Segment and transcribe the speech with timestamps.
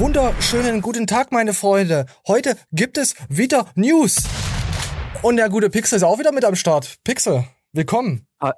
[0.00, 2.06] Wunderschönen guten Tag, meine Freunde.
[2.26, 4.16] Heute gibt es wieder News.
[5.20, 6.96] Und der gute Pixel ist auch wieder mit am Start.
[7.04, 7.44] Pixel,
[7.74, 8.26] willkommen.
[8.40, 8.54] Ha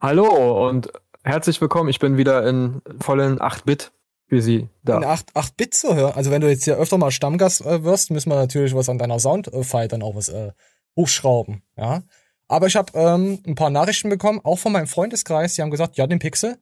[0.00, 0.90] Hallo und
[1.22, 1.90] herzlich willkommen.
[1.90, 3.92] Ich bin wieder in vollen 8-Bit
[4.26, 4.96] für Sie da.
[4.96, 6.14] In 8-Bit zu hören.
[6.16, 8.98] Also wenn du jetzt hier öfter mal Stammgast äh, wirst, müssen wir natürlich was an
[8.98, 10.50] deiner Soundfile dann auch was äh,
[10.96, 11.62] hochschrauben.
[11.76, 12.02] Ja.
[12.48, 15.54] Aber ich habe ähm, ein paar Nachrichten bekommen, auch von meinem Freundeskreis.
[15.54, 16.58] Die haben gesagt, ja, den Pixel,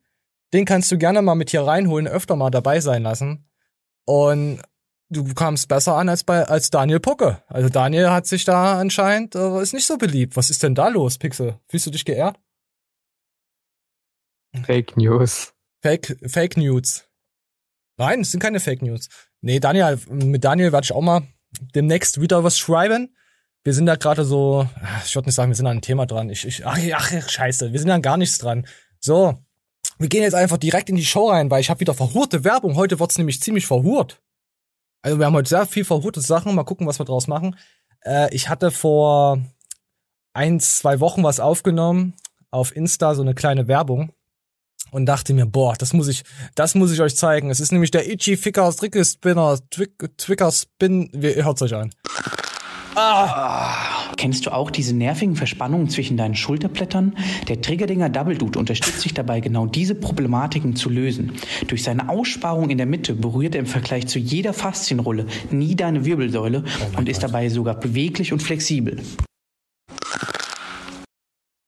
[0.52, 3.47] den kannst du gerne mal mit hier reinholen, öfter mal dabei sein lassen.
[4.08, 4.62] Und
[5.10, 7.42] du kamst besser an als bei als Daniel Pucke.
[7.46, 10.34] Also Daniel hat sich da anscheinend äh, ist nicht so beliebt.
[10.34, 11.60] Was ist denn da los, Pixel?
[11.68, 12.40] Fühlst du dich geehrt?
[14.64, 15.52] Fake News.
[15.82, 17.05] Fake Fake News.
[17.98, 19.10] Nein, es sind keine Fake News.
[19.42, 21.28] Nee, Daniel, mit Daniel werde ich auch mal
[21.74, 23.14] demnächst wieder was schreiben.
[23.62, 24.66] Wir sind da gerade so,
[25.05, 26.30] ich würde nicht sagen, wir sind an einem Thema dran.
[26.30, 28.66] Ich, ich, ach, ach, scheiße, wir sind an gar nichts dran.
[29.00, 29.38] So,
[29.98, 32.77] wir gehen jetzt einfach direkt in die Show rein, weil ich habe wieder verhurte Werbung.
[32.77, 34.20] Heute wird's nämlich ziemlich verhurt.
[35.02, 36.55] Also wir haben heute sehr viel verhurte Sachen.
[36.55, 37.56] Mal gucken, was wir draus machen.
[38.05, 39.40] Äh, ich hatte vor
[40.32, 42.14] ein, zwei Wochen was aufgenommen
[42.50, 44.12] auf Insta, so eine kleine Werbung.
[44.90, 46.22] Und dachte mir, boah, das muss ich,
[46.55, 47.50] das muss ich euch zeigen.
[47.50, 51.10] Es ist nämlich der Itchy Ficker Trickle Spinner, Twick, Twicker Spin.
[51.12, 51.92] Ihr hört's euch an.
[52.94, 53.97] Ah.
[54.17, 57.17] Kennst du auch diese nervigen Verspannungen zwischen deinen Schulterblättern?
[57.48, 61.33] Der Triggerdinger Double Dude unterstützt dich dabei, genau diese Problematiken zu lösen.
[61.67, 66.05] Durch seine Aussparung in der Mitte berührt er im Vergleich zu jeder Faszienrolle nie deine
[66.05, 67.31] Wirbelsäule oh und ist Gott.
[67.31, 69.01] dabei sogar beweglich und flexibel.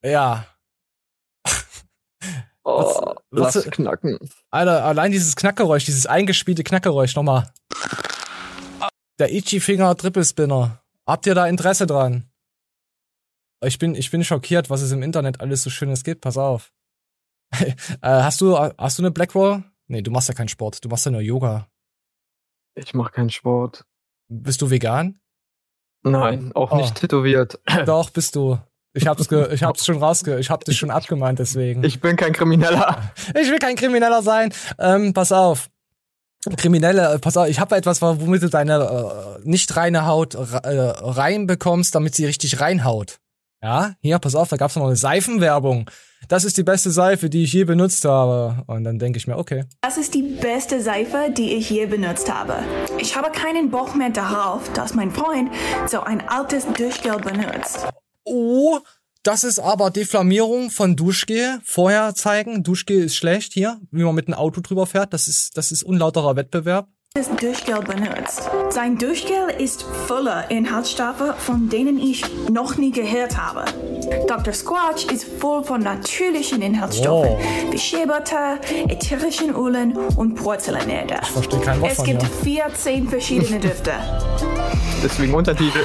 [0.04, 0.46] Ja.
[2.62, 4.18] Oh, was, lass knacken.
[4.50, 7.50] Alter, allein dieses Knackgeräusch, dieses eingespielte Knackgeräusch nochmal.
[9.18, 10.80] Der Ichi Finger Triple Spinner.
[11.06, 12.29] Habt ihr da Interesse dran?
[13.62, 16.22] Ich bin, ich bin schockiert, was es im Internet alles so Schönes gibt.
[16.22, 16.72] Pass auf.
[17.60, 19.64] äh, hast du, hast du eine Blackwall?
[19.88, 20.84] Nee, du machst ja keinen Sport.
[20.84, 21.68] Du machst ja nur Yoga.
[22.74, 23.84] Ich mach keinen Sport.
[24.28, 25.20] Bist du vegan?
[26.02, 26.76] Nein, auch oh.
[26.76, 27.58] nicht tätowiert.
[27.86, 28.58] Doch, bist du.
[28.92, 31.84] Ich hab's, ge ich hab's schon rausge, ich hab dich schon abgemahnt deswegen.
[31.84, 33.12] Ich bin kein Krimineller.
[33.40, 34.52] Ich will kein Krimineller sein.
[34.78, 35.70] Ähm, pass auf.
[36.56, 40.38] Kriminelle, äh, pass auf, ich habe etwas, womit du deine äh, nicht reine Haut äh,
[40.38, 43.20] reinbekommst, damit sie richtig reinhaut.
[43.62, 45.90] Ja, hier, pass auf, da gab's noch eine Seifenwerbung.
[46.28, 48.62] Das ist die beste Seife, die ich je benutzt habe.
[48.66, 49.64] Und dann denke ich mir, okay.
[49.82, 52.58] Das ist die beste Seife, die ich je benutzt habe.
[52.98, 55.50] Ich habe keinen Bock mehr darauf, dass mein Freund
[55.86, 57.86] so ein altes Duschgel benutzt.
[58.24, 58.78] Oh,
[59.22, 61.60] das ist aber Deflamierung von Duschgel.
[61.62, 65.12] Vorher zeigen, Duschgel ist schlecht hier, wie man mit einem Auto drüber fährt.
[65.12, 66.88] Das ist, das ist unlauterer Wettbewerb.
[67.16, 68.48] Das Duschgel benutzt.
[68.68, 73.64] Sein Duschgel ist voller Inhaltsstoffe, von denen ich noch nie gehört habe.
[74.28, 74.54] Dr.
[74.54, 77.72] Squatch ist voll von natürlichen Inhaltsstoffen, oh.
[77.72, 78.06] wie Shea
[78.86, 81.18] ätherischen Ölen und Porzellanerde.
[81.20, 82.28] Ich verstehe kein Wort Es gibt ja.
[82.28, 83.92] 14 verschiedene Düfte.
[85.02, 85.80] Deswegen Untertitel.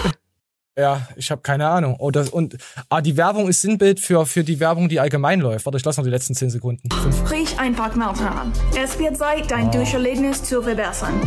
[0.78, 1.96] Ja, ich habe keine Ahnung.
[2.00, 2.58] Oh, das, und
[2.90, 5.66] ah, die Werbung ist Sinnbild für, für die Werbung, die allgemein läuft.
[5.66, 6.90] Warte, ich lasse noch die letzten 10 Sekunden.
[6.92, 7.32] Fünf.
[7.32, 8.52] Riech einfach mal dran.
[8.78, 9.72] Es wird Zeit, dein oh.
[9.72, 11.22] Duscherlebnis zu verbessern.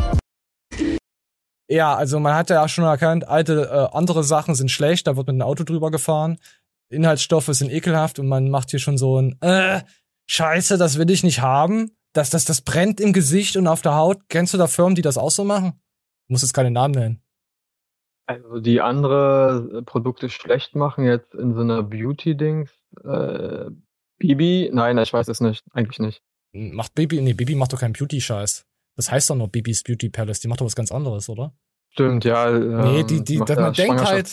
[1.70, 5.26] Ja, also man hat ja schon erkannt, alte äh, andere Sachen sind schlecht, da wird
[5.26, 6.38] mit einem Auto drüber gefahren.
[6.90, 9.80] Inhaltsstoffe sind ekelhaft und man macht hier schon so ein äh,
[10.26, 11.96] Scheiße, das will ich nicht haben.
[12.14, 14.28] Das, das, das brennt im Gesicht und auf der Haut.
[14.28, 15.80] Kennst du da Firmen, die das auch so machen?
[16.26, 17.22] Ich muss jetzt keine Namen nennen.
[18.28, 22.70] Also die andere Produkte schlecht machen, jetzt in so einer Beauty-Dings,
[23.02, 23.70] äh,
[24.18, 26.22] Bibi, nein, ich weiß es nicht, eigentlich nicht.
[26.52, 28.66] Macht Bibi, nee, Bibi macht doch keinen Beauty-Scheiß.
[28.96, 31.54] Das heißt doch nur Bibis Beauty Palace, die macht doch was ganz anderes, oder?
[31.90, 32.50] Stimmt, ja.
[32.50, 34.30] Nee, die, die, die man denkt halt.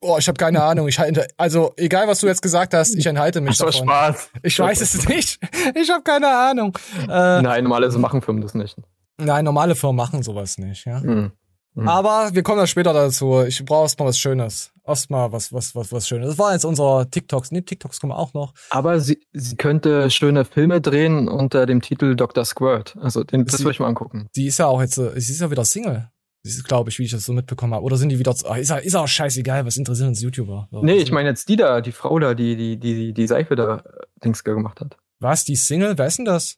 [0.00, 0.88] Oh, ich habe keine Ahnung.
[0.88, 3.88] Ich halte, also egal, was du jetzt gesagt hast, ich enthalte mich das davon.
[3.88, 4.30] Spaß.
[4.42, 5.38] Ich weiß es nicht.
[5.74, 6.76] Ich habe keine Ahnung.
[7.02, 8.76] Äh, Nein, normalerweise machen Firmen das nicht.
[9.18, 11.00] Nein, normale Firmen machen sowas nicht, ja.
[11.00, 11.32] Mhm.
[11.76, 11.88] Mhm.
[11.88, 13.42] Aber wir kommen da später dazu.
[13.46, 14.72] Ich brauche erstmal was Schönes.
[14.84, 16.30] Erstmal was, was, was, was Schönes.
[16.30, 17.52] Das war jetzt unser TikToks.
[17.52, 18.54] Nee, TikToks kommen auch noch.
[18.70, 22.46] Aber sie, sie könnte schöne Filme drehen unter dem Titel Dr.
[22.46, 22.96] Squirt.
[22.98, 24.28] Also den, das will ich mal angucken.
[24.34, 26.10] Die ist ja auch jetzt, sie ist ja wieder Single.
[26.42, 27.84] Sie ist, glaube ich, wie ich das so mitbekommen habe.
[27.84, 30.68] Oder sind die wieder, ach, ist, ist auch scheißegal, was interessiert uns YouTuber?
[30.70, 33.54] So, nee, ich meine jetzt die da, die Frau da, die, die, die, die Seife
[33.54, 33.82] da äh,
[34.24, 34.96] Dings gemacht hat.
[35.18, 35.98] Was, die Single?
[35.98, 36.56] Wer ist denn das?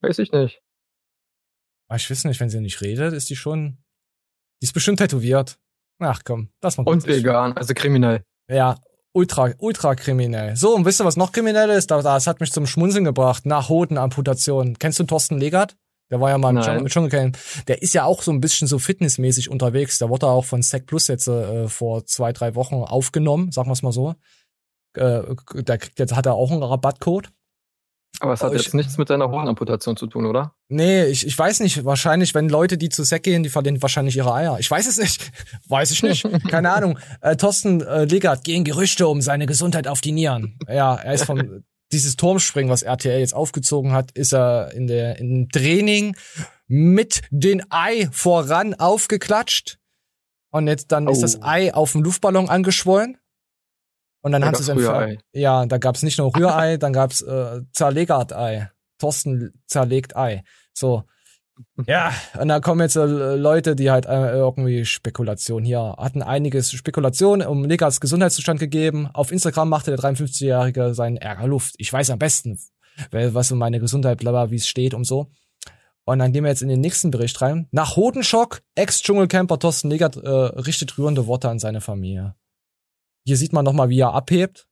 [0.00, 0.62] Weiß ich nicht.
[1.88, 3.78] Ah, ich weiß nicht, wenn sie nicht redet, ist die schon
[4.64, 5.58] die ist bestimmt tätowiert.
[5.98, 8.22] Ach komm, das mal Und vegan, also kriminell.
[8.50, 8.78] Ja,
[9.12, 10.56] ultra, ultra kriminell.
[10.56, 11.90] So, und wisst ihr, was noch kriminell ist?
[11.90, 13.44] Das hat mich zum Schmunzeln gebracht.
[13.44, 14.78] Nach Hodenamputation.
[14.78, 15.76] Kennst du Thorsten Legert?
[16.10, 17.36] Der war ja mal im Dschungelcamp.
[17.66, 19.98] Der ist ja auch so ein bisschen so fitnessmäßig unterwegs.
[19.98, 23.74] Der wurde auch von Sec Plus jetzt äh, vor zwei, drei Wochen aufgenommen, sagen wir
[23.74, 24.14] es mal so.
[24.96, 25.20] Äh,
[25.62, 27.28] da, jetzt hat er auch einen Rabattcode.
[28.20, 30.54] Aber es hat Oh, ich- jetzt nichts mit seiner Hodenamputation zu tun, oder?
[30.68, 31.84] Nee, ich, ich weiß nicht.
[31.84, 34.56] Wahrscheinlich, wenn Leute, die zu Sek gehen, die verlieren wahrscheinlich ihre Eier.
[34.60, 35.30] Ich weiß es nicht.
[35.68, 36.24] Weiß ich nicht.
[36.48, 36.98] Keine Ahnung.
[37.20, 40.58] Äh, Thorsten äh, Legert, gehen Gerüchte um seine Gesundheit auf die Nieren.
[40.68, 45.18] Ja, er ist vom, dieses Turmspringen, was RTL jetzt aufgezogen hat, ist er in der,
[45.18, 46.16] im Training
[46.66, 49.78] mit den Ei voran aufgeklatscht.
[50.50, 51.22] Und jetzt dann ist Oh.
[51.22, 53.18] das Ei auf dem Luftballon angeschwollen.
[54.24, 55.20] Und dann Da hat sie es entfernt.
[55.32, 58.70] Ja, da gab's nicht nur Rührei, dann gab's äh, Zerlegert-Ei.
[58.98, 60.44] Thorsten zerlegt Ei.
[60.72, 61.04] So.
[61.86, 62.10] Ja,
[62.40, 67.42] und da kommen jetzt äh, Leute, die halt äh, irgendwie Spekulation hier hatten einiges Spekulation
[67.42, 69.10] um Legards Gesundheitszustand gegeben.
[69.12, 71.74] Auf Instagram machte der 53-Jährige seinen Ärger Luft.
[71.76, 72.58] Ich weiß am besten,
[73.10, 75.30] was um meine Gesundheit, bla, bla, wie es steht und so.
[76.04, 77.68] Und dann gehen wir jetzt in den nächsten Bericht rein.
[77.72, 82.34] Nach Hodenschock, Ex-Dschungelcamper Thorsten Legert äh, richtet rührende Worte an seine Familie.
[83.24, 84.68] Hier sieht man nochmal, wie er abhebt.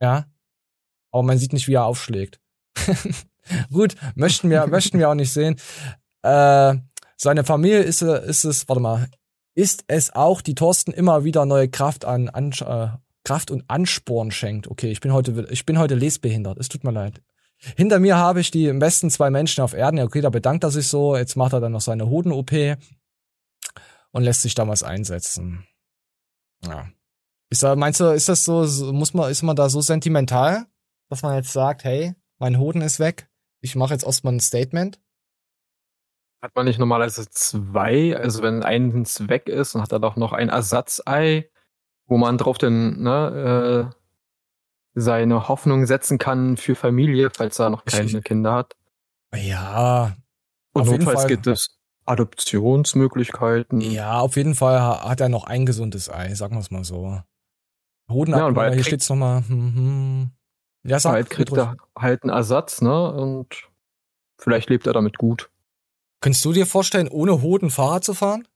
[0.00, 0.26] Ja.
[1.10, 2.40] Aber man sieht nicht, wie er aufschlägt.
[3.72, 5.56] Gut, möchten wir, möchten wir auch nicht sehen.
[6.22, 6.76] Äh,
[7.16, 9.08] seine Familie ist, ist es, warte mal,
[9.54, 14.30] ist es auch, die Thorsten immer wieder neue Kraft an, an äh, Kraft und Ansporn
[14.30, 14.68] schenkt.
[14.68, 16.58] Okay, ich bin heute, ich bin heute lesbehindert.
[16.58, 17.20] Es tut mir leid.
[17.76, 19.98] Hinter mir habe ich die besten zwei Menschen auf Erden.
[19.98, 21.16] Ja, okay, da bedankt er sich so.
[21.16, 22.52] Jetzt macht er dann noch seine Hoden-OP
[24.12, 25.66] und lässt sich damals einsetzen.
[26.64, 26.88] Ja.
[27.50, 28.62] Ist da, meinst du, ist das so,
[28.92, 30.66] muss man, ist man da so sentimental,
[31.08, 33.28] dass man jetzt sagt, hey, mein Hoden ist weg,
[33.60, 35.00] ich mache jetzt erstmal ein Statement?
[36.42, 38.16] Hat man nicht normalerweise zwei?
[38.16, 41.50] Also wenn eins weg ist, dann hat er doch noch ein Ersatzei,
[42.06, 43.94] wo man drauf denn ne, äh,
[44.94, 48.76] seine Hoffnung setzen kann für Familie, falls er noch keine ich- Kinder hat.
[49.34, 50.16] Ja,
[50.72, 51.28] Und Auf jeden notfalls Fall.
[51.28, 53.80] gibt es Adoptionsmöglichkeiten.
[53.80, 56.84] ja, auf jeden Fall ha- hat er noch ein gesundes Ei, sagen wir es mal
[56.84, 57.20] so.
[58.10, 59.42] Hoden Ja, und bald hier kriegt- steht's nochmal.
[59.46, 60.30] Hm, hm.
[60.82, 63.12] Ja, sag, Bald kriegt er halt einen Ersatz, ne?
[63.12, 63.68] Und
[64.38, 65.50] vielleicht lebt er damit gut.
[66.22, 68.46] Könntest du dir vorstellen, ohne Hoden Fahrrad zu fahren?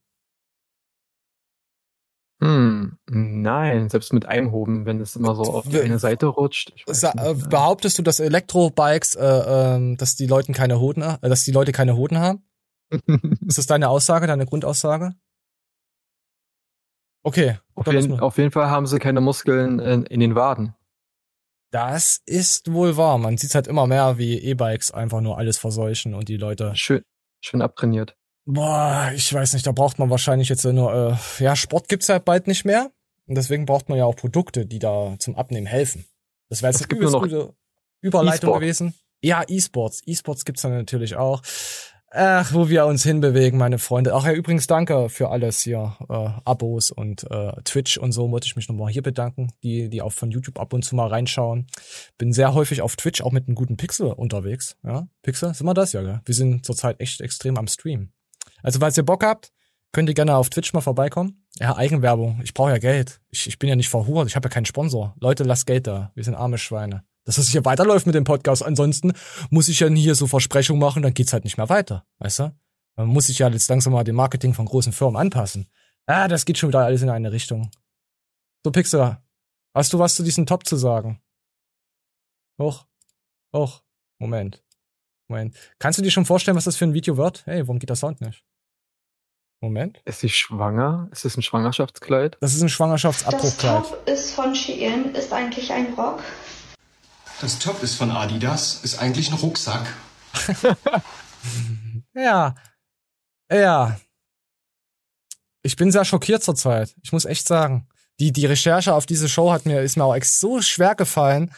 [2.42, 6.72] Hm, nein, selbst mit einem Hoden, wenn es immer so auf die eine Seite rutscht.
[6.74, 11.44] Nicht, äh, behauptest du, dass Elektrobikes, äh, ähm, dass die Leute keine Hoden, äh, dass
[11.44, 12.42] die Leute keine Hoden haben?
[13.46, 15.14] Ist das deine Aussage, deine Grundaussage?
[17.24, 17.58] Okay.
[17.74, 20.74] auf, jeden, auf jeden Fall haben sie keine Muskeln in, in den Waden.
[21.70, 23.18] Das ist wohl wahr.
[23.18, 26.70] Man sieht halt immer mehr, wie E-Bikes einfach nur alles verseuchen und die Leute.
[26.76, 27.02] Schön,
[27.40, 28.16] schön abtrainiert.
[28.44, 32.18] Boah, ich weiß nicht, da braucht man wahrscheinlich jetzt nur, äh, ja, Sport gibt's ja
[32.20, 32.92] bald nicht mehr.
[33.26, 36.04] Und deswegen braucht man ja auch Produkte, die da zum Abnehmen helfen.
[36.50, 37.54] Das wäre jetzt Es eine gibt nur gute
[38.02, 38.60] Überleitung E-Sport.
[38.60, 38.94] gewesen.
[39.22, 40.02] Ja, E-Sports.
[40.04, 41.40] E-Sports gibt's dann natürlich auch.
[42.16, 44.14] Ach, wo wir uns hinbewegen, meine Freunde.
[44.14, 45.96] Ach ja, übrigens danke für alles hier.
[46.08, 50.00] Äh, Abos und äh, Twitch und so wollte ich mich nochmal hier bedanken, die, die
[50.00, 51.66] auch von YouTube ab und zu mal reinschauen.
[52.16, 54.76] Bin sehr häufig auf Twitch auch mit einem guten Pixel unterwegs.
[54.84, 56.20] Ja, Pixel, sind wir das ja, gell?
[56.24, 58.12] Wir sind zurzeit echt extrem am Stream.
[58.62, 59.50] Also, falls ihr Bock habt,
[59.90, 61.44] könnt ihr gerne auf Twitch mal vorbeikommen.
[61.58, 62.40] Ja, Eigenwerbung.
[62.44, 63.20] Ich brauche ja Geld.
[63.30, 64.28] Ich, ich bin ja nicht verhurt.
[64.28, 65.16] Ich habe ja keinen Sponsor.
[65.18, 66.12] Leute, lasst Geld da.
[66.14, 67.02] Wir sind arme Schweine.
[67.24, 68.62] Dass es hier weiterläuft mit dem Podcast.
[68.62, 69.12] Ansonsten
[69.50, 72.06] muss ich ja hier so Versprechungen machen, dann geht's halt nicht mehr weiter.
[72.18, 72.54] Weißt du?
[72.96, 75.68] Man muss sich ja jetzt langsam mal dem Marketing von großen Firmen anpassen.
[76.06, 77.70] Ah, das geht schon wieder alles in eine Richtung.
[78.62, 79.18] So, Pixel,
[79.74, 81.20] hast du was zu diesem Top zu sagen?
[82.60, 82.86] Hoch.
[83.54, 83.82] Hoch.
[84.18, 84.62] Moment.
[85.28, 85.56] Moment.
[85.78, 87.44] Kannst du dir schon vorstellen, was das für ein Video wird?
[87.46, 88.44] Hey, warum geht der Sound nicht?
[89.60, 90.02] Moment.
[90.04, 91.08] Ist sie schwanger?
[91.10, 92.36] Ist es ein Schwangerschaftskleid?
[92.40, 93.84] Das ist ein Das Schwangerschaftsabbruchkleid.
[93.84, 96.22] Top ist von Shein, ist eigentlich ein Rock.
[97.44, 99.86] Das Top ist von Adidas, ist eigentlich ein Rucksack.
[102.14, 102.54] Ja.
[103.52, 104.00] Ja.
[105.62, 106.94] Ich bin sehr schockiert zurzeit.
[107.02, 107.86] Ich muss echt sagen.
[108.18, 111.52] Die, die Recherche auf diese Show hat mir, ist mir auch so schwer gefallen,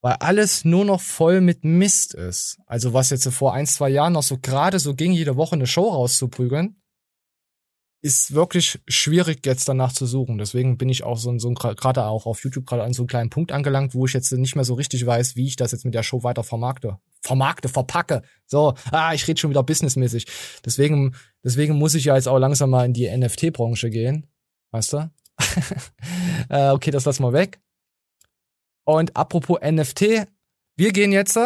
[0.00, 2.60] weil alles nur noch voll mit Mist ist.
[2.66, 5.66] Also was jetzt vor ein, zwei Jahren noch so gerade so ging, jede Woche eine
[5.66, 6.80] Show rauszuprügeln,
[8.02, 10.36] ist wirklich schwierig jetzt danach zu suchen.
[10.36, 13.30] Deswegen bin ich auch so, so gerade auch auf YouTube gerade an so einem kleinen
[13.30, 15.94] Punkt angelangt, wo ich jetzt nicht mehr so richtig weiß, wie ich das jetzt mit
[15.94, 16.98] der Show weiter vermarkte.
[17.20, 18.22] Vermarkte, verpacke.
[18.44, 20.26] So, ah, ich rede schon wieder businessmäßig.
[20.64, 24.26] Deswegen, deswegen muss ich ja jetzt auch langsam mal in die NFT-Branche gehen.
[24.72, 25.10] Weißt du?
[26.48, 27.60] äh, okay, das lassen wir weg.
[28.84, 30.26] Und apropos NFT,
[30.76, 31.38] wir gehen jetzt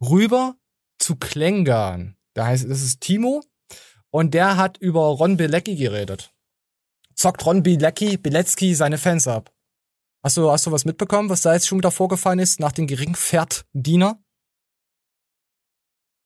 [0.00, 0.56] rüber
[0.98, 2.16] zu Klängern.
[2.34, 3.44] Da heißt, das ist Timo
[4.12, 6.32] und der hat über Ron Bilecki geredet.
[7.14, 9.50] Zockt Ron Bilecki, Bilecki seine Fans ab.
[10.22, 12.86] Hast du, hast du was mitbekommen, was da jetzt schon wieder vorgefallen ist nach den
[12.86, 14.22] Geringpferddiener?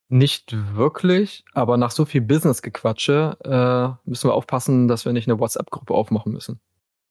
[0.08, 5.40] Nicht wirklich, aber nach so viel Business-Gequatsche äh, müssen wir aufpassen, dass wir nicht eine
[5.40, 6.60] WhatsApp-Gruppe aufmachen müssen.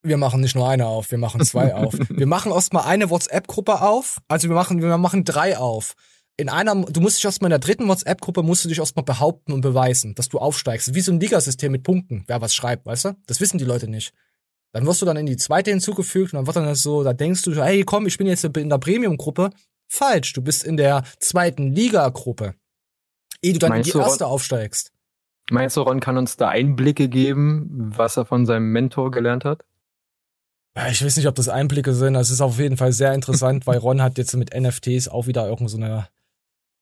[0.03, 1.93] Wir machen nicht nur eine auf, wir machen zwei auf.
[2.09, 4.21] Wir machen erstmal eine WhatsApp-Gruppe auf.
[4.27, 5.95] Also wir machen, wir machen drei auf.
[6.37, 9.53] In einer, du musst dich erstmal in der dritten WhatsApp-Gruppe musst du dich erstmal behaupten
[9.53, 10.93] und beweisen, dass du aufsteigst.
[10.93, 13.15] Wie so ein Ligasystem mit Punkten, wer was schreibt, weißt du?
[13.27, 14.13] Das wissen die Leute nicht.
[14.73, 17.13] Dann wirst du dann in die zweite hinzugefügt und dann wird dann das so, da
[17.13, 19.51] denkst du, hey komm, ich bin jetzt in der Premium-Gruppe.
[19.87, 22.55] Falsch, du bist in der zweiten Liga-Gruppe.
[23.41, 24.91] Ehe du dann Meinst in die erste aufsteigst.
[25.51, 29.63] Meinst du, Ron kann uns da Einblicke geben, was er von seinem Mentor gelernt hat?
[30.89, 32.15] Ich weiß nicht, ob das Einblicke sind.
[32.15, 35.47] Es ist auf jeden Fall sehr interessant, weil Ron hat jetzt mit NFTs auch wieder
[35.47, 36.09] irgend so eine,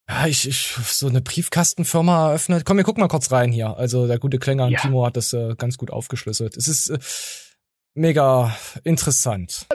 [0.10, 2.66] ja, ich, ich, so eine Briefkastenfirma eröffnet.
[2.66, 3.78] Komm, wir gucken mal kurz rein hier.
[3.78, 4.82] Also der gute Klänger und Ja.
[4.82, 6.58] Timo hat das äh, ganz gut aufgeschlüsselt.
[6.58, 7.00] Es ist äh,
[7.96, 9.68] mega interessant.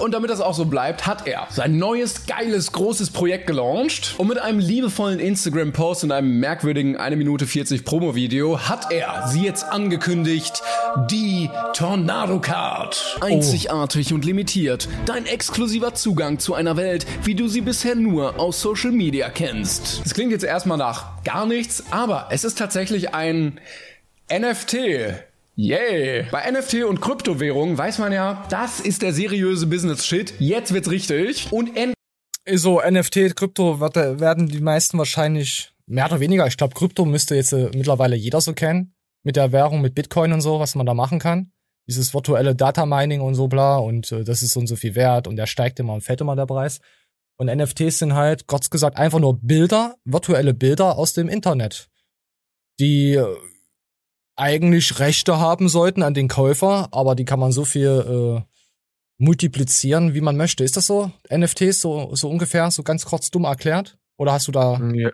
[0.00, 4.14] Und damit das auch so bleibt, hat er sein neues, geiles, großes Projekt gelauncht.
[4.18, 9.42] Und mit einem liebevollen Instagram-Post und einem merkwürdigen 1 Minute 40 Promo-Video hat er sie
[9.42, 10.62] jetzt angekündigt,
[11.10, 13.18] die Tornado Card.
[13.20, 14.88] Einzigartig und limitiert.
[15.06, 20.02] Dein exklusiver Zugang zu einer Welt, wie du sie bisher nur aus Social Media kennst.
[20.04, 23.60] Es klingt jetzt erstmal nach gar nichts, aber es ist tatsächlich ein
[24.30, 25.27] NFT.
[25.60, 26.24] Yay!
[26.30, 30.34] Bei NFT und Kryptowährungen weiß man ja, das ist der seriöse Business-Shit.
[30.38, 31.50] Jetzt wird's richtig.
[31.50, 31.94] Und N
[32.48, 36.46] So, NFT, Krypto wird, werden die meisten wahrscheinlich mehr oder weniger.
[36.46, 38.94] Ich glaube, Krypto müsste jetzt äh, mittlerweile jeder so kennen.
[39.24, 41.50] Mit der Währung, mit Bitcoin und so, was man da machen kann.
[41.88, 44.94] Dieses virtuelle Data Mining und so bla und äh, das ist so und so viel
[44.94, 46.78] wert und der steigt immer und fällt immer der Preis.
[47.36, 51.88] Und NFTs sind halt, kurz gesagt, einfach nur Bilder, virtuelle Bilder aus dem Internet,
[52.78, 53.26] die äh,
[54.38, 58.54] eigentlich Rechte haben sollten an den Käufer, aber die kann man so viel äh,
[59.18, 60.64] multiplizieren, wie man möchte.
[60.64, 61.10] Ist das so?
[61.30, 63.98] NFTs so, so ungefähr, so ganz kurz dumm erklärt?
[64.16, 64.78] Oder hast du da.
[64.94, 65.10] Ja.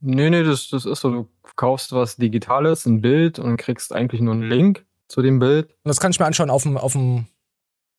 [0.00, 4.20] Nee, nee, das, das ist so, du kaufst was Digitales, ein Bild und kriegst eigentlich
[4.20, 5.66] nur einen Link zu dem Bild.
[5.82, 7.26] Und das kann ich mir anschauen auf dem, auf dem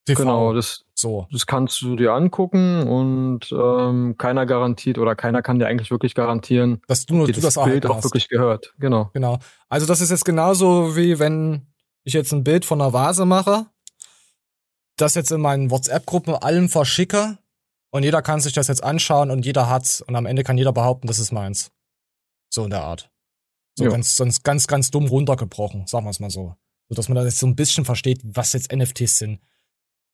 [0.06, 0.22] TV.
[0.22, 1.28] Genau, das, So.
[1.32, 6.16] das kannst du dir angucken und ähm, keiner garantiert oder keiner kann dir eigentlich wirklich
[6.16, 8.04] garantieren, Dass du, dir du das das Bild auch hast.
[8.06, 8.74] wirklich gehört.
[8.80, 9.10] Genau.
[9.14, 9.40] Genau.
[9.68, 11.68] Also das ist jetzt genauso wie wenn
[12.04, 13.68] ich jetzt ein Bild von einer Vase mache,
[14.98, 17.38] das jetzt in meinen WhatsApp-Gruppen allen verschicke
[17.92, 20.74] und jeder kann sich das jetzt anschauen und jeder hat's und am Ende kann jeder
[20.74, 21.72] behaupten, das ist meins.
[22.50, 23.10] So in der Art.
[23.76, 23.92] So Ja.
[23.92, 26.56] ganz, sonst ganz, ganz dumm runtergebrochen, sagen wir es mal so.
[26.90, 29.40] So dass man da jetzt so ein bisschen versteht, was jetzt NFTs sind.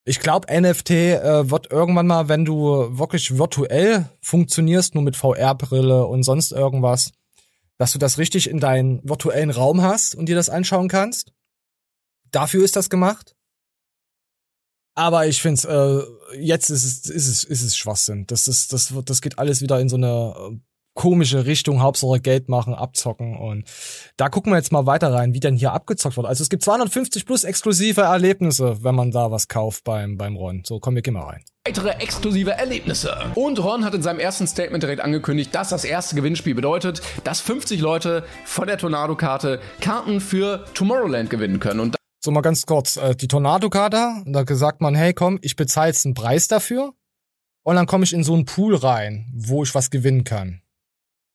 [0.07, 6.05] Ich glaube, NFT äh, wird irgendwann mal, wenn du wirklich virtuell funktionierst, nur mit VR-Brille
[6.05, 7.11] und sonst irgendwas,
[7.77, 11.33] dass du das richtig in deinen virtuellen Raum hast und dir das anschauen kannst.
[12.29, 13.35] Dafür ist das gemacht.
[14.93, 18.27] Aber ich finde, äh, jetzt ist es, ist es, ist es Schwachsinn.
[18.27, 20.59] Das ist, das wird, das geht alles wieder in so eine äh,
[20.95, 23.65] komische Richtung, Hauptsache Geld machen, abzocken und
[24.17, 26.25] da gucken wir jetzt mal weiter rein, wie denn hier abgezockt wird.
[26.25, 30.63] Also es gibt 250 plus exklusive Erlebnisse, wenn man da was kauft beim, beim Ron.
[30.65, 31.43] So, komm, wir gehen mal rein.
[31.67, 33.15] weitere exklusive Erlebnisse.
[33.35, 37.41] Und Ron hat in seinem ersten Statement direkt angekündigt, dass das erste Gewinnspiel bedeutet, dass
[37.41, 41.81] 50 Leute von der Tornado-Karte Karten für Tomorrowland gewinnen können.
[41.81, 45.89] Und So mal ganz kurz, äh, die Tornado-Karte, da sagt man, hey komm, ich bezahle
[45.89, 46.93] jetzt einen Preis dafür
[47.63, 50.61] und dann komme ich in so einen Pool rein, wo ich was gewinnen kann.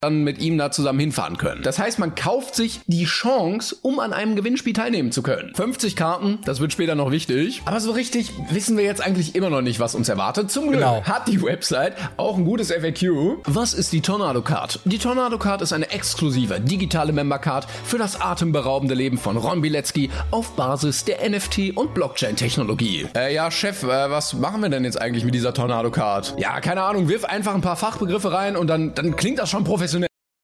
[0.03, 1.63] Dann mit ihm da zusammen hinfahren können.
[1.63, 5.55] Das heißt, man kauft sich die Chance, um an einem Gewinnspiel teilnehmen zu können.
[5.55, 7.61] 50 Karten, das wird später noch wichtig.
[7.67, 10.51] Aber so richtig wissen wir jetzt eigentlich immer noch nicht, was uns erwartet.
[10.51, 11.03] Zum Glück Genau.
[11.05, 13.41] hat die Website auch ein gutes FAQ.
[13.45, 14.81] Was ist die Tornado Card?
[14.87, 19.61] Die Tornado Card ist eine exklusive digitale Member Card für das atemberaubende Leben von Ron
[19.61, 23.07] Bilecki auf Basis der NFT und Blockchain-Technologie.
[23.15, 26.37] Äh, ja, Chef, äh, was machen wir denn jetzt eigentlich mit dieser Tornado Card?
[26.39, 29.63] Ja, keine Ahnung, wirf einfach ein paar Fachbegriffe rein und dann, dann klingt das schon
[29.63, 29.90] professionell.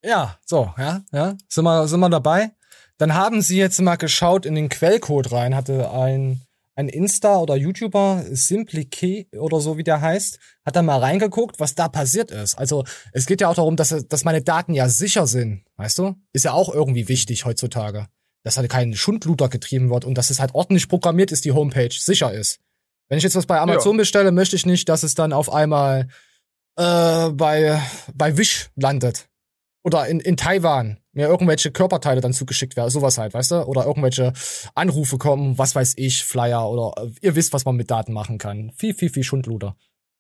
[0.03, 2.53] Ja, so, ja, ja, sind wir, sind wir dabei.
[2.99, 6.41] Dann haben sie jetzt mal geschaut in den Quellcode rein, hatte ein,
[6.75, 11.75] ein Insta oder YouTuber, Simply oder so wie der heißt, hat da mal reingeguckt, was
[11.75, 12.57] da passiert ist.
[12.57, 16.15] Also es geht ja auch darum, dass, dass meine Daten ja sicher sind, weißt du?
[16.33, 18.07] Ist ja auch irgendwie wichtig heutzutage.
[18.45, 21.91] Dass halt kein Schundluder getrieben wird und dass es halt ordentlich programmiert ist, die Homepage,
[21.93, 22.61] sicher ist.
[23.09, 26.09] Wenn ich jetzt was bei Amazon bestelle, möchte ich nicht, dass es dann auf einmal
[26.77, 27.81] äh, bei,
[28.15, 29.29] bei Wish landet.
[29.87, 33.63] Oder in, in Taiwan mir irgendwelche Körperteile dann zugeschickt werden, sowas halt, weißt du?
[33.67, 34.33] Oder irgendwelche
[34.75, 38.39] Anrufe kommen, was weiß ich, Flyer oder äh, ihr wisst, was man mit Daten machen
[38.39, 38.73] kann.
[38.77, 39.77] Viel, viel, viel Schundluder.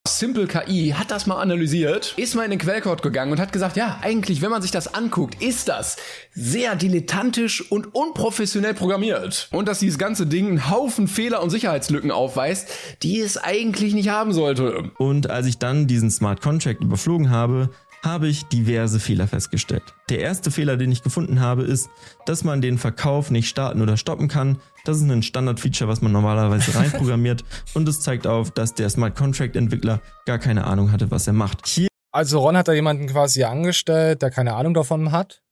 [0.06, 3.76] Simple KI hat das mal analysiert, ist mal in den Quellcode gegangen und hat gesagt,
[3.76, 5.96] ja, eigentlich, wenn man sich das anguckt, ist das
[6.32, 9.48] sehr dilettantisch und unprofessionell programmiert.
[9.50, 12.68] Und dass dieses ganze Ding einen Haufen Fehler und Sicherheitslücken aufweist,
[13.02, 14.92] die es eigentlich nicht haben sollte.
[14.98, 17.70] Und als ich dann diesen Smart Contract überflogen habe,
[18.06, 19.82] habe ich diverse Fehler festgestellt.
[20.08, 21.90] Der erste Fehler, den ich gefunden habe, ist,
[22.24, 24.60] dass man den Verkauf nicht starten oder stoppen kann.
[24.84, 27.44] Das ist ein Standardfeature, was man normalerweise reinprogrammiert
[27.74, 31.32] und es zeigt auf, dass der Smart Contract Entwickler gar keine Ahnung hatte, was er
[31.32, 31.66] macht.
[31.66, 35.42] Hier Also Ron hat da jemanden quasi angestellt, der keine Ahnung davon hat.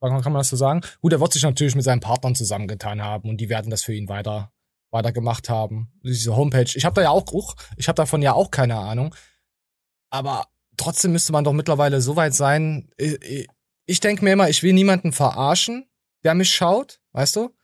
[0.00, 0.82] Kann man das so sagen?
[1.00, 3.94] Gut, er wird sich natürlich mit seinen Partnern zusammengetan haben und die werden das für
[3.94, 4.52] ihn weiter,
[4.92, 5.90] weiter gemacht haben.
[6.04, 6.70] Diese Homepage.
[6.74, 9.14] Ich habe da ja auch, ich habe davon ja auch keine Ahnung.
[10.10, 12.90] Aber trotzdem müsste man doch mittlerweile so weit sein.
[13.86, 15.86] Ich, denke mir immer, ich will niemanden verarschen,
[16.24, 17.54] der mich schaut, weißt du?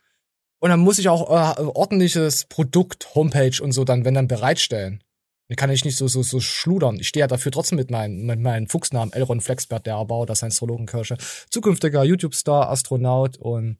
[0.59, 5.03] Und dann muss ich auch äh, ordentliches Produkt, Homepage und so dann, wenn dann bereitstellen.
[5.49, 6.97] Dann kann ich nicht so, so, so schludern.
[6.99, 10.35] Ich stehe ja dafür trotzdem mit meinem, mit meinem Fuchsnamen Elron Flexbert, der Erbauer der
[10.35, 11.17] Science-Astrologenkirsche.
[11.49, 13.77] Zukünftiger YouTube-Star, Astronaut und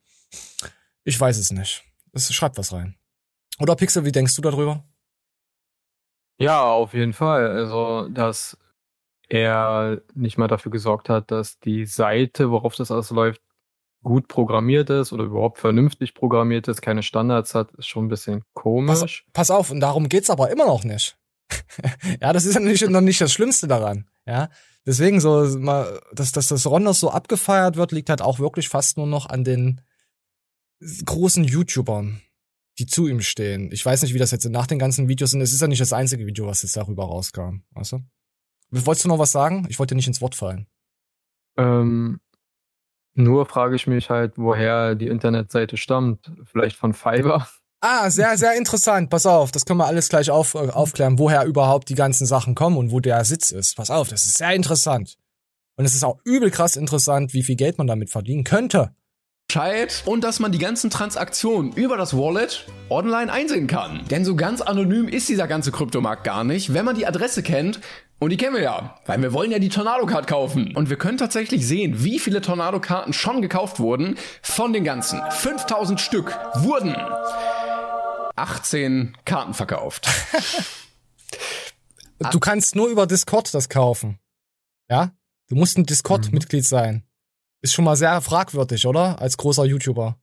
[1.05, 1.83] ich weiß es nicht.
[2.11, 2.95] Es schreibt was rein.
[3.59, 4.83] Oder Pixel, wie denkst du darüber?
[6.37, 7.47] Ja, auf jeden Fall.
[7.47, 8.57] Also, dass
[9.29, 13.41] er nicht mal dafür gesorgt hat, dass die Seite, worauf das alles läuft,
[14.03, 18.43] gut programmiert ist oder überhaupt vernünftig programmiert ist, keine Standards hat, ist schon ein bisschen
[18.53, 19.23] komisch.
[19.27, 21.17] Pass, pass auf, und darum geht's aber immer noch nicht.
[22.21, 24.07] ja, das ist ja nicht, noch nicht das Schlimmste daran.
[24.25, 24.49] Ja,
[24.85, 28.97] deswegen so, mal, dass, dass das Rondos so abgefeiert wird, liegt halt auch wirklich fast
[28.97, 29.81] nur noch an den
[31.05, 32.21] großen YouTubern,
[32.79, 33.71] die zu ihm stehen.
[33.71, 35.41] Ich weiß nicht, wie das jetzt nach den ganzen Videos sind.
[35.41, 37.63] Es ist ja nicht das einzige Video, was jetzt darüber rauskam.
[37.71, 37.99] Weißt du?
[38.73, 39.67] Wolltest du noch was sagen?
[39.69, 40.67] Ich wollte nicht ins Wort fallen.
[41.57, 42.19] Ähm,
[43.13, 46.31] nur frage ich mich halt, woher die Internetseite stammt.
[46.45, 47.47] Vielleicht von Fiverr?
[47.81, 49.09] Ah, sehr, sehr interessant.
[49.09, 52.55] Pass auf, das können wir alles gleich auf, äh, aufklären, woher überhaupt die ganzen Sachen
[52.55, 53.75] kommen und wo der Sitz ist.
[53.75, 55.17] Pass auf, das ist sehr interessant.
[55.75, 58.95] Und es ist auch übel krass interessant, wie viel Geld man damit verdienen könnte.
[60.05, 64.03] Und dass man die ganzen Transaktionen über das Wallet online einsehen kann.
[64.09, 67.79] Denn so ganz anonym ist dieser ganze Kryptomarkt gar nicht, wenn man die Adresse kennt.
[68.23, 70.73] Und die kennen wir ja, weil wir wollen ja die Tornado-Card kaufen.
[70.77, 74.17] Und wir können tatsächlich sehen, wie viele Tornado-Karten schon gekauft wurden.
[74.41, 76.95] Von den ganzen 5000 Stück wurden
[78.38, 80.07] 18 Karten verkauft.
[82.31, 84.19] du kannst nur über Discord das kaufen.
[84.89, 85.12] Ja?
[85.49, 87.03] Du musst ein Discord-Mitglied sein.
[87.62, 89.21] Ist schon mal sehr fragwürdig, oder?
[89.21, 90.17] Als großer YouTuber.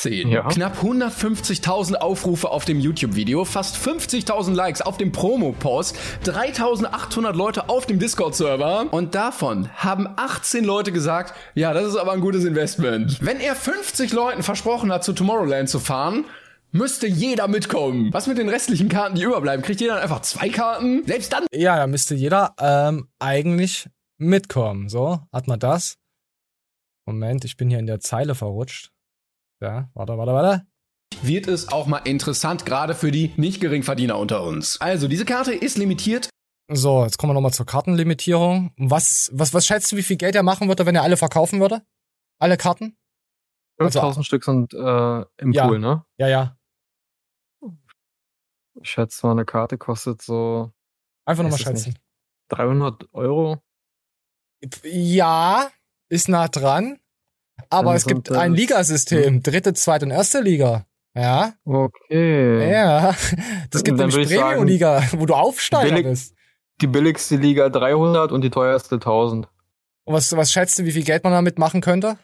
[0.00, 0.28] 18.
[0.28, 0.48] Ja.
[0.48, 7.86] Knapp 150.000 Aufrufe auf dem YouTube-Video, fast 50.000 Likes auf dem Promo-Post, 3.800 Leute auf
[7.86, 13.18] dem Discord-Server und davon haben 18 Leute gesagt, ja, das ist aber ein gutes Investment.
[13.20, 16.24] Wenn er 50 Leuten versprochen hat, zu Tomorrowland zu fahren,
[16.72, 18.12] müsste jeder mitkommen.
[18.12, 19.64] Was mit den restlichen Karten, die überbleiben?
[19.64, 21.04] Kriegt jeder einfach zwei Karten?
[21.06, 21.44] Selbst dann?
[21.52, 24.88] Ja, da müsste jeder ähm, eigentlich mitkommen.
[24.88, 25.96] So, hat man das.
[27.06, 28.92] Moment, ich bin hier in der Zeile verrutscht.
[29.60, 30.66] Ja, warte, warte, warte.
[31.22, 34.80] Wird es auch mal interessant, gerade für die nicht Geringverdiener unter uns.
[34.80, 36.30] Also, diese Karte ist limitiert.
[36.72, 38.72] So, jetzt kommen wir nochmal zur Kartenlimitierung.
[38.76, 41.60] Was, was, was schätzt du, wie viel Geld er machen würde, wenn er alle verkaufen
[41.60, 41.82] würde?
[42.38, 42.96] Alle Karten?
[43.78, 46.04] 5000 also, Stück sind äh, im ja, Pool, ne?
[46.16, 46.56] Ja, ja.
[48.80, 50.72] Ich schätze mal, eine Karte kostet so.
[51.26, 51.98] Einfach nochmal schätzen.
[52.48, 53.58] 300 Euro?
[54.84, 55.70] Ja,
[56.08, 57.00] ist nah dran.
[57.70, 59.34] Aber es gibt ein Ligasystem.
[59.34, 59.42] Hm.
[59.42, 60.86] Dritte, zweite und erste Liga.
[61.14, 61.54] Ja.
[61.64, 62.70] Okay.
[62.70, 63.14] Ja.
[63.70, 66.34] Das gibt nämlich Premium-Liga, wo du Aufsteiger billig, bist.
[66.80, 69.48] Die billigste Liga 300 und die teuerste 1000.
[70.04, 72.18] Und was, was schätzt du, wie viel Geld man damit machen könnte?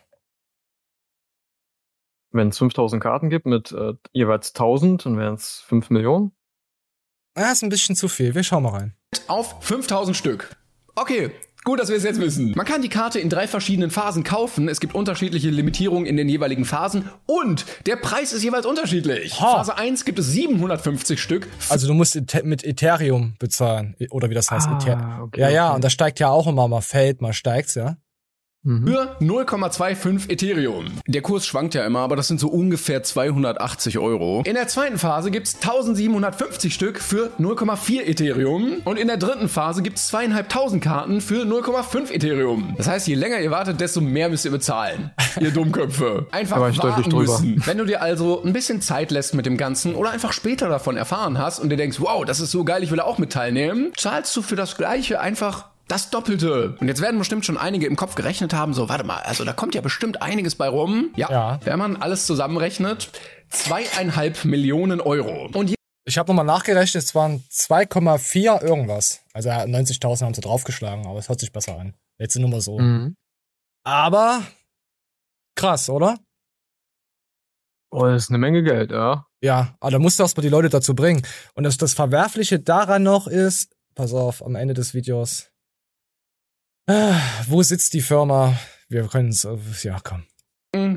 [2.32, 6.32] Wenn es 5000 Karten gibt mit äh, jeweils 1000, dann wären es 5 Millionen.
[7.34, 8.34] Ah, ist ein bisschen zu viel.
[8.34, 8.96] Wir schauen mal rein.
[9.28, 10.56] Auf 5000 Stück.
[10.94, 11.30] Okay,
[11.66, 12.52] Gut, dass wir es jetzt wissen.
[12.54, 14.68] Man kann die Karte in drei verschiedenen Phasen kaufen.
[14.68, 19.40] Es gibt unterschiedliche Limitierungen in den jeweiligen Phasen und der Preis ist jeweils unterschiedlich.
[19.40, 19.56] Ha.
[19.56, 21.48] Phase 1 gibt es 750 Stück.
[21.68, 24.68] Also du musst mit Ethereum bezahlen oder wie das heißt.
[24.68, 25.74] Ah, okay, ja, ja, okay.
[25.74, 27.96] und das steigt ja auch immer mal fällt, mal steigt's, ja.
[28.66, 28.84] Mhm.
[28.84, 30.86] Für 0,25 Ethereum.
[31.06, 34.42] Der Kurs schwankt ja immer, aber das sind so ungefähr 280 Euro.
[34.44, 38.78] In der zweiten Phase gibt's 1750 Stück für 0,4 Ethereum.
[38.84, 42.74] Und in der dritten Phase gibt's zweieinhalbtausend Karten für 0,5 Ethereum.
[42.76, 45.12] Das heißt, je länger ihr wartet, desto mehr müsst ihr bezahlen.
[45.40, 46.26] ihr Dummköpfe.
[46.32, 47.62] Einfach warten müssen.
[47.64, 50.96] Wenn du dir also ein bisschen Zeit lässt mit dem Ganzen oder einfach später davon
[50.96, 53.92] erfahren hast und dir denkst, wow, das ist so geil, ich will auch mit teilnehmen,
[53.96, 56.76] zahlst du für das Gleiche einfach das Doppelte.
[56.80, 59.52] Und jetzt werden bestimmt schon einige im Kopf gerechnet haben, so, warte mal, also da
[59.52, 61.10] kommt ja bestimmt einiges bei rum.
[61.16, 61.60] Ja, ja.
[61.64, 63.10] wenn man alles zusammenrechnet,
[63.48, 65.48] zweieinhalb Millionen Euro.
[65.52, 69.22] Und ich habe nochmal nachgerechnet, es waren 2,4 irgendwas.
[69.32, 71.94] Also 90.000 haben sie draufgeschlagen, aber es hört sich besser an.
[72.18, 72.78] Jetzt nur mal so.
[72.78, 73.16] Mhm.
[73.84, 74.42] Aber
[75.56, 76.18] krass, oder?
[77.90, 79.26] Oh, das ist eine Menge Geld, ja.
[79.40, 81.22] Ja, aber da musst du erstmal die Leute dazu bringen.
[81.54, 85.50] Und das, das Verwerfliche daran noch ist, pass auf, am Ende des Videos,
[86.88, 88.56] Ah, wo sitzt die Firma?
[88.88, 89.42] Wir können es,
[89.82, 90.24] ja, komm.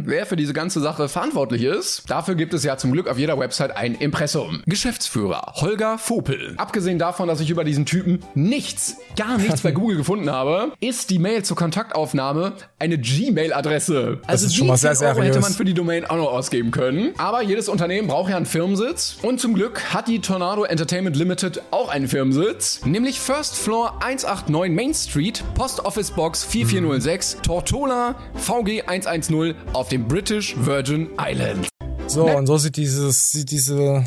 [0.06, 2.04] Wer für diese ganze Sache verantwortlich ist.
[2.08, 4.62] Dafür gibt es ja zum Glück auf jeder Website ein Impressum.
[4.66, 6.54] Geschäftsführer Holger Vopel.
[6.58, 11.10] Abgesehen davon, dass ich über diesen Typen nichts, gar nichts bei Google gefunden habe, ist
[11.10, 14.20] die Mail zur Kontaktaufnahme eine Gmail-Adresse.
[14.28, 16.32] Also ist schon mal sehr die 10 Euro hätte man für die Domain auch noch
[16.32, 17.14] ausgeben können.
[17.18, 19.18] Aber jedes Unternehmen braucht ja einen Firmensitz.
[19.22, 22.82] Und zum Glück hat die Tornado Entertainment Limited auch einen Firmensitz.
[22.86, 30.08] Nämlich First Floor 189 Main Street, Post Office Box 4406, Tortola VG 110 auf dem
[30.08, 31.70] British Virgin Islands.
[32.08, 34.06] So, und so sieht dieses, sieht diese,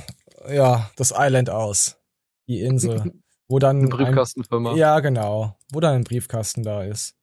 [0.48, 1.96] ja, das Island aus.
[2.48, 3.12] Die Insel.
[3.48, 3.78] Wo dann.
[3.78, 4.72] Eine Briefkastenfirma.
[4.72, 5.56] Ein, ja, genau.
[5.70, 7.14] Wo dann ein Briefkasten da ist.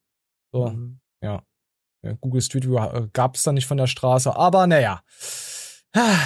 [0.51, 0.99] So, Mhm.
[1.21, 1.43] ja.
[2.21, 5.01] Google Street View äh, gab es da nicht von der Straße, aber naja.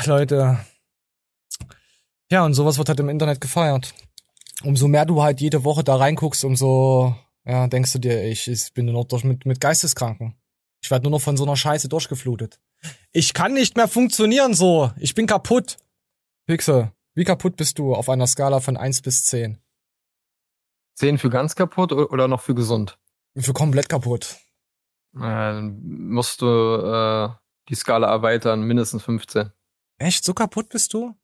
[0.06, 0.60] Leute.
[2.32, 3.93] Ja, und sowas wird halt im Internet gefeiert.
[4.63, 8.71] Umso mehr du halt jede Woche da reinguckst, umso, ja, denkst du dir, ich, ich
[8.73, 10.36] bin nur noch durch mit, mit Geisteskranken.
[10.84, 12.60] Ich werde nur noch von so einer Scheiße durchgeflutet.
[13.13, 14.91] Ich kann nicht mehr funktionieren so.
[14.98, 15.78] Ich bin kaputt.
[16.46, 19.60] Pixel, wie kaputt bist du auf einer Skala von 1 bis 10?
[20.96, 23.00] 10 für ganz kaputt oder noch für gesund?
[23.38, 24.36] Für komplett kaputt.
[25.15, 27.30] Äh, Dann musst du äh,
[27.69, 29.52] die Skala erweitern, mindestens 15.
[30.00, 30.26] Echt?
[30.26, 31.15] So kaputt bist du?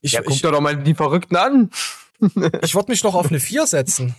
[0.00, 1.70] Ich, ja, guck ich, dir doch mal die Verrückten an.
[2.62, 4.14] ich würde mich doch auf eine 4 setzen.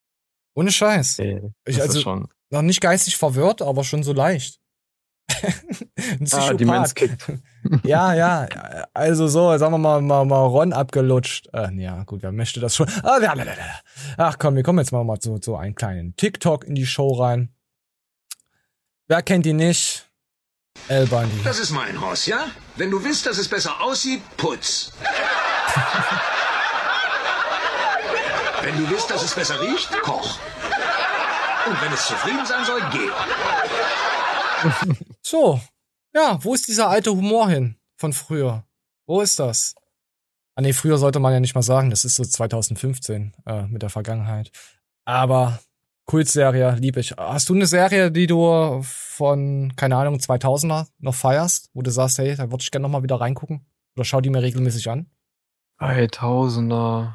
[0.54, 1.20] Ohne Scheiß.
[1.20, 2.28] Okay, Ich, also, schon.
[2.52, 4.60] Noch nicht geistig verwirrt, aber schon so leicht.
[5.96, 6.94] Ein Ah, Psychopath.
[6.94, 7.32] Kickt.
[7.84, 8.48] ja, ja.
[8.92, 11.48] Also so, sagen wir mal, mal, mal Ron abgelutscht.
[11.52, 12.88] Äh, ja, gut, wer möchte das schon?
[13.02, 13.18] Ah.
[14.18, 17.12] Ach komm, wir kommen jetzt mal, mal zu, zu einen kleinen TikTok in die Show
[17.12, 17.54] rein.
[19.08, 20.08] Wer kennt ihn nicht?
[20.88, 21.42] El Bundy.
[21.44, 22.46] Das ist mein Haus, ja?
[22.76, 24.92] Wenn du willst, dass es besser aussieht, putz.
[28.62, 30.38] Wenn du willst, dass es besser riecht, koch.
[31.66, 33.10] Und wenn es zufrieden sein soll, geh.
[35.22, 35.60] So,
[36.14, 38.64] ja, wo ist dieser alte Humor hin von früher?
[39.06, 39.74] Wo ist das?
[40.54, 43.82] Ah nee, früher sollte man ja nicht mal sagen, das ist so 2015 äh, mit
[43.82, 44.50] der Vergangenheit.
[45.04, 45.60] Aber
[46.04, 47.12] Kultserie lieb ich.
[47.16, 52.18] Hast du eine Serie, die du von, keine Ahnung, 2000er noch feierst, wo du sagst,
[52.18, 53.64] hey, da würde ich gerne noch mal wieder reingucken?
[53.96, 55.06] Oder schau die mir regelmäßig an?
[55.80, 57.14] 3000er.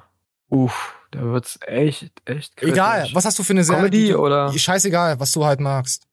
[0.50, 2.74] Uff, da wird's echt, echt kritisch.
[2.74, 3.80] Egal, was hast du für eine Serie?
[3.82, 4.52] Comedy oder?
[4.58, 6.08] Scheißegal, was du halt magst.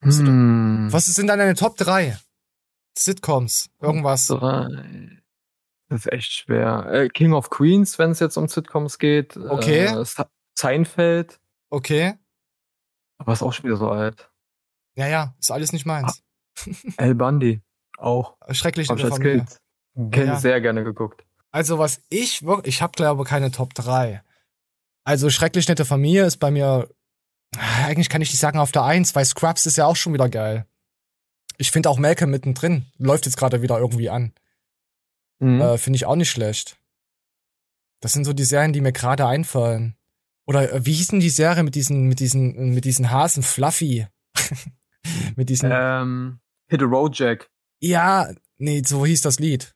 [0.00, 2.18] Was, Hm, was sind dann deine Top 3?
[2.98, 4.26] Sitcoms, irgendwas.
[4.26, 4.68] drei.
[5.88, 6.86] Das ist echt schwer.
[6.90, 9.36] Äh, King of Queens, wenn es jetzt um Sitcoms geht.
[9.36, 9.84] Okay.
[9.84, 11.38] Äh, Se- Seinfeld.
[11.70, 12.14] Okay.
[13.18, 14.30] Aber ist auch schon wieder so alt.
[14.96, 16.22] Ja, ja, ist alles nicht meins.
[16.96, 17.60] El Bundy.
[17.98, 18.36] Auch.
[18.50, 19.56] Schrecklich Hab ich als Kind
[19.94, 20.36] Ja.
[20.38, 21.25] sehr gerne geguckt.
[21.56, 24.22] Also was ich wirklich, ich habe glaube keine Top 3.
[25.04, 26.90] Also schrecklich nette Familie ist bei mir,
[27.56, 30.28] eigentlich kann ich nicht sagen auf der 1, weil Scrubs ist ja auch schon wieder
[30.28, 30.66] geil.
[31.56, 34.34] Ich finde auch Malcolm mittendrin, läuft jetzt gerade wieder irgendwie an.
[35.38, 35.62] Mhm.
[35.62, 36.76] Äh, finde ich auch nicht schlecht.
[38.00, 39.96] Das sind so die Serien, die mir gerade einfallen.
[40.46, 44.06] Oder äh, wie hieß denn die Serie mit diesen, mit diesen, mit diesen Hasen, Fluffy?
[45.36, 46.38] mit diesen, ähm,
[46.68, 47.48] Hit a Road Jack.
[47.80, 49.75] ja, nee, so hieß das Lied.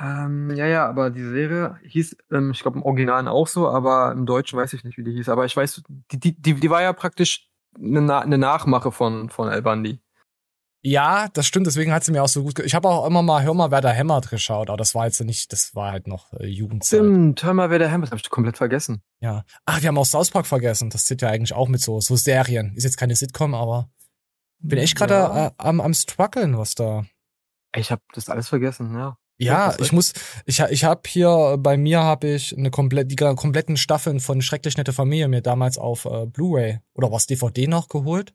[0.00, 4.12] Ähm, ja, ja, aber die Serie hieß, ähm, ich glaube im Originalen auch so, aber
[4.12, 5.28] im Deutschen weiß ich nicht, wie die hieß.
[5.28, 5.82] Aber ich weiß,
[6.12, 10.00] die, die, die, die war ja praktisch eine, Na eine Nachmache von, von El Bundy.
[10.80, 13.42] Ja, das stimmt, deswegen hat sie mir auch so gut Ich habe auch immer mal
[13.42, 16.32] Hör mal, wer da hämmert geschaut, aber das war jetzt nicht, das war halt noch
[16.34, 17.00] äh, Jugendzeit.
[17.00, 19.02] Stimmt, hör mal, wer der Hammer ist, hab ich komplett vergessen.
[19.18, 19.44] Ja.
[19.66, 20.90] Ach, wir haben auch South Park vergessen.
[20.90, 22.74] Das zählt ja eigentlich auch mit so, so Serien.
[22.76, 23.90] Ist jetzt keine Sitcom, aber
[24.60, 25.46] bin echt gerade Ja.
[25.48, 27.04] äh, am, am struggeln, was da.
[27.74, 29.18] Ich habe das alles vergessen, ja.
[29.38, 30.12] Ja, ich muss,
[30.46, 34.76] ich, ich habe hier, bei mir habe ich eine komplett, die kompletten Staffeln von Schrecklich
[34.76, 38.34] nette Familie mir damals auf äh, Blu-ray oder was DVD noch geholt.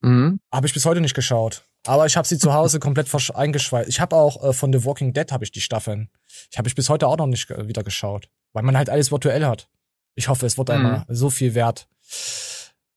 [0.00, 0.40] Mhm.
[0.52, 1.64] Habe ich bis heute nicht geschaut.
[1.86, 3.88] Aber ich habe sie zu Hause komplett eingeschweißt.
[3.88, 6.10] Ich habe auch äh, von The Walking Dead habe ich die Staffeln.
[6.50, 9.12] Ich habe ich bis heute auch noch nicht äh, wieder geschaut, weil man halt alles
[9.12, 9.68] virtuell hat.
[10.14, 10.74] Ich hoffe, es wird Mhm.
[10.74, 11.86] einmal so viel wert.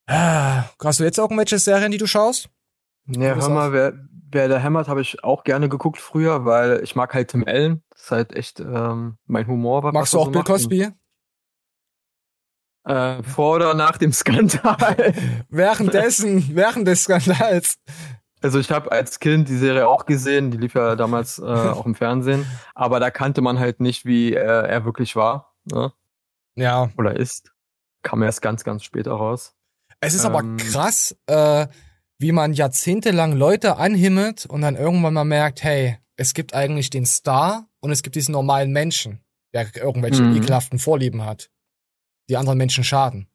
[0.08, 2.50] Ah, hast du jetzt irgendwelche Serien, die du schaust?
[3.08, 3.94] Ja, hör mal, wer,
[4.32, 7.84] wer der hämmert, habe ich auch gerne geguckt früher, weil ich mag halt Tim Allen.
[7.90, 9.84] Das ist halt echt ähm, mein Humor.
[9.84, 10.44] was- Magst was du auch so Bill.
[10.44, 10.90] Cosby?
[12.84, 15.14] Äh, vor oder nach dem Skandal?
[15.50, 17.78] Währenddessen, während des Skandals.
[18.42, 21.86] Also ich habe als Kind die Serie auch gesehen, die lief ja damals äh, auch
[21.86, 25.94] im Fernsehen, aber da kannte man halt nicht, wie äh, er wirklich war ne?
[26.56, 27.52] Ja, oder ist.
[28.02, 29.56] Kam erst ganz, ganz später raus.
[30.00, 30.58] es ist aber Ähm.
[30.58, 31.68] krass, äh,
[32.22, 37.06] wie man jahrzehntelang Leute anhimmelt und dann irgendwann mal merkt, hey, es gibt eigentlich den
[37.06, 40.36] Star und es gibt diesen normalen Menschen, der irgendwelche Mhm.
[40.36, 41.50] ekelhaften Vorlieben hat,
[42.30, 43.28] die anderen Menschen schaden.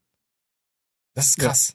[1.15, 1.49] Das ist Ja.
[1.49, 1.75] krass.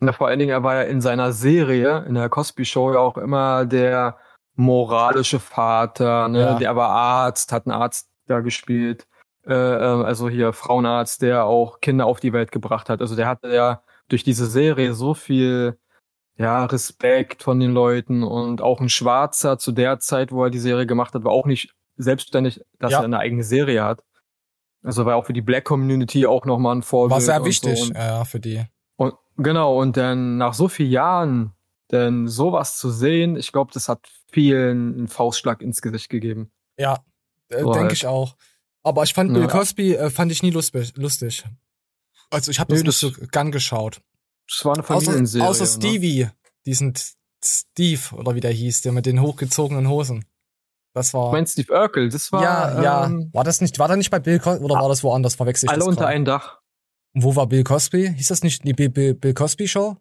[0.00, 2.98] Na, vor allen Dingen, er war ja in seiner Serie, in der Cosby Show ja
[2.98, 4.18] auch immer der
[4.56, 6.40] moralische Vater, ne?
[6.40, 6.54] Ja.
[6.58, 9.06] Der war Arzt, hat einen Arzt da gespielt.
[9.46, 13.00] Äh, äh, also hier Frauenarzt, der auch Kinder auf die Welt gebracht hat.
[13.00, 15.78] Also der hatte ja durch diese Serie so viel
[16.36, 20.58] ja, Respekt von den Leuten und auch ein Schwarzer zu der Zeit, wo er die
[20.58, 22.98] Serie gemacht hat, war auch nicht selbstständig, dass Ja.
[23.00, 24.02] er eine eigene Serie hat.
[24.82, 27.12] Also war auch für die Black Community auch nochmal ein Vorbild.
[27.12, 27.86] War sehr wichtig, So.
[27.86, 28.64] Und, ja, für die.
[28.96, 31.52] und, genau, und dann nach so vielen Jahren,
[31.92, 36.50] denn sowas zu sehen, ich glaube, das hat vielen einen Faustschlag ins Gesicht gegeben.
[36.78, 37.04] Ja,
[37.50, 37.92] äh, So denke halt.
[37.92, 38.36] ich auch.
[38.82, 39.48] Aber ich fand Bill Ja.
[39.48, 40.94] Cosby, äh, fand ich nie lustig.
[40.96, 41.44] lustig.
[42.30, 44.00] Also ich habe das nicht so gern geschaut.
[44.54, 45.48] Das war eine Außer, Familienserie.
[45.48, 45.70] außer ne?
[45.70, 46.28] Stevie,
[46.66, 47.02] diesen T-
[47.44, 50.24] Steve oder wie der hieß, der mit den hochgezogenen Hosen.
[50.94, 51.28] Das war.
[51.28, 53.06] Ich mein Steve Urkel, das war ja, ja.
[53.06, 55.34] ähm, War das nicht, war da nicht bei Bill Cosby oder war das woanders?
[55.36, 56.58] Verwechsel ich alle unter ein Dach.
[57.14, 58.12] Und Wo war Bill Cosby?
[58.14, 59.96] Hieß das nicht die Bill, Bill, Bill Cosby Show?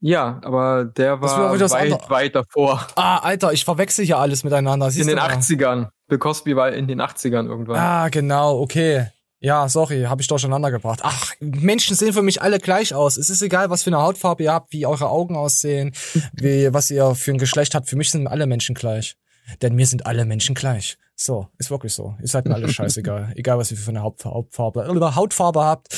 [0.00, 2.86] Ja, aber der war war weit, weit davor.
[2.94, 4.90] Ah, Alter, ich verwechsel hier alles miteinander.
[4.90, 5.34] Siehst in den du mal?
[5.38, 5.88] 80ern.
[6.06, 7.76] Bill Cosby war in den 80ern irgendwann.
[7.76, 9.08] Ah, genau, okay.
[9.40, 11.00] Ja, sorry, habe ich durcheinander gebracht.
[11.02, 13.16] Ach, Menschen sehen für mich alle gleich aus.
[13.16, 15.92] Es ist egal, was für eine Hautfarbe ihr habt, wie eure Augen aussehen,
[16.32, 17.88] wie, was ihr für ein Geschlecht habt.
[17.88, 19.16] Für mich sind alle Menschen gleich.
[19.62, 20.98] Denn mir sind alle Menschen gleich.
[21.14, 22.16] So, ist wirklich so.
[22.20, 23.32] Ihr seid mir alle scheißegal.
[23.36, 25.88] Egal, was ihr für eine Hautfarbe, oder Hautfarbe habt.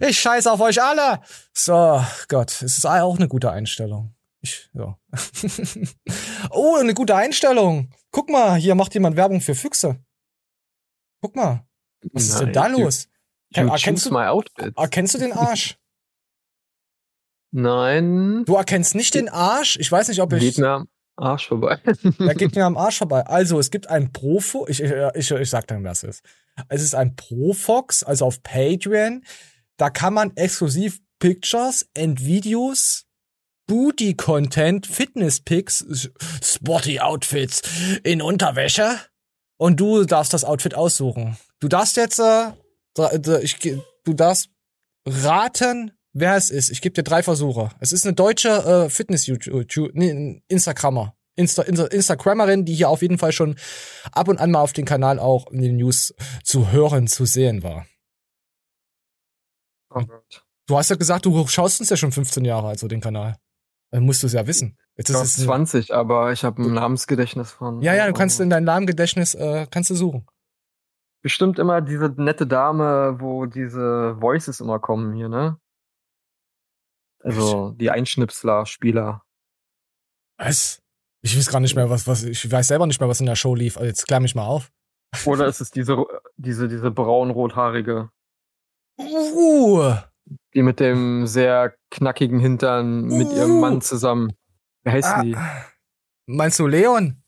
[0.00, 1.20] Ich scheiße auf euch alle.
[1.52, 4.14] So, Gott, es ist auch eine gute Einstellung.
[4.42, 4.96] Ich, ja.
[6.50, 7.90] oh, eine gute Einstellung.
[8.10, 9.98] Guck mal, hier macht jemand Werbung für Füchse.
[11.20, 11.66] Guck mal.
[12.12, 13.08] Was ist denn da Nein, you- los?
[13.54, 14.16] You Erkennst du,
[14.76, 15.76] erkennst du den Arsch?
[17.52, 18.44] Nein.
[18.44, 19.76] Du erkennst nicht den Arsch?
[19.80, 20.40] Ich weiß nicht, ob ich.
[20.40, 21.80] Geht mir am Arsch vorbei.
[22.18, 23.26] Er geht mir am Arsch vorbei.
[23.26, 26.22] Also, es gibt ein Profo, ich, ich, ich, ich sag dann, wer es ist.
[26.68, 29.24] Es ist ein Profox, also auf Patreon.
[29.76, 33.06] Da kann man exklusiv Pictures and Videos,
[33.66, 36.10] Booty-Content, Fitness-Pics,
[36.42, 37.62] Sporty Outfits
[38.04, 38.96] in Unterwäsche.
[39.56, 41.36] Und du darfst das Outfit aussuchen.
[41.60, 42.52] Du darfst jetzt, äh,
[42.96, 43.58] d- ich,
[44.04, 44.48] du darfst
[45.06, 46.70] raten, wer es ist.
[46.70, 47.70] Ich gebe dir drei Versuche.
[47.80, 51.14] Es ist eine deutsche äh, Fitness-YouTube, nee, Instagrammer.
[51.36, 53.56] Insta Insta Instagrammerin, die hier auf jeden Fall schon
[54.12, 56.12] ab und an mal auf dem Kanal auch in den News
[56.44, 57.86] zu hören, zu sehen war.
[59.94, 60.02] Oh.
[60.66, 63.36] Du hast ja gesagt, du schaust uns ja schon 15 Jahre, also den Kanal.
[63.92, 64.76] Dann musst du es ja wissen.
[64.96, 67.80] Jetzt Ich ist es ein, 20, aber ich habe ein Namensgedächtnis von.
[67.80, 70.26] ja, ja, du kannst in deinem Namengedächtnis äh, kannst du suchen.
[71.22, 75.58] Bestimmt immer diese nette Dame, wo diese Voices immer kommen hier, ne?
[77.22, 79.22] Also die Einschnipsler, Spieler.
[80.38, 80.82] Was?
[81.22, 83.36] Ich weiß gar nicht mehr, was, was, ich weiß selber nicht mehr, was in der
[83.36, 83.76] Show lief.
[83.76, 84.72] Also jetzt klär mich mal auf.
[85.26, 86.06] Oder ist es diese,
[86.38, 88.10] diese, diese braun-rothaarige,
[89.00, 89.94] Uh,
[90.54, 93.60] die mit dem sehr knackigen Hintern mit ihrem.
[93.60, 94.32] Mann zusammen.
[94.84, 95.36] Wie heißt ah, die?
[96.26, 97.22] meinst du Leon?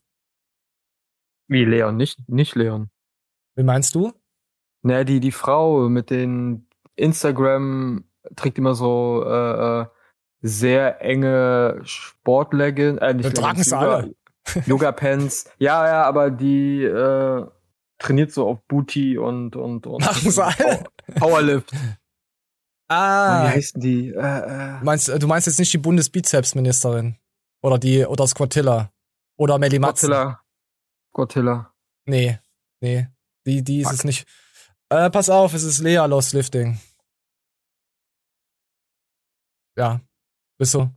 [1.48, 2.90] Wie Leon, nicht, nicht Leon.
[3.54, 4.12] Wie meinst du?
[4.82, 8.04] Ne, die, die Frau mit den Instagram
[8.36, 9.86] trägt immer so äh, äh,
[10.40, 14.14] sehr enge Sportleggings, äh, nicht tragen sie Yoga- alle.
[14.66, 15.50] Yoga-Pants.
[15.58, 17.46] Ja, ja, aber die äh,
[17.98, 20.84] trainiert so auf Booty und und und Machen sie alle?
[21.16, 21.72] Powerlift.
[22.88, 24.08] Ah, Wie heißen die?
[24.10, 27.16] Äh, äh, meinst, du meinst jetzt nicht die Bundesbizepsministerin?
[27.62, 28.92] Oder die, oder Squatilla?
[29.38, 30.10] Oder Melly Matzen?
[30.10, 30.40] Godzilla.
[31.12, 31.72] Godzilla.
[32.04, 32.38] Nee,
[32.82, 33.08] nee,
[33.46, 33.94] die, die ist Fuck.
[33.94, 34.26] es nicht.
[34.88, 36.80] Äh, pass auf, es ist Lea Lost Lifting.
[39.76, 40.00] Ja,
[40.58, 40.90] bist du?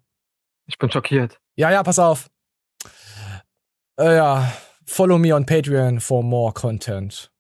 [0.68, 1.40] Ich bin schockiert.
[1.56, 2.30] Ja, ja, pass auf.
[3.98, 4.54] Äh, ja,
[4.86, 7.32] follow me on Patreon for more content.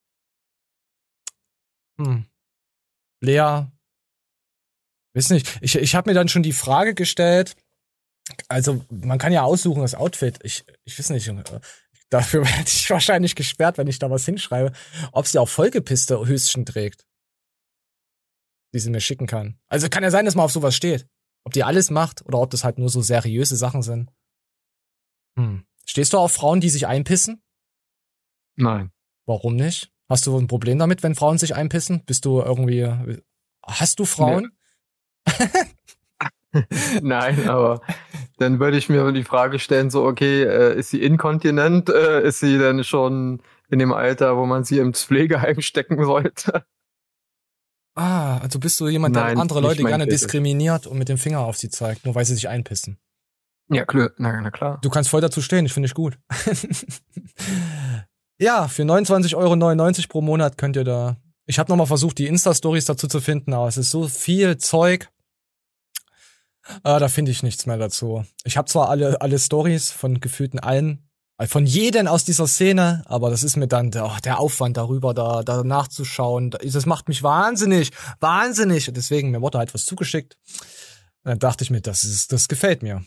[1.97, 2.25] Hm.
[3.21, 3.67] Lea,
[5.13, 7.55] weiß nicht, ich, ich habe mir dann schon die Frage gestellt,
[8.47, 11.27] also man kann ja aussuchen das Outfit, ich, ich weiß nicht,
[12.09, 14.71] dafür werde ich wahrscheinlich gesperrt, wenn ich da was hinschreibe,
[15.11, 17.05] ob sie auch vollgepisste Höschen trägt,
[18.73, 19.59] die sie mir schicken kann.
[19.67, 21.07] Also kann ja sein, dass man auf sowas steht.
[21.43, 24.11] Ob die alles macht oder ob das halt nur so seriöse Sachen sind.
[25.37, 25.65] Hm.
[25.85, 27.43] Stehst du auf Frauen, die sich einpissen?
[28.55, 28.91] Nein.
[29.25, 29.91] Warum nicht?
[30.09, 32.03] Hast du ein Problem damit, wenn Frauen sich einpissen?
[32.05, 33.21] Bist du irgendwie.
[33.63, 34.57] Hast du Frauen?
[37.01, 37.81] Nein, aber
[38.37, 41.89] dann würde ich mir die Frage stellen, so, okay, äh, ist sie inkontinent?
[41.89, 46.65] Äh, ist sie denn schon in dem Alter, wo man sie ins Pflegeheim stecken sollte?
[47.95, 50.21] Ah, also bist du jemand, Nein, der andere nicht Leute gerne Fetisch.
[50.21, 52.97] diskriminiert und mit dem Finger auf sie zeigt, nur weil sie sich einpissen.
[53.69, 54.79] Ja, klar, na, na klar.
[54.81, 56.19] Du kannst voll dazu stehen, ich finde ich gut.
[58.37, 61.17] ja, für 29,99 Euro pro Monat könnt ihr da.
[61.47, 65.09] Ich habe nochmal versucht, die Insta-Stories dazu zu finden, aber es ist so viel Zeug.
[66.83, 68.25] Ah, da finde ich nichts mehr dazu.
[68.43, 73.03] Ich habe zwar alle, alle Stories von gefühlten allen, äh, von jedem aus dieser Szene,
[73.05, 76.51] aber das ist mir dann oh, der Aufwand darüber, da, da nachzuschauen.
[76.51, 78.87] Das macht mich wahnsinnig, wahnsinnig.
[78.87, 80.37] Und deswegen, mir wurde halt was zugeschickt.
[81.23, 83.03] Und dann dachte ich mir, das ist, das gefällt mir.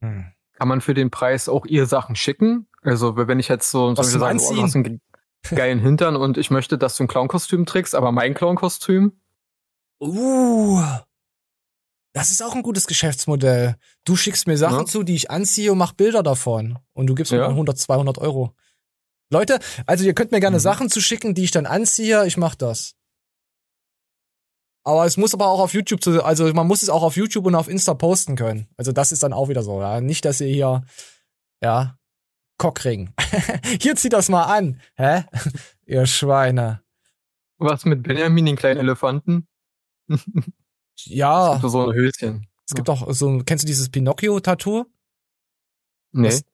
[0.00, 0.26] Hm.
[0.52, 2.66] Kann man für den Preis auch ihr Sachen schicken?
[2.82, 5.00] Also, wenn ich jetzt so, was so sagen, oh, du hast einen
[5.50, 9.20] geilen Hintern und ich möchte, dass du ein Clownkostüm trägst, aber mein Clownkostüm?
[10.00, 10.82] Uh,
[12.16, 13.76] das ist auch ein gutes Geschäftsmodell.
[14.06, 14.86] Du schickst mir Sachen ja.
[14.86, 16.78] zu, die ich anziehe und mach Bilder davon.
[16.94, 17.48] Und du gibst mir ja.
[17.48, 18.54] 100, 200 Euro.
[19.30, 20.62] Leute, also ihr könnt mir gerne mhm.
[20.62, 22.26] Sachen zuschicken, die ich dann anziehe.
[22.26, 22.94] Ich mach das.
[24.82, 27.44] Aber es muss aber auch auf YouTube zu, also man muss es auch auf YouTube
[27.44, 28.66] und auf Insta posten können.
[28.78, 30.00] Also das ist dann auch wieder so, ja.
[30.00, 30.86] Nicht, dass ihr hier,
[31.60, 31.98] ja,
[32.56, 33.12] Cockring.
[33.82, 34.80] hier zieht das mal an.
[34.94, 35.24] Hä?
[35.84, 36.80] ihr Schweine.
[37.58, 39.46] Was mit Benjamin, den kleinen Elefanten?
[41.04, 41.54] Ja.
[41.54, 42.46] Es gibt so ein Höschen.
[42.66, 44.86] Es gibt auch so, kennst du dieses Pinocchio-Tattoo?
[46.12, 46.28] Nee.
[46.28, 46.44] Das,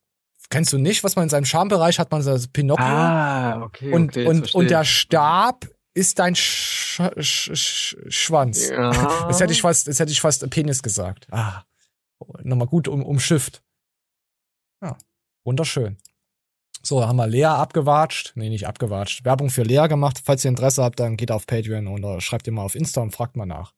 [0.50, 2.84] kennst du nicht, was man in seinem Schambereich hat, man das Pinocchio.
[2.84, 3.92] Ah, okay.
[3.92, 8.68] Und, okay, und, und der Stab ist dein Sch Sch Sch Schwanz.
[8.68, 8.92] Ja.
[9.28, 11.26] Das hätte ich fast, das hätte ich fast Penis gesagt.
[11.30, 11.62] Ah.
[12.42, 13.62] Nochmal gut um, umschifft.
[14.82, 14.96] Ja.
[15.44, 15.96] Wunderschön.
[16.82, 18.32] So, haben wir Lea abgewatscht.
[18.34, 19.24] Nee, nicht abgewatscht.
[19.24, 20.20] Werbung für Lea gemacht.
[20.22, 23.12] Falls ihr Interesse habt, dann geht auf Patreon oder schreibt ihr mal auf Insta und
[23.12, 23.72] fragt mal nach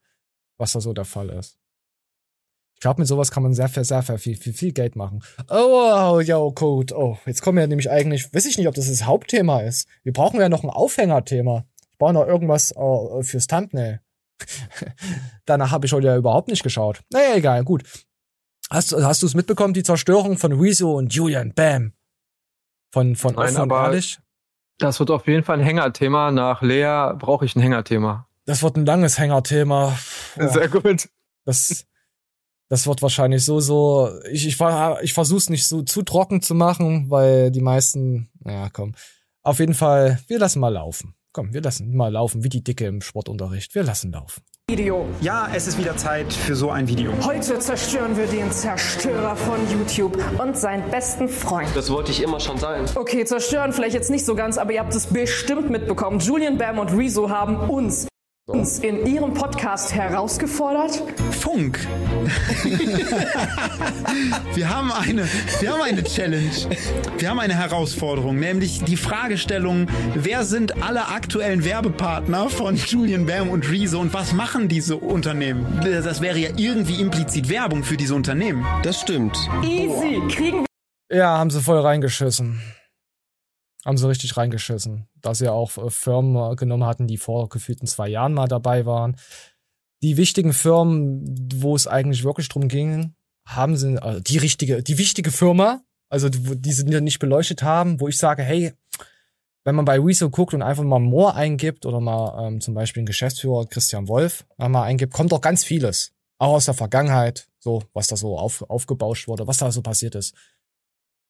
[0.58, 1.58] was da so der Fall ist.
[2.74, 5.22] Ich glaube, mit sowas kann man sehr, sehr, sehr viel, viel, viel Geld machen.
[5.48, 6.94] Oh, yo, Code.
[6.96, 9.88] Oh, jetzt kommen wir nämlich eigentlich, weiß ich nicht, ob das das Hauptthema ist.
[10.02, 11.64] Wir brauchen ja noch ein Aufhängerthema.
[11.90, 14.00] Ich brauche noch irgendwas uh, fürs Thumbnail.
[15.46, 17.02] Danach habe ich heute ja überhaupt nicht geschaut.
[17.10, 17.84] Naja, egal, gut.
[18.70, 21.52] Hast, hast du es mitbekommen, die Zerstörung von Rezo und Julian?
[21.54, 21.92] Bam.
[22.92, 24.18] Von, von Nein, aber ehrlich?
[24.78, 26.30] Das wird auf jeden Fall ein Hängerthema.
[26.30, 28.26] Nach Lea brauche ich ein Hängerthema.
[28.46, 29.96] Das wird ein langes Hängerthema.
[30.38, 30.48] Oh.
[30.48, 31.08] Sehr gut.
[31.44, 31.86] Das,
[32.68, 34.10] das wird wahrscheinlich so, so.
[34.30, 34.58] Ich, ich,
[35.02, 38.94] ich versuch's nicht so zu trocken zu machen, weil die meisten, naja, komm.
[39.42, 41.14] Auf jeden Fall, wir lassen mal laufen.
[41.32, 43.74] Komm, wir lassen mal laufen, wie die Dicke im Sportunterricht.
[43.74, 44.42] Wir lassen laufen.
[44.70, 45.04] Video.
[45.20, 47.12] Ja, es ist wieder Zeit für so ein Video.
[47.22, 51.68] Heute zerstören wir den Zerstörer von YouTube und seinen besten Freund.
[51.74, 52.86] Das wollte ich immer schon sein.
[52.94, 56.18] Okay, zerstören vielleicht jetzt nicht so ganz, aber ihr habt es bestimmt mitbekommen.
[56.18, 58.06] Julian Bam und Rezo haben uns
[58.46, 61.02] uns in Ihrem Podcast herausgefordert?
[61.30, 61.78] Funk.
[64.54, 65.26] wir, haben eine,
[65.60, 66.50] wir haben eine Challenge.
[67.16, 73.48] Wir haben eine Herausforderung, nämlich die Fragestellung, wer sind alle aktuellen Werbepartner von Julian Bam
[73.48, 75.80] und Rezo und was machen diese Unternehmen?
[75.82, 78.66] Das wäre ja irgendwie implizit Werbung für diese Unternehmen.
[78.82, 79.38] Das stimmt.
[79.62, 80.66] Easy, kriegen
[81.08, 81.16] wir.
[81.16, 82.60] Ja, haben sie voll reingeschissen.
[83.84, 85.08] Haben sie richtig reingeschissen.
[85.20, 89.16] Da sie auch äh, Firmen genommen hatten, die vor gefühlten zwei Jahren mal dabei waren.
[90.02, 93.14] Die wichtigen Firmen, wo es eigentlich wirklich drum ging,
[93.46, 98.08] haben sie, also die richtige, die wichtige Firma, also die, sie nicht beleuchtet haben, wo
[98.08, 98.72] ich sage, hey,
[99.64, 103.00] wenn man bei Rezo guckt und einfach mal More eingibt oder mal ähm, zum Beispiel
[103.00, 106.12] einen Geschäftsführer Christian Wolf mal eingibt, kommt doch ganz vieles.
[106.38, 110.14] Auch aus der Vergangenheit, so, was da so auf, aufgebauscht wurde, was da so passiert
[110.14, 110.34] ist.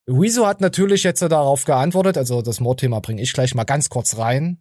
[0.07, 4.19] Rezo hat natürlich jetzt darauf geantwortet, also das Mordthema bringe ich gleich mal ganz kurz
[4.19, 4.61] rein.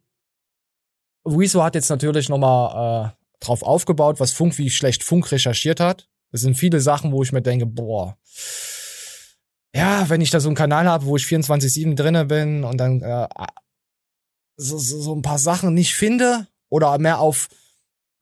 [1.25, 6.07] Rezo hat jetzt natürlich nochmal äh, drauf aufgebaut, was Funk, wie schlecht Funk recherchiert hat.
[6.31, 8.17] Es sind viele Sachen, wo ich mir denke, boah,
[9.75, 13.01] ja, wenn ich da so einen Kanal habe, wo ich 24-7 drinne bin und dann
[13.01, 13.27] äh,
[14.55, 17.49] so, so, so ein paar Sachen nicht finde oder mehr auf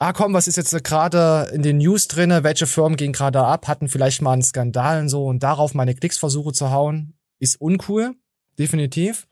[0.02, 3.68] ah komm, was ist jetzt gerade in den News drinne, welche Firmen gehen gerade ab,
[3.68, 7.62] hatten vielleicht mal einen Skandal und so und darauf meine Klicks versuche zu hauen, ist
[7.62, 8.16] uncool,
[8.58, 9.28] definitiv.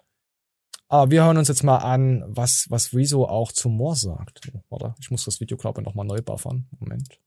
[0.88, 4.52] Aber wir hören uns jetzt mal an, was, was Rezo auch zu Moore sagt.
[4.70, 6.68] Warte, ich muss das Video, glaube ich, nochmal neu buffern.
[6.80, 7.20] Moment.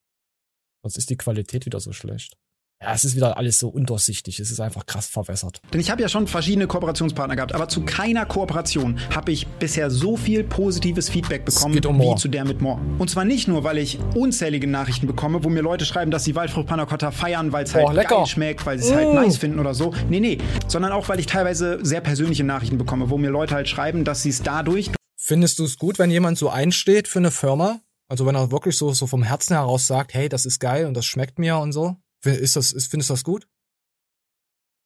[0.83, 2.37] Sonst ist die Qualität wieder so schlecht.
[2.83, 4.41] Ja, es ist wieder alles so undurchsichtig.
[4.41, 5.61] Es ist einfach krass verwässert.
[5.73, 9.89] Denn ich habe ja schon verschiedene Kooperationspartner gehabt, aber zu keiner Kooperation habe ich bisher
[9.89, 12.81] so viel positives Feedback bekommen um wie zu der mit More.
[12.99, 16.35] Und zwar nicht nur, weil ich unzählige Nachrichten bekomme, wo mir Leute schreiben, dass sie
[16.35, 18.17] Waldfrucht Panna Cotta feiern, weil es halt lecker.
[18.17, 19.17] geil schmeckt, weil sie es halt mm.
[19.17, 19.95] halt nice finden oder so.
[20.09, 20.39] Nee, nee.
[20.67, 24.23] Sondern auch, weil ich teilweise sehr persönliche Nachrichten bekomme, wo mir Leute halt schreiben, dass
[24.23, 24.91] sie es dadurch.
[25.17, 27.81] Findest du es gut, wenn jemand so einsteht für eine Firma?
[28.09, 30.95] Also wenn er wirklich so, so vom Herzen heraus sagt, hey, das ist geil und
[30.95, 31.97] das schmeckt mir und so?
[32.25, 33.49] Ist das, ist, findest du das gut?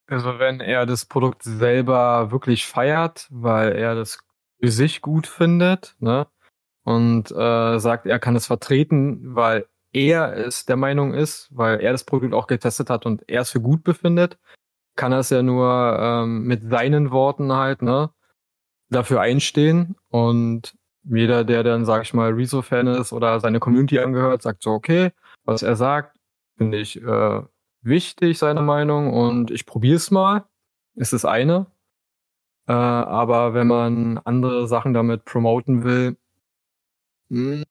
[0.08, 4.18] Also wenn er das Produkt selber wirklich feiert, weil er das
[4.60, 6.26] für sich gut findet, ne?
[6.84, 11.90] Und äh, sagt, er kann es vertreten, weil er es der Meinung ist, weil er
[11.90, 14.38] das Produkt auch getestet hat und er es für gut befindet,
[14.94, 18.10] kann er es ja nur ähm, mit seinen Worten halt, ne,
[18.88, 19.96] dafür einstehen.
[20.10, 24.70] Und jeder, der dann, sag ich mal, Rezo-Fan ist oder seine Community angehört, sagt so,
[24.70, 25.10] okay,
[25.44, 26.15] was er sagt,
[26.56, 27.42] finde ich äh,
[27.82, 30.44] wichtig, seine Meinung, und ich probiere es mal.
[30.94, 31.66] Ist das eine.
[32.68, 36.16] Äh, aber wenn man andere Sachen damit promoten will,
[37.28, 37.62] mh,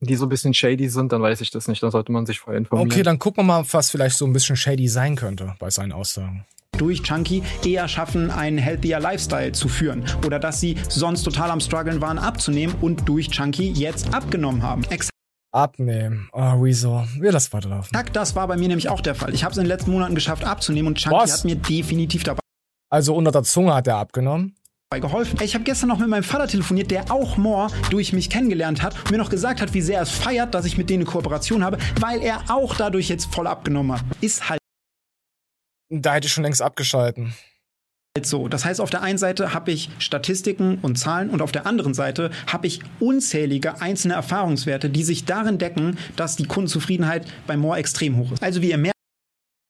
[0.00, 1.82] die so ein bisschen shady sind, dann weiß ich das nicht.
[1.82, 2.90] Dann sollte man sich vorher informieren.
[2.90, 5.92] Okay, dann gucken wir mal, was vielleicht so ein bisschen shady sein könnte bei seinen
[5.92, 6.44] Aussagen.
[6.76, 10.04] durch Chunky eher schaffen, einen healthier Lifestyle zu führen.
[10.26, 14.84] Oder dass sie sonst total am struggeln waren, abzunehmen und durch Chunky jetzt abgenommen haben.
[14.84, 15.15] Exakt
[15.56, 16.28] Abnehmen.
[16.32, 17.06] Oh, Rezo.
[17.18, 17.98] Wir lassen weiterlaufen.
[18.12, 19.32] das war bei mir nämlich auch der Fall.
[19.34, 21.38] Ich habe es in den letzten Monaten geschafft abzunehmen und Chunky Was?
[21.38, 22.40] hat mir definitiv dabei
[22.90, 24.54] Also unter der Zunge hat er abgenommen.
[25.00, 25.38] geholfen.
[25.42, 28.98] Ich habe gestern noch mit meinem Vater telefoniert, der auch More durch mich kennengelernt hat
[28.98, 31.10] und mir noch gesagt hat, wie sehr er es feiert, dass ich mit denen eine
[31.10, 34.04] Kooperation habe, weil er auch dadurch jetzt voll abgenommen hat.
[34.20, 34.60] Ist halt
[35.90, 37.34] Da hätte ich schon längst abgeschalten.
[38.24, 38.48] So.
[38.48, 41.92] Das heißt, auf der einen Seite habe ich Statistiken und Zahlen und auf der anderen
[41.92, 47.78] Seite habe ich unzählige einzelne Erfahrungswerte, die sich darin decken, dass die Kundenzufriedenheit bei More
[47.78, 48.42] extrem hoch ist.
[48.42, 48.96] Also wie ihr merkt,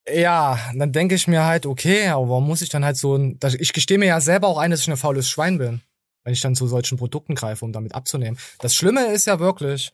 [0.08, 3.40] Ja, dann denke ich mir halt, okay, aber warum muss ich dann halt so ein.
[3.58, 5.80] Ich gestehe mir ja selber auch ein, dass ich ein faules Schwein bin,
[6.22, 8.38] wenn ich dann zu solchen Produkten greife, um damit abzunehmen.
[8.60, 9.90] Das Schlimme ist ja wirklich,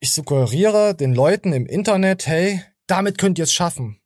[0.00, 3.98] ich suggeriere den Leuten im Internet, hey, damit könnt ihr es schaffen.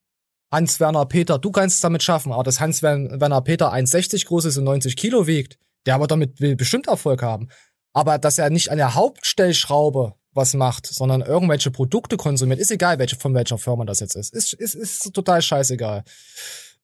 [0.50, 4.64] Hans-Werner Peter, du kannst es damit schaffen, aber dass Hans-Werner Peter 1,60 groß ist und
[4.64, 7.48] 90 Kilo wiegt, der aber damit bestimmt Erfolg haben.
[7.92, 12.98] Aber dass er nicht an der Hauptstellschraube was macht, sondern irgendwelche Produkte konsumiert, ist egal,
[12.98, 14.32] welche, von welcher Firma das jetzt ist.
[14.32, 16.04] Ist, ist, ist total scheißegal.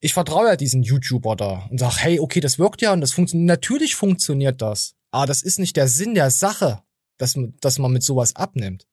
[0.00, 3.12] Ich vertraue ja diesen YouTuber da und sag, hey, okay, das wirkt ja und das
[3.12, 3.46] funktioniert.
[3.46, 4.94] Natürlich funktioniert das.
[5.10, 6.82] Aber das ist nicht der Sinn der Sache,
[7.16, 8.86] dass, dass man mit sowas abnimmt.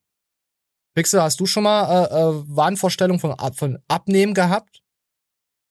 [0.94, 4.82] Pixel, hast du schon mal äh, äh, Wahnvorstellung von, von Abnehmen gehabt?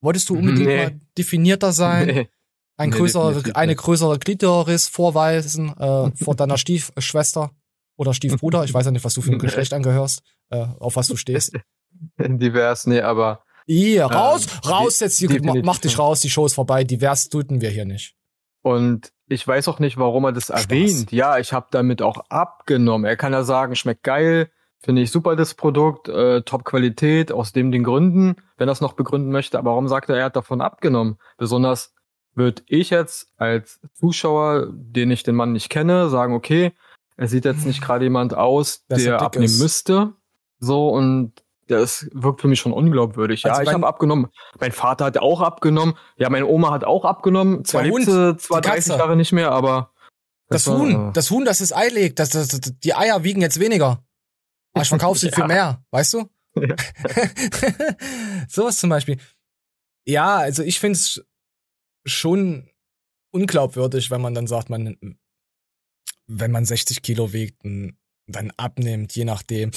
[0.03, 0.77] Wolltest du unbedingt Nee.
[0.77, 2.07] mal definierter sein?
[2.07, 2.29] Nee.
[2.77, 7.51] Ein Nee, größere, eine größere Klitoris vorweisen äh, vor deiner Stiefschwester
[7.99, 8.65] oder Stiefbruder.
[8.65, 9.39] Ich weiß ja nicht, was du für ein.
[9.39, 11.53] Geschlecht angehörst, äh, auf was du stehst.
[12.19, 16.47] Divers, nee, aber Ihr, raus, Ähm, raus jetzt, hier, definitiv mach dich raus, die Show
[16.47, 18.17] ist vorbei, divers töten wir hier nicht.
[18.63, 21.13] Und ich weiß auch nicht, warum er das erwähnt.
[21.13, 23.05] Ja, ich habe damit auch abgenommen.
[23.05, 24.51] Er kann ja sagen, schmeckt geil,
[24.83, 28.95] finde ich super das Produkt, äh, Top-Qualität, aus dem den Gründen, wenn er es noch
[28.95, 29.59] begründen möchte.
[29.59, 31.19] Aber warum sagt er, er hat davon abgenommen?
[31.37, 31.93] Besonders
[32.35, 36.73] würde ich jetzt als Zuschauer, den ich den Mann nicht kenne, sagen, okay,
[37.17, 39.61] er sieht jetzt nicht gerade jemand aus, Dass er der abnehmen ist.
[39.61, 40.15] müsste.
[40.59, 41.33] So, und
[41.69, 43.43] das wirkt für mich schon unglaubwürdig.
[43.43, 44.29] Ja, Also ich wenn- habe abgenommen.
[44.59, 45.95] Mein Vater hat auch abgenommen.
[46.17, 47.65] Ja, meine Oma hat auch abgenommen.
[47.65, 48.99] Zwar lebt sie zwar die 30 Katze.
[48.99, 49.91] Jahre nicht mehr, aber
[50.49, 53.23] Das war, Huhn, äh, das Huhn, das das Ei legt, das, das, das, die Eier
[53.23, 54.03] wiegen jetzt weniger.
[54.81, 55.47] Aber ich verkaufe sie für Ja.
[55.47, 56.31] mehr, weißt du?
[56.57, 56.75] Ja.
[58.49, 59.19] Sowas zum Beispiel.
[60.05, 61.25] Ja, also ich finde es
[62.05, 62.69] schon
[63.31, 64.97] unglaubwürdig, wenn man dann sagt, man,
[66.27, 69.71] wenn man 60 Kilo wiegt, dann abnimmt, je nachdem.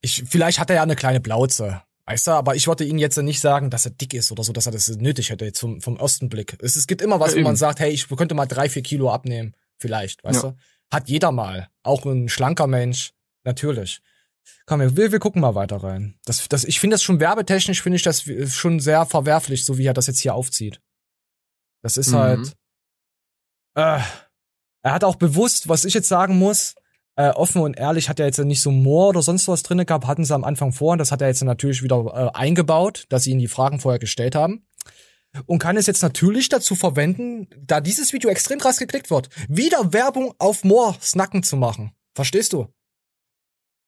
[0.00, 3.16] Ich, vielleicht hat er ja eine kleine Blauze, weißt du, aber ich wollte ihm jetzt
[3.18, 5.80] nicht sagen, dass er dick ist oder so, dass er das nötig hätte, jetzt vom,
[5.80, 6.56] vom ersten Blick.
[6.62, 8.82] Es, es gibt immer was, Ja, wo man sagt, hey, ich könnte mal drei, vier
[8.82, 9.54] Kilo abnehmen.
[9.78, 10.50] Vielleicht, weißt Ja.
[10.50, 10.56] du?
[10.92, 11.68] Hat jeder mal.
[11.82, 13.12] Auch ein schlanker Mensch.
[13.44, 14.00] Natürlich.
[14.66, 16.18] Komm, wir, wir gucken mal weiter rein.
[16.24, 19.86] Das, das, ich finde das schon werbetechnisch, finde ich das schon sehr verwerflich, so wie
[19.86, 20.80] er das jetzt hier aufzieht.
[21.82, 22.16] Das ist Mhm.
[22.16, 22.52] halt.
[23.74, 24.00] Äh,
[24.82, 26.74] er hat auch bewusst, was ich jetzt sagen muss,
[27.16, 30.06] äh, offen und ehrlich hat er jetzt nicht so Moor oder sonst was drinne gehabt,
[30.06, 33.24] hatten sie am Anfang vor und das hat er jetzt natürlich wieder äh, eingebaut, dass
[33.24, 34.66] sie ihn die Fragen vorher gestellt haben.
[35.46, 39.92] Und kann es jetzt natürlich dazu verwenden, da dieses Video extrem krass geklickt wird, wieder
[39.92, 41.92] Werbung auf Moors Nacken zu machen.
[42.16, 42.66] Verstehst du?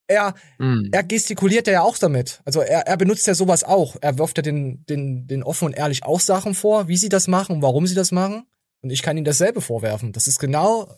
[0.09, 0.88] Er, Mhm.
[0.92, 2.42] er gestikuliert ja auch damit.
[2.44, 3.96] Also er, er benutzt ja sowas auch.
[4.00, 7.28] Er wirft ja den, den, den offen und ehrlich auch Sachen vor, wie sie das
[7.28, 8.46] machen und warum sie das machen.
[8.82, 10.12] Und ich kann ihm dasselbe vorwerfen.
[10.12, 10.92] Das ist genau,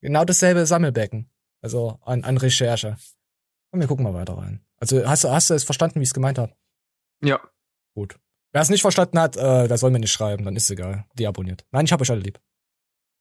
[0.00, 1.28] genau dasselbe Sammelbecken.
[1.60, 2.96] Also an, an Recherche.
[3.72, 4.64] Und wir gucken mal weiter rein.
[4.78, 6.52] Also hast du, hast du es verstanden, wie ich es gemeint habe?
[7.22, 7.40] Ja.
[7.94, 8.16] Gut.
[8.52, 11.04] Wer es nicht verstanden hat, äh, der soll mir nicht schreiben, dann ist egal.
[11.18, 11.64] Deabonniert.
[11.72, 12.38] Nein, ich habe euch alle lieb.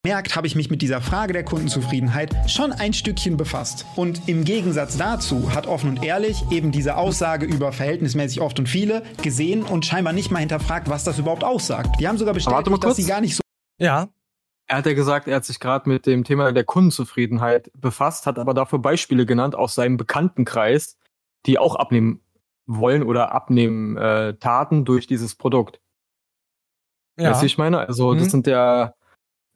[0.06, 3.86] Merkt, habe ich mich mit dieser Frage der Kundenzufriedenheit schon ein Stückchen befasst.
[3.96, 8.68] Und im Gegensatz dazu hat offen und ehrlich eben diese Aussage über verhältnismäßig oft und
[8.68, 12.02] viele gesehen und scheinbar nicht mal hinterfragt, was das überhaupt aussagt.
[12.02, 12.96] Die haben sogar bestätigt, dass kurz.
[12.98, 13.42] sie gar nicht so
[13.80, 14.10] Ja.
[14.68, 18.40] Er hat ja gesagt, er hat sich gerade mit dem Thema der Kundenzufriedenheit befasst, hat
[18.40, 20.98] aber dafür Beispiele genannt aus seinem Bekanntenkreis,
[21.46, 22.22] die auch abnehmen
[22.66, 25.80] wollen oder abnehmen äh, taten durch dieses Produkt.
[27.18, 27.30] Ja.
[27.32, 27.80] Weißt du, wie ich meine?
[27.88, 28.20] Also Mhm.
[28.20, 28.96] das sind ja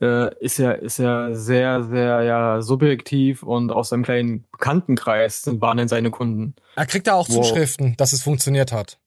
[0.01, 5.61] äh, ist ja ist ja sehr sehr ja subjektiv und aus seinem kleinen Bekanntenkreis sind
[5.61, 6.55] waren denn seine Kunden.
[6.75, 7.47] Er kriegt da auch Wow.
[7.47, 8.99] Zuschriften, dass es funktioniert hat.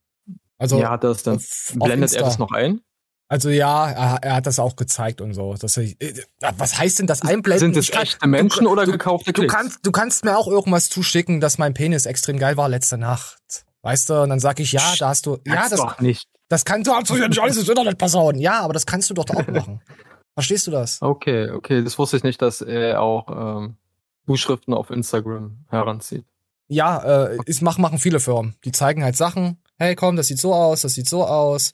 [0.57, 1.39] Also ja, hat das dann
[1.75, 2.81] blendet er das noch ein?
[3.27, 5.53] Also ja, er, er hat das auch gezeigt und so.
[5.53, 6.13] Dass er, äh,
[6.57, 7.73] was heißt denn das Einblenden?
[7.73, 9.53] Sind es Ich echte Menschen du, oder du, gekaufte du Klicks?
[9.53, 13.37] kannst, du kannst mir auch irgendwas zuschicken, dass mein Penis extrem geil war letzte Nacht.
[13.83, 14.21] Weißt du?
[14.23, 15.37] Und dann sag ich, ja, da hast du.
[15.47, 16.27] Ja, das, doch nicht.
[16.49, 18.37] das kannst du du ja nicht alles ins Internet passauen.
[18.37, 19.81] Ja, aber das kannst du doch auch machen.
[20.33, 21.01] Verstehst du das?
[21.01, 23.75] Okay, okay, das wusste ich nicht, dass er auch ähm,
[24.25, 26.25] Zuschriften auf Instagram heranzieht.
[26.67, 28.55] Ja, äh, ist, machen, machen viele Firmen.
[28.63, 29.57] Die zeigen halt Sachen.
[29.77, 31.73] Hey, komm, das sieht so aus, das sieht so aus.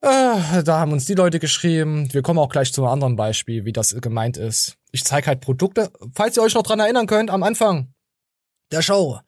[0.00, 2.12] Äh, da haben uns die Leute geschrieben.
[2.12, 4.76] Wir kommen auch gleich zu einem anderen Beispiel, wie das gemeint ist.
[4.92, 5.90] Ich zeige halt Produkte.
[6.14, 7.92] Falls ihr euch noch dran erinnern könnt, am Anfang
[8.70, 9.18] der Show,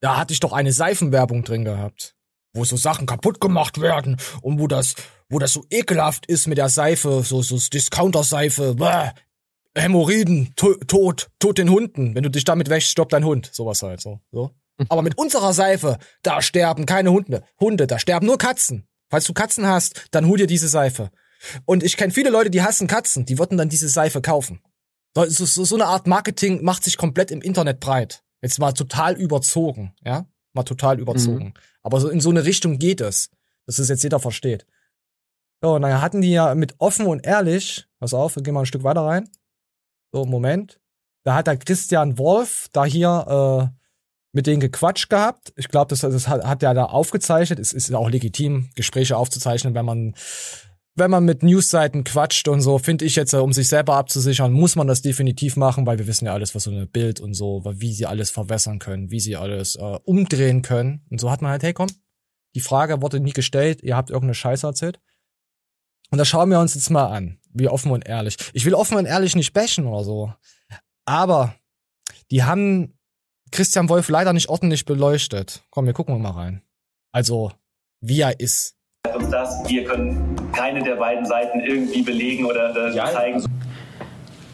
[0.00, 2.14] da hatte ich doch eine Seifenwerbung drin gehabt,
[2.52, 4.94] wo so Sachen kaputt gemacht werden und wo das,
[5.28, 9.10] wo das so ekelhaft ist mit der Seife, so, so Discounter-Seife, bäh,
[9.76, 12.14] Hämorrhoiden, to tot, tot den Hunden.
[12.14, 13.50] Wenn du dich damit wäschst, stirbt dein Hund.
[13.52, 14.50] Sowas halt, so, so.
[14.88, 17.44] Aber mit unserer Seife, da sterben keine Hunde.
[17.60, 18.88] Hunde, da sterben nur Katzen.
[19.10, 21.10] Falls du Katzen hast, dann hol dir diese Seife.
[21.64, 24.60] Und ich kenne viele Leute, die hassen Katzen, die würden dann diese Seife kaufen.
[25.14, 28.22] So, so, so eine Art Marketing macht sich komplett im Internet breit.
[28.42, 30.26] Jetzt mal total überzogen, ja?
[30.52, 31.54] Mal total überzogen.
[31.82, 33.30] Aber so in so eine Richtung geht es.
[33.66, 34.66] Dass es jetzt jeder versteht.
[35.62, 38.60] So, und dann hatten die ja mit offen und ehrlich, pass auf, wir gehen mal
[38.60, 39.28] ein Stück weiter rein.
[40.12, 40.80] So, Moment.
[41.22, 43.80] Da hat der Christian Wolf da hier äh,
[44.32, 45.52] mit denen gequatscht gehabt.
[45.56, 47.58] Ich glaube, das, das hat, hat er da aufgezeichnet.
[47.58, 50.14] Es ist auch legitim, Gespräche aufzuzeichnen, wenn man
[51.00, 54.52] wenn man mit Newsseiten quatscht und so, finde ich jetzt, äh, um sich selber abzusichern,
[54.52, 57.34] muss man das definitiv machen, weil wir wissen ja alles, was so eine Bild und
[57.34, 61.04] so, wie sie alles verwässern können, wie sie alles äh, umdrehen können.
[61.10, 61.88] Und so hat man halt, hey komm,
[62.54, 65.00] die Frage wurde nie gestellt, ihr habt irgendeine Scheiße erzählt.
[66.10, 68.36] Und da schauen wir uns jetzt mal an, wie offen und ehrlich.
[68.52, 70.32] Ich will offen und ehrlich nicht bashen oder so.
[71.04, 71.54] Aber
[72.30, 72.98] die haben
[73.50, 75.64] Christian Wolf leider nicht ordentlich beleuchtet.
[75.70, 76.62] Komm, wir gucken mal rein.
[77.12, 77.52] Also,
[78.00, 78.76] wie er ist.
[79.08, 79.68] Uns das.
[79.68, 83.42] Wir können keine der beiden Seiten irgendwie belegen oder äh, zeigen.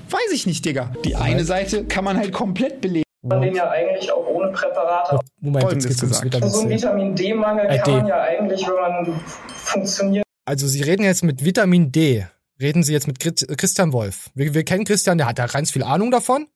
[0.08, 0.92] Weiß ich nicht, Digga.
[1.04, 3.04] Die eine Seite kann man halt komplett belegen.
[3.22, 5.18] man den ja eigentlich auch ohne Präparate.
[5.40, 6.24] Moment, jetzt Folgendes ums gesagt.
[6.34, 6.74] Vitamin So ein C.
[6.76, 11.44] Vitamin D-Mangel Äh, kann man ja eigentlich, wenn man funktioniert, Also Sie reden jetzt mit
[11.44, 12.26] Vitamin D.
[12.60, 14.30] Reden Sie jetzt mit Chris- Christian Wolf.
[14.34, 16.46] Wir, wir kennen Christian, der hat da ganz viel Ahnung davon.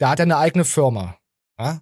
[0.00, 1.16] Der hat ja eine eigene Firma.
[1.58, 1.80] Ja?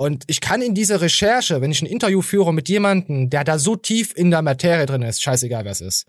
[0.00, 3.58] Und ich kann in dieser Recherche, wenn ich ein Interview führe mit jemandem, der da
[3.58, 6.06] so tief in der Materie drin ist, scheißegal wer es ist,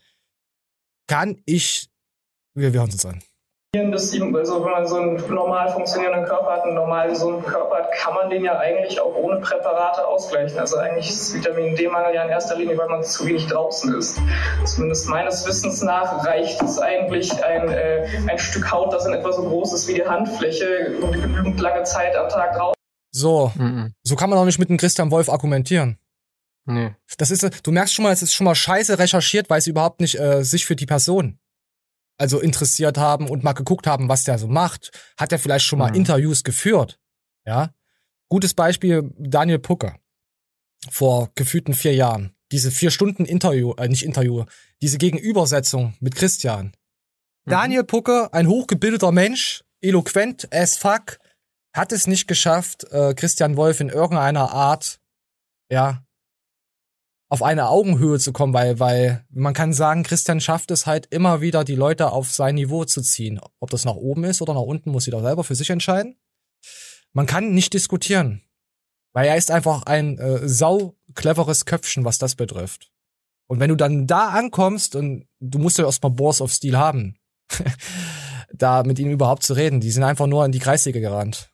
[1.07, 1.89] kann ich.
[2.53, 3.19] Wir, wir hören uns an.
[3.71, 7.77] bis ihm, also wenn man so einen normal funktionierenden Körper hat, einen normal gesunden Körper
[7.77, 10.59] hat, kann man den ja eigentlich auch ohne Präparate ausgleichen.
[10.59, 14.19] Also eigentlich ist Vitamin D-Mangel ja in erster Linie, weil man zu wenig draußen ist.
[14.65, 19.31] Zumindest meines Wissens nach reicht es eigentlich ein, äh, ein Stück Haut, das in etwa
[19.33, 22.78] so groß ist wie die Handfläche genügend lange Zeit am Tag draußen.
[23.12, 23.93] So, Mhm.
[24.03, 25.97] so kann man auch nicht mit dem Christian Wolf argumentieren.
[26.66, 26.93] Nee.
[27.18, 30.01] Das ist, du merkst schon mal, es ist schon mal scheiße recherchiert, weil sie überhaupt
[30.01, 31.39] nicht äh, sich für die Person
[32.18, 34.91] also interessiert haben und mal geguckt haben, was der so macht.
[35.18, 35.95] Hat er vielleicht schon mal Mhm.
[35.97, 36.99] Interviews geführt?
[37.45, 37.74] Ja.
[38.28, 39.97] Gutes Beispiel Daniel Pucker
[40.91, 42.36] vor gefühlten vier Jahren.
[42.51, 44.45] Diese vier Stunden Interview, äh, nicht Interview,
[44.82, 46.74] diese Gegenübersetzung mit Christian.
[47.45, 51.20] Daniel Pucker, ein hochgebildeter Mensch, eloquent as fuck,
[51.74, 54.99] hat es nicht geschafft, äh, Christian Wolf in irgendeiner Art,
[55.70, 56.03] ja,
[57.30, 61.41] auf eine Augenhöhe zu kommen, weil, weil man kann sagen, Christian schafft es halt immer
[61.41, 63.39] wieder, die Leute auf sein Niveau zu ziehen.
[63.59, 66.17] Ob das nach oben ist oder nach unten, muss jeder selber für sich entscheiden.
[67.13, 68.41] Man kann nicht diskutieren,
[69.13, 72.91] weil er ist einfach ein äh, sau cleveres Köpfchen, was das betrifft.
[73.47, 77.15] Und wenn du dann da ankommst und du musst ja erstmal Boars of Steel haben,
[78.53, 81.51] da mit ihnen überhaupt zu reden, die sind einfach nur in die Kreissäge gerannt.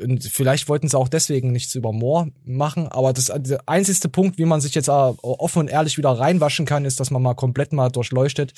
[0.00, 4.38] Und vielleicht wollten sie auch deswegen nichts über Moore machen, aber das der einzigste Punkt,
[4.38, 7.34] wie man sich jetzt äh, offen und ehrlich wieder reinwaschen kann, ist, dass man mal
[7.34, 8.52] komplett mal durchleuchtet,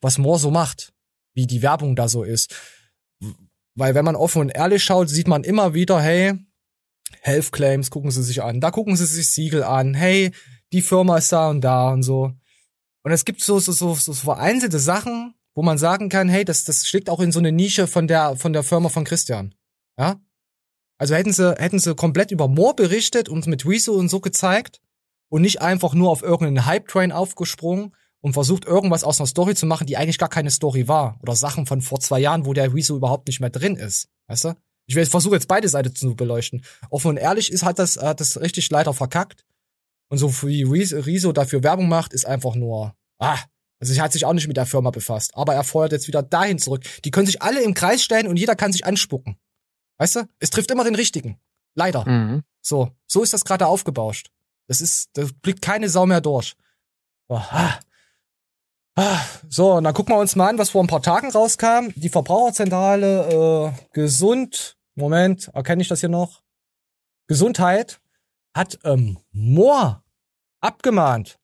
[0.00, 0.92] was Moore so macht,
[1.34, 2.54] wie die Werbung da so ist.
[3.76, 6.34] Weil wenn man offen und ehrlich schaut, sieht man immer wieder, hey,
[7.20, 10.32] Health Claims gucken sie sich an, da gucken sie sich Siegel an, hey,
[10.72, 12.32] die Firma ist da und da und so.
[13.04, 16.64] Und es gibt so, so, so, so vereinzelte Sachen, wo man sagen kann, hey, das,
[16.64, 19.54] das schlägt auch in so eine Nische von der, von der Firma von Christian.
[19.98, 20.20] Ja?
[21.02, 24.80] Also hätten sie, hätten sie komplett über Moore berichtet und mit Rezo und so gezeigt
[25.30, 29.66] und nicht einfach nur auf irgendeinen Hype-Train aufgesprungen und versucht, irgendwas aus einer Story zu
[29.66, 31.18] machen, die eigentlich gar keine Story war.
[31.20, 34.10] Oder Sachen von vor zwei Jahren, wo der Rezo überhaupt nicht mehr drin ist.
[34.28, 34.54] Weißt du?
[34.86, 36.62] Ich versuche jetzt beide Seiten zu beleuchten.
[36.88, 39.44] Offen und ehrlich ist, hat das, hat das richtig leider verkackt.
[40.08, 43.38] Und so wie Rezo dafür Werbung macht, ist einfach nur, ah,
[43.80, 45.32] also er hat sich auch nicht mit der Firma befasst.
[45.34, 46.84] Aber er feuert jetzt wieder dahin zurück.
[47.04, 49.36] Die können sich alle im Kreis stellen und jeder kann sich anspucken.
[50.02, 50.28] Weißt du?
[50.40, 51.38] Es trifft immer den richtigen.
[51.76, 52.04] Leider.
[52.04, 52.42] Mhm.
[52.60, 54.32] So, so ist das gerade aufgebauscht.
[54.66, 56.56] Das ist, da blickt keine Sau mehr durch.
[57.28, 57.78] Oh, ah.
[58.96, 61.90] Ah, So, und dann gucken wir uns mal an, was vor ein paar Tagen rauskam.
[61.94, 66.42] Die Verbraucherzentrale äh, Gesund, Moment, erkenne ich das hier noch?
[67.28, 68.00] Gesundheit
[68.56, 70.02] hat ähm, Moor
[70.60, 71.38] abgemahnt.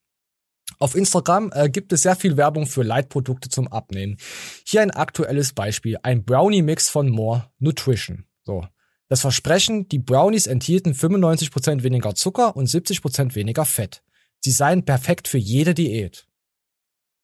[0.80, 4.16] Auf Instagram äh, gibt es sehr viel Werbung für Leitprodukte zum Abnehmen.
[4.64, 8.24] Hier ein aktuelles Beispiel, ein Brownie-Mix von More Nutrition.
[8.48, 8.66] So.
[9.08, 14.02] Das Versprechen, die Brownies enthielten 95% weniger Zucker und 70% weniger Fett.
[14.40, 16.26] Sie seien perfekt für jede Diät.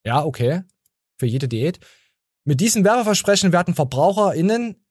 [0.04, 0.64] Ja, okay.
[1.18, 1.80] Für jede Diät.
[2.44, 4.84] Mit diesem Werbeversprechen werden VerbraucherInnen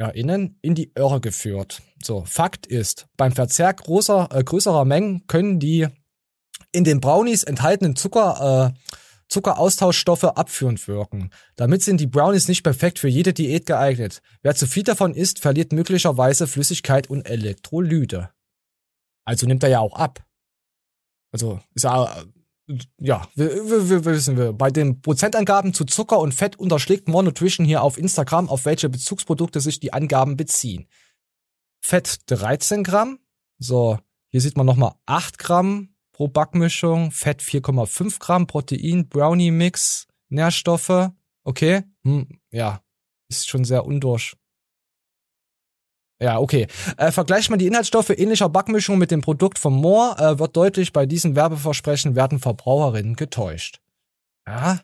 [0.00, 1.82] ja, innen in die Irre geführt.
[2.02, 5.86] So, Fakt ist, beim Verzehr großer, äh, größerer Mengen können die
[6.72, 8.95] in den Brownies enthaltenen Zucker, äh,
[9.28, 11.30] Zuckeraustauschstoffe abführend wirken.
[11.56, 14.22] Damit sind die Brownies nicht perfekt für jede Diät geeignet.
[14.42, 18.30] Wer zu viel davon isst, verliert möglicherweise Flüssigkeit und Elektrolyte.
[19.24, 20.24] Also nimmt er ja auch ab.
[21.32, 22.04] Also ist ja,
[22.68, 24.52] äh, ja, wir, wir, wir wissen wir.
[24.52, 28.88] Bei den Prozentangaben zu Zucker und Fett unterschlägt More Nutrition hier auf Instagram, auf welche
[28.88, 30.88] Bezugsprodukte sich die Angaben beziehen.
[31.80, 33.18] Fett 13 Gramm.
[33.58, 33.98] So,
[34.28, 41.10] hier sieht man nochmal 8 Gramm pro Backmischung, Fett 4,5 Gramm, Protein, Brownie Mix, Nährstoffe.
[41.44, 42.80] Okay, hm, ja,
[43.28, 44.34] ist schon sehr undurch.
[46.18, 46.68] Ja, okay.
[46.96, 50.94] Äh, vergleicht man die Inhaltsstoffe ähnlicher Backmischungen mit dem Produkt von Moore, äh, wird deutlich,
[50.94, 53.82] bei diesem Werbeversprechen werden Verbraucherinnen getäuscht.
[54.48, 54.80] Ja.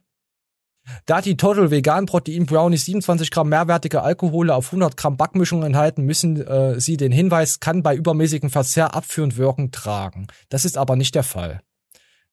[1.07, 6.05] Da die Total Vegan Protein Brownies 27 Gramm mehrwertige Alkohole auf 100 Gramm Backmischung enthalten,
[6.05, 10.27] müssen äh, sie den Hinweis, kann bei übermäßigem Verzehr abführend wirken, tragen.
[10.49, 11.61] Das ist aber nicht der Fall.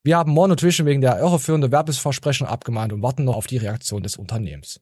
[0.04, 4.02] Wir haben More Nutrition wegen der irreführenden Werbeversprechen abgemahnt und warten noch auf die Reaktion
[4.02, 4.80] des Unternehmens.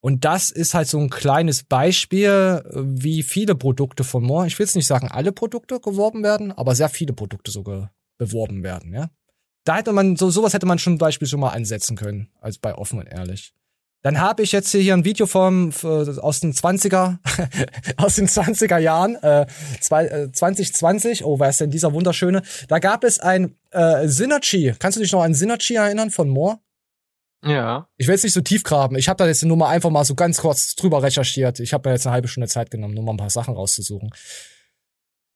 [0.00, 4.66] Und das ist halt so ein kleines Beispiel, wie viele Produkte von More, ich will
[4.66, 9.10] jetzt nicht sagen, alle Produkte geworben werden, aber sehr viele Produkte sogar beworben werden, ja.
[9.66, 12.74] Da hätte man, so sowas hätte man schon Beispiel schon mal ansetzen können, als bei
[12.74, 13.52] offen und ehrlich.
[14.02, 15.72] Dann habe ich jetzt hier ein Video vom
[16.18, 17.18] aus den 20er
[17.96, 19.46] aus den 20er Jahren äh,
[19.80, 21.24] zwei, äh, 2020.
[21.24, 22.42] Oh, wer ist denn dieser wunderschöne?
[22.68, 24.74] Da gab es ein äh, Synergy.
[24.78, 26.60] Kannst du dich noch an Synergy erinnern von Moore?
[27.44, 27.88] Ja.
[27.96, 28.94] Ich will jetzt nicht so tief graben.
[28.94, 31.58] Ich habe da jetzt nur mal einfach mal so ganz kurz drüber recherchiert.
[31.58, 34.10] Ich habe mir jetzt eine halbe Stunde Zeit genommen, nur mal ein paar Sachen rauszusuchen.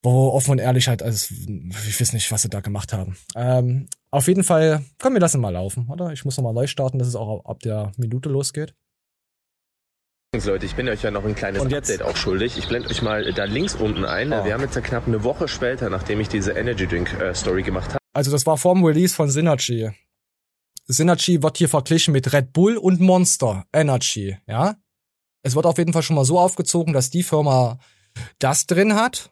[0.02, 1.34] Wo offen und ehrlich halt, also,
[1.88, 3.16] ich weiß nicht, was sie da gemacht haben.
[3.34, 6.12] Ähm, auf jeden Fall, komm, wir lassen mal laufen, oder?
[6.12, 8.74] Ich muss noch mal neu starten, dass es auch ab der Minute losgeht.
[10.32, 12.56] Leute, ich bin euch ja noch ein kleines Update auch schuldig.
[12.56, 14.32] Ich blende euch mal da links unten ein.
[14.32, 14.44] Oh.
[14.44, 17.64] Wir haben jetzt ja knapp eine Woche später, nachdem ich diese Energy Drink äh, Story
[17.64, 17.98] gemacht habe.
[18.12, 19.90] Also das war vorm Release von Synergy.
[20.86, 24.76] Synergy wird hier verglichen mit Red Bull und Monster Energy, ja?
[25.42, 27.78] Es wird auf jeden Fall schon mal so aufgezogen, dass die Firma
[28.38, 29.30] das drin hat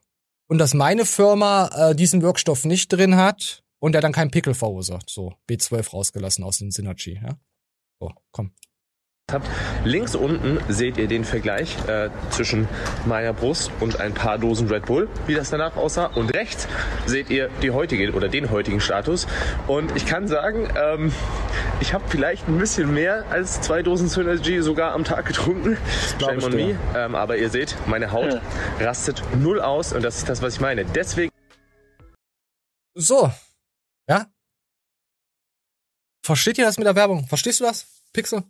[0.48, 4.54] und dass meine Firma äh, diesen Wirkstoff nicht drin hat und der dann keinen Pickel
[4.54, 5.10] verursacht.
[5.10, 7.38] So, B12 rausgelassen aus dem Synergy, ja?
[8.00, 8.52] So, komm.
[9.30, 9.46] Habt.
[9.84, 12.66] Links unten seht ihr den Vergleich äh, zwischen
[13.04, 16.06] meiner Brust und ein paar Dosen Red Bull, wie das danach aussah.
[16.06, 16.66] Und rechts
[17.04, 19.26] seht ihr die heutige oder den heutigen Status.
[19.66, 21.12] Und ich kann sagen, ähm,
[21.80, 25.76] ich habe vielleicht ein bisschen mehr als zwei Dosen Synergy sogar am Tag getrunken.
[26.18, 26.78] Shame ich on me.
[26.96, 28.40] Ähm, aber ihr seht, meine Haut
[28.80, 30.86] rastet null aus und das ist das, was ich meine.
[30.86, 31.30] Deswegen
[32.94, 33.30] So.
[34.09, 34.26] Ja?
[36.22, 37.26] Versteht ihr das mit der Werbung?
[37.26, 38.44] Verstehst du das, Pixel?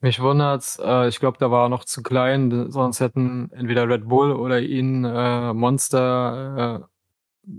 [0.00, 4.08] Mich wundert's, äh, ich glaube, da war er noch zu klein, sonst hätten entweder Red
[4.08, 6.86] Bull oder ihn äh, Monster
[7.46, 7.50] äh,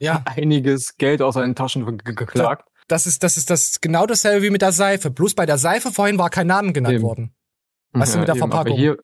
[0.00, 0.22] ja.
[0.26, 2.68] einiges Geld aus seinen Taschen ge- geklagt.
[2.88, 5.10] Das ist, das ist das genau dasselbe wie mit der Seife.
[5.10, 7.04] Bloß bei der Seife vorhin war kein Name genannt Eben.
[7.04, 7.34] worden.
[7.92, 8.76] Weißt du, mit der eben, Verpackung.
[8.76, 8.98] Hier,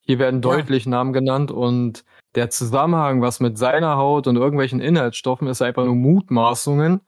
[0.00, 2.04] hier werden deutlich Namen genannt und
[2.34, 7.00] der Zusammenhang, was mit seiner Haut und irgendwelchen Inhaltsstoffen ist, einfach nur Mutmaßungen.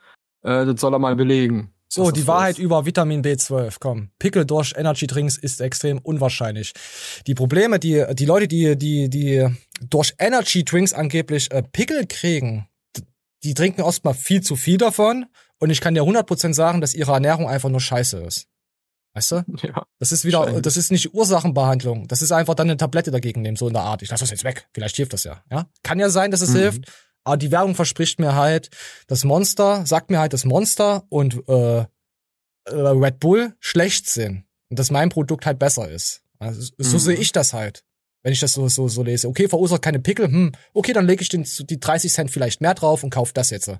[0.42, 1.72] Äh, das soll er mal belegen.
[1.88, 4.10] So, die Wahrheit über Vitamin B12, komm.
[4.18, 6.72] Pickel durch Energy Drinks ist extrem unwahrscheinlich.
[7.26, 9.48] Die Probleme, die, die Leute, die, die, die
[9.88, 12.68] durch Energy Drinks angeblich äh, Pickel kriegen,
[13.44, 15.26] die trinken erstmal viel zu viel davon
[15.58, 18.48] und ich kann dir 100% sagen, dass ihre Ernährung einfach nur scheiße ist.
[19.16, 19.44] Weißt du?
[19.62, 19.86] Ja.
[19.98, 20.62] Das ist wieder, Wahrscheinlich.
[20.62, 22.06] das ist nicht Ursachenbehandlung.
[22.06, 24.02] Das ist einfach dann eine Tablette dagegen nehmen, so in der Art.
[24.02, 24.68] Ich lass das jetzt weg.
[24.74, 25.42] Vielleicht hilft das ja.
[25.50, 25.66] Ja?
[25.82, 26.58] Kann ja sein, dass es Mhm.
[26.58, 26.92] hilft.
[27.24, 28.68] Aber die Werbung verspricht mir halt,
[29.06, 31.86] das Monster, sagt mir halt, das Monster und äh, äh,
[32.66, 34.44] Red Bull schlecht sind.
[34.68, 36.22] Und dass mein Produkt halt besser ist.
[36.38, 37.00] Also, so Mhm.
[37.00, 37.84] sehe ich das halt.
[38.22, 39.28] Wenn ich das so, so, so lese.
[39.28, 42.74] Okay, verursacht keine Pickel, hm, okay, dann lege ich den, die 30 Cent vielleicht mehr
[42.74, 43.70] drauf und kauf das jetzt.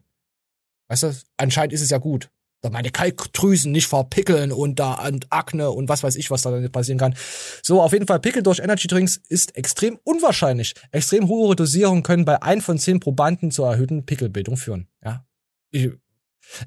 [0.89, 2.30] Weißt du, anscheinend ist es ja gut.
[2.63, 6.51] Da meine Kalkdrüsen nicht verpickeln und da und Akne und was weiß ich, was da
[6.51, 7.15] dann passieren kann.
[7.63, 10.75] So, auf jeden Fall, Pickel durch Energy Drinks ist extrem unwahrscheinlich.
[10.91, 14.89] Extrem hohe Dosierungen können bei ein von zehn Probanden zur erhöhten Pickelbildung führen.
[15.05, 15.25] Ja.
[15.71, 15.91] Ich,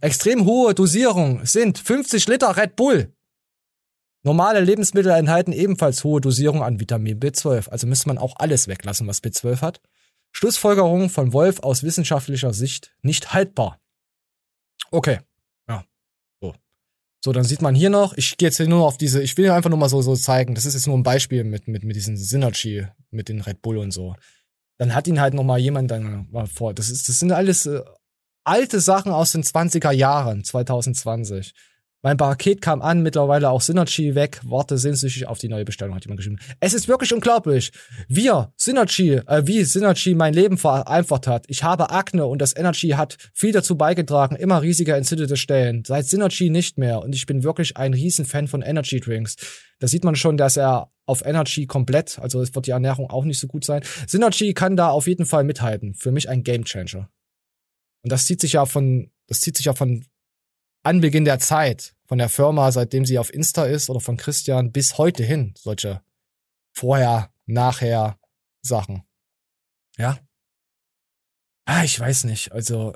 [0.02, 3.14] Extrem hohe Dosierung sind 50 Liter Red Bull.
[4.24, 9.08] Normale Lebensmittel enthalten ebenfalls hohe Dosierung an Vitamin B12, also müsste man auch alles weglassen,
[9.08, 9.82] was B12 hat.
[10.32, 13.80] Schlussfolgerung von Wolf aus wissenschaftlicher Sicht nicht haltbar.
[14.92, 15.20] Okay.
[17.22, 17.32] So.
[17.32, 19.70] Dann sieht man hier noch, ich gehe jetzt hier nur auf diese, ich will einfach
[19.70, 22.18] nur mal so, so zeigen, das ist jetzt nur ein Beispiel mit, mit, mit diesen
[22.18, 24.16] Synergy, mit den Red Bull und so.
[24.78, 26.74] Dann hat ihn halt noch mal jemand dann mal vor.
[26.74, 27.82] Das ist, das sind alles äh,
[28.46, 31.54] alte Sachen aus den 20er Jahren, 2020.
[32.02, 34.40] Mein Paket kam an, mittlerweile auch Synergy weg.
[34.44, 36.40] Warte sehnsüchtig auf die neue Bestellung, hat jemand geschrieben.
[36.62, 37.72] Es ist wirklich unglaublich.
[38.08, 41.44] Wir, Synergy, äh, wie Synergy mein Leben vereinfacht hat.
[41.50, 45.84] Ich habe Akne und das Energy hat viel dazu beigetragen, immer riesige entzündete Stellen.
[45.86, 49.36] Seit Synergy nicht mehr und ich bin wirklich ein Riesenfan von Energy Drinks.
[49.80, 53.26] Da sieht man schon, dass er auf Energy komplett, also es wird die Ernährung auch
[53.26, 53.84] nicht so gut sein.
[54.08, 55.96] Synergy kann da auf jeden Fall mithalten.
[55.96, 57.10] Für mich ein Gamechanger.
[58.04, 60.06] Und das zieht sich ja von, das zieht sich ja von
[60.84, 64.98] Anbeginn der Zeit von der Firma, seitdem sie auf Insta ist oder von Christian bis
[64.98, 66.02] heute hin solche
[66.72, 68.18] vorher, nachher
[68.62, 69.04] Sachen.
[69.98, 70.18] Ja.
[71.66, 72.52] Ah, ich weiß nicht.
[72.52, 72.94] Also,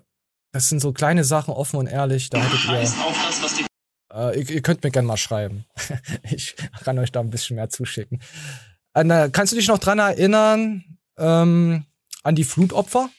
[0.52, 2.30] das sind so kleine Sachen, offen und ehrlich.
[2.30, 3.68] Da hättet ihr.
[4.14, 5.66] Äh, ihr, ihr, könnt mir gerne mal schreiben.
[6.24, 8.22] ich kann euch da ein bisschen mehr zuschicken.
[8.94, 11.86] Äh, kannst du dich noch dran erinnern ähm,
[12.24, 13.10] an die Flutopfer?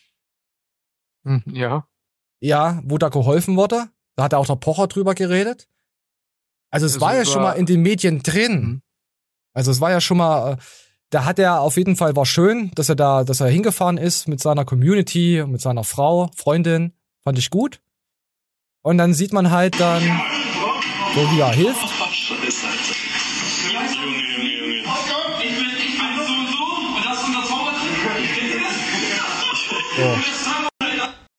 [1.25, 1.87] Hm, ja.
[2.41, 3.89] Ja, wo da geholfen wurde.
[4.17, 5.69] Da hat auch der Pocher drüber geredet.
[6.71, 8.61] Also es also war ja schon mal in den Medien drin.
[8.61, 8.83] Mhm.
[9.55, 10.57] Also es war ja schon mal, äh,
[11.11, 14.27] da hat er auf jeden Fall war schön, dass er da, dass er hingefahren ist
[14.27, 16.93] mit seiner Community, mit seiner Frau, Freundin.
[17.23, 17.81] Fand ich gut.
[18.83, 20.03] Und dann sieht man halt dann,
[21.15, 21.89] so wie er hilft.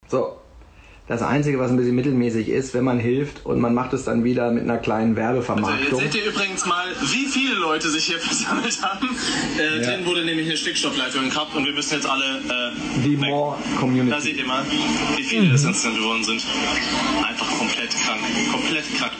[0.08, 0.18] So.
[0.18, 0.45] so.
[1.08, 4.24] Das Einzige, was ein bisschen mittelmäßig ist, wenn man hilft und man macht es dann
[4.24, 6.00] wieder mit einer kleinen Werbevermarktung.
[6.00, 9.08] Also, seht ihr übrigens mal, wie viele Leute sich hier versammelt haben.
[9.56, 9.82] Äh, ja.
[9.82, 12.24] Drin wurde nämlich eine Stickstoffleitung gehabt und wir müssen jetzt alle.
[12.24, 13.28] Äh, die weg.
[13.30, 14.10] More Community.
[14.10, 14.64] Da seht ihr mal,
[15.16, 15.52] wie viele mhm.
[15.52, 16.44] das instant geworden sind.
[17.24, 18.20] Einfach komplett krank.
[18.50, 19.12] Komplett krank.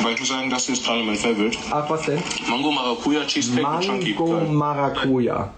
[0.00, 1.56] Aber ich muss sagen, das hier ist gerade mein Favorite.
[1.70, 2.22] Ach, was denn?
[2.50, 4.12] Mango Maracuja Cheesecake Mango Chunky.
[4.12, 5.54] Mango Maracuja.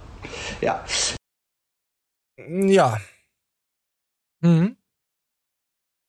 [0.61, 0.85] Ja.
[2.49, 3.01] Ja.
[4.41, 4.77] Mhm.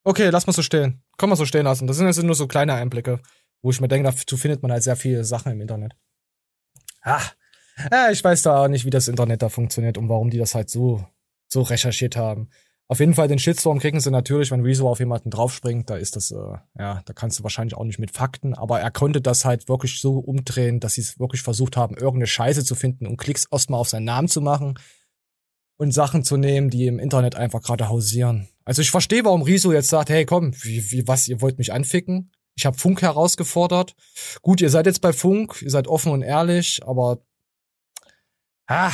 [0.07, 1.03] Okay, lass mal so stehen.
[1.17, 1.85] Kann man so stehen lassen.
[1.85, 3.19] Das sind jetzt nur so kleine Einblicke,
[3.61, 5.97] wo ich mir denke, dazu findet man halt sehr viele Sachen im Internet.
[7.01, 7.21] Ah,
[7.91, 10.55] ja, ich weiß da auch nicht, wie das Internet da funktioniert und warum die das
[10.55, 11.05] halt so,
[11.49, 12.47] so recherchiert haben.
[12.87, 16.15] Auf jeden Fall den Shitstorm kriegen sie natürlich, wenn Rezo auf jemanden draufspringt, da ist
[16.15, 19.43] das, äh, ja, da kannst du wahrscheinlich auch nicht mit Fakten, aber er konnte das
[19.43, 23.17] halt wirklich so umdrehen, dass sie es wirklich versucht haben, irgendeine Scheiße zu finden und
[23.17, 24.79] Klicks erstmal auf seinen Namen zu machen
[25.75, 28.47] und Sachen zu nehmen, die im Internet einfach gerade hausieren.
[28.67, 31.71] Also ich verstehe, warum Riso jetzt sagt, hey komm, wie, wie was, ihr wollt mich
[31.71, 32.33] anficken?
[32.57, 33.95] Ich habe Funk herausgefordert.
[34.41, 37.21] Gut, ihr seid jetzt bei Funk, ihr seid offen und ehrlich, aber
[38.67, 38.91] ah,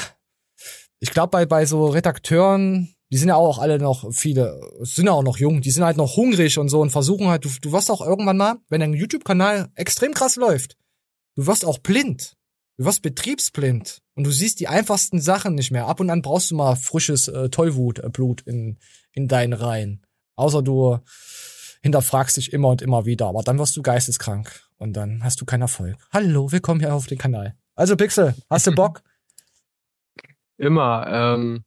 [1.00, 5.14] ich glaube bei bei so Redakteuren, die sind ja auch alle noch viele, sind ja
[5.14, 7.72] auch noch jung, die sind halt noch hungrig und so und versuchen halt, du, du
[7.72, 10.78] wirst auch irgendwann mal, wenn dein YouTube-Kanal extrem krass läuft,
[11.36, 12.36] du wirst auch blind.
[12.78, 15.88] Du wirst betriebsblind und du siehst die einfachsten Sachen nicht mehr.
[15.88, 18.80] Ab und an brauchst du mal frisches äh, Tollwutblut in,
[19.14, 20.02] in deinen Reihen.
[20.36, 21.00] Außer du
[21.82, 25.46] hinterfragst dich immer und immer wieder, aber dann wirst du geisteskrank und dann hast du
[25.46, 25.96] keinen Erfolg.
[26.12, 27.56] Hallo, willkommen hier auf den Kanal.
[27.76, 29.02] Also Pixel, hast du Bock?
[30.58, 31.06] Immer.
[31.10, 31.64] Ähm,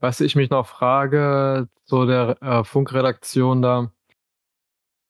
[0.00, 3.90] was ich mich noch frage, so der äh, Funkredaktion da,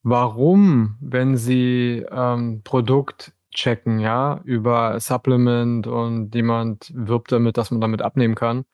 [0.02, 7.80] warum, wenn sie ähm, Produkt checken, ja, über Supplement und jemand wirbt damit, dass man
[7.80, 8.64] damit abnehmen kann.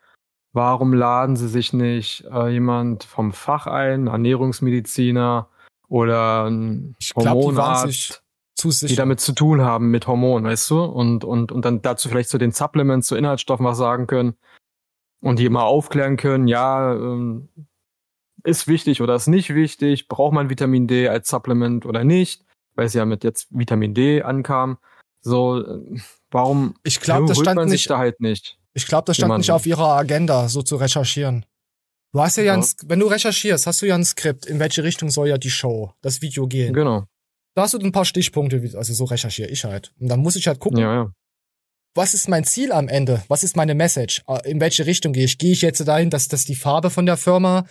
[0.52, 5.48] Warum laden sie sich nicht äh, jemand vom Fach ein, Ernährungsmediziner
[5.88, 8.22] oder ein ich glaub, Hormonarzt,
[8.62, 10.82] die, die, damit zu tun haben mit Hormonen, weißt du?
[10.82, 14.34] Und, und, und dann dazu vielleicht zu den Supplements, zu Inhaltsstoffen was sagen können
[15.20, 17.48] und die immer aufklären können, ja, ähm,
[18.42, 22.44] ist wichtig oder ist nicht wichtig, braucht man Vitamin D als Supplement oder nicht
[22.74, 24.78] weil es ja mit jetzt Vitamin D ankam.
[25.20, 28.58] So, äh, warum ich glaub, das stand man nicht, sich da halt nicht?
[28.80, 29.42] Ich glaube, das stand jemanden.
[29.42, 31.44] nicht auf ihrer Agenda, so zu recherchieren.
[32.12, 34.82] Du hast ja, ja, ein, wenn du recherchierst, hast du ja ein Skript, in welche
[34.82, 36.72] Richtung soll ja die Show, das Video gehen.
[36.72, 37.04] Genau.
[37.54, 39.92] Da hast du ein paar Stichpunkte, also so recherchiere ich halt.
[40.00, 41.12] Und dann muss ich halt gucken, ja, ja.
[41.94, 43.22] was ist mein Ziel am Ende?
[43.28, 44.22] Was ist meine Message?
[44.26, 45.38] Äh, in welche Richtung gehe ich?
[45.38, 47.66] Gehe ich jetzt dahin, dass, dass die Farbe von der Firma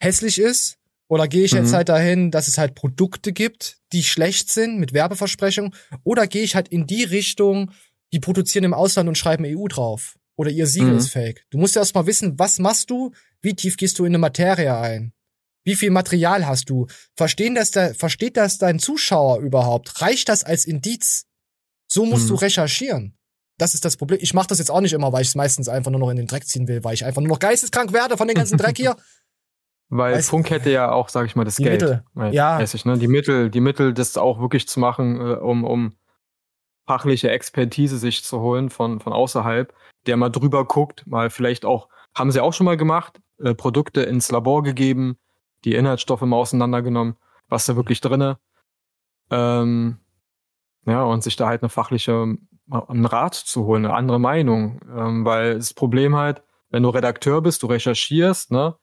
[0.00, 0.78] hässlich ist?
[1.08, 1.58] Oder gehe ich mhm.
[1.58, 5.74] jetzt halt dahin, dass es halt Produkte gibt, die schlecht sind mit Werbeversprechungen?
[6.04, 7.70] Oder gehe ich halt in die Richtung,
[8.12, 10.16] die produzieren im Ausland und schreiben EU drauf?
[10.36, 10.98] Oder ihr Siegel mhm.
[10.98, 11.44] ist fake.
[11.50, 13.12] Du musst ja erst mal wissen, was machst du?
[13.40, 15.12] Wie tief gehst du in eine Materie ein?
[15.64, 16.86] Wie viel Material hast du?
[17.16, 20.00] Verstehen das da, versteht das dein Zuschauer überhaupt?
[20.00, 21.26] Reicht das als Indiz?
[21.86, 22.28] So musst Mhm.
[22.30, 23.18] du recherchieren.
[23.58, 24.18] Das ist das Problem.
[24.22, 26.16] Ich mache das jetzt auch nicht immer, weil ich es meistens einfach nur noch in
[26.16, 28.76] den Dreck ziehen will, weil ich einfach nur noch geisteskrank werde von dem ganzen Dreck
[28.76, 28.96] hier.
[29.94, 31.82] Weil Weißt- Funk hätte ja auch, sag ich mal, das Geld.
[31.82, 32.02] Mittel.
[32.32, 32.58] Ja.
[32.62, 32.96] Ich, ne?
[32.96, 35.94] Die Mittel, die Mittel, das auch wirklich zu machen, äh, um, um
[36.86, 39.72] fachliche Expertise sich zu holen von, von außerhalb,
[40.06, 44.02] der mal drüber guckt, mal vielleicht auch, haben sie auch schon mal gemacht, äh, Produkte
[44.02, 45.16] ins Labor gegeben,
[45.64, 47.16] die Inhaltsstoffe mal auseinandergenommen,
[47.48, 48.38] was da wirklich drinne.
[49.30, 49.98] Ähm,
[50.86, 52.36] ja, und sich da halt eine fachliche,
[52.70, 54.80] einen Rat zu holen, eine andere Meinung.
[54.96, 58.76] Ähm, weil das Problem halt, wenn du Redakteur bist, du recherchierst, ne,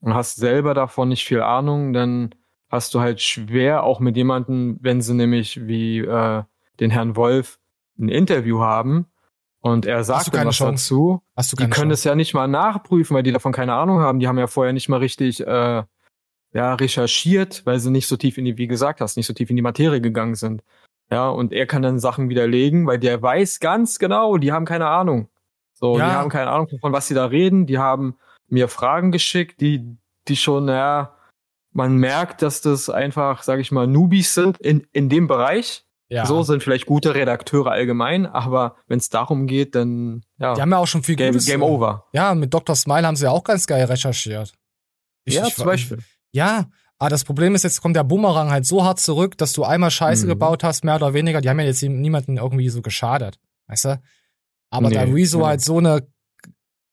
[0.00, 2.34] und hast selber davon nicht viel Ahnung, dann
[2.68, 6.44] hast du halt schwer auch mit jemandem, wenn sie nämlich wie äh,
[6.80, 7.58] den Herrn Wolf
[7.98, 9.06] ein Interview haben
[9.60, 10.72] und er sagt dann was Chance.
[10.94, 11.92] dazu, Hast du die können Chance.
[11.94, 14.20] es ja nicht mal nachprüfen, weil die davon keine Ahnung haben.
[14.20, 15.82] Die haben ja vorher nicht mal richtig äh,
[16.54, 19.50] ja, recherchiert, weil sie nicht so tief in die, wie gesagt hast, nicht so tief
[19.50, 20.62] in die Materie gegangen sind.
[21.10, 24.86] Ja, und er kann dann Sachen widerlegen, weil der weiß ganz genau, die haben keine
[24.86, 25.28] Ahnung.
[25.74, 26.06] So, Ja.
[26.06, 27.66] die haben keine Ahnung, von was sie da reden.
[27.66, 28.16] Die haben
[28.48, 29.96] mir Fragen geschickt, die,
[30.28, 31.14] die schon, naja,
[31.72, 35.84] man merkt, dass das einfach, sag ich mal, Newbies sind in, in dem Bereich.
[36.10, 36.24] Ja.
[36.24, 40.54] So sind vielleicht gute Redakteure allgemein, aber wenn es darum geht, dann ja.
[40.54, 41.46] Die haben ja auch schon viel Game, Gutes.
[41.46, 42.06] Game over.
[42.12, 42.74] Ja, mit Dr.
[42.76, 44.54] Smile haben sie ja auch ganz geil recherchiert.
[45.26, 45.98] Ja, zum Beispiel.
[46.32, 49.64] Ja, aber das Problem ist, jetzt kommt der Bumerang halt so hart zurück, dass du
[49.64, 50.30] einmal Scheiße Mhm.
[50.30, 51.40] gebaut hast, mehr oder weniger.
[51.42, 53.38] Die haben ja jetzt niemanden irgendwie so geschadet.
[53.66, 54.00] Weißt du?
[54.70, 55.44] Aber da Nee, Rezo nee.
[55.44, 56.06] halt so eine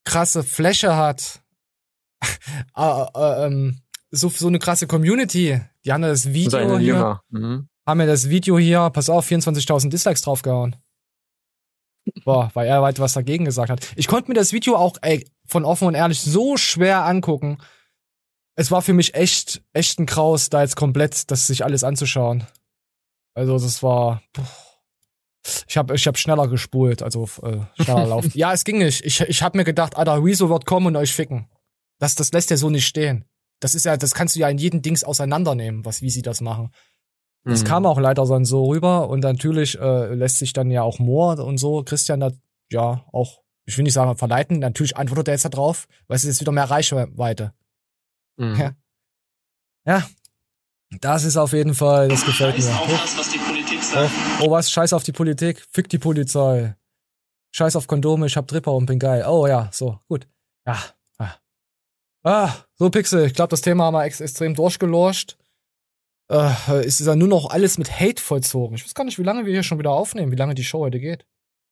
[0.04, 1.42] krasse Fläche hat,
[2.76, 2.82] äh,
[3.16, 3.80] äh, ähm,
[4.12, 7.22] so, so eine krasse Community, die haben das Video Seine hier.
[7.30, 7.70] Mhm.
[7.86, 10.76] Haben ja das Video hier, pass auf, 24.000 Dislikes draufgehauen.
[12.24, 13.88] Boah, weil er halt was dagegen gesagt hat.
[13.96, 17.58] Ich konnte mir das Video auch, ey, von offen und ehrlich so schwer angucken.
[18.56, 22.46] Es war für mich echt, echt ein Kraus, da jetzt komplett das sich alles anzuschauen.
[23.34, 24.44] Also das war, puh.
[25.68, 28.32] ich habe ich hab schneller gespult, also äh, schneller laufen.
[28.34, 29.04] ja, es ging nicht.
[29.04, 31.50] Ich, ich habe mir gedacht, Alter, Rezo wird kommen und euch ficken.
[32.00, 33.26] Das, das lässt ja so nicht stehen.
[33.60, 36.40] Das ist ja, das kannst du ja in jedem Dings auseinandernehmen, was, wie sie das
[36.40, 36.72] machen.
[37.46, 37.68] Das Mhm.
[37.68, 41.44] kam auch leider dann so rüber und natürlich äh, lässt sich dann ja auch Moore
[41.44, 42.32] und so Christian da
[42.72, 46.24] ja auch, ich will nicht sagen verleiten, natürlich antwortet er jetzt da drauf, weil es
[46.24, 47.54] ist jetzt wieder mehr Reichweite.
[48.38, 48.56] Mhm.
[48.56, 48.72] Ja.
[49.86, 50.08] ja,
[51.02, 52.66] das ist auf jeden Fall, das gefällt mir.
[52.68, 54.12] Auf das, was die Politik sagt.
[54.42, 56.76] Oh, oh, was, scheiß auf die Politik, fick die Polizei.
[57.52, 59.24] Scheiß auf Kondome, ich hab Tripper und bin geil.
[59.28, 60.28] Oh ja, so, gut.
[60.66, 60.78] Ja.
[61.18, 61.36] Ah,
[62.24, 65.38] ah so Pixel, ich glaube, das Thema haben wir ex extrem durchgelorcht.
[66.32, 68.76] Äh, ist ja nur noch alles mit Hate vollzogen.
[68.76, 70.80] Ich weiß gar nicht, wie lange wir hier schon wieder aufnehmen, wie lange die Show
[70.80, 71.26] heute geht.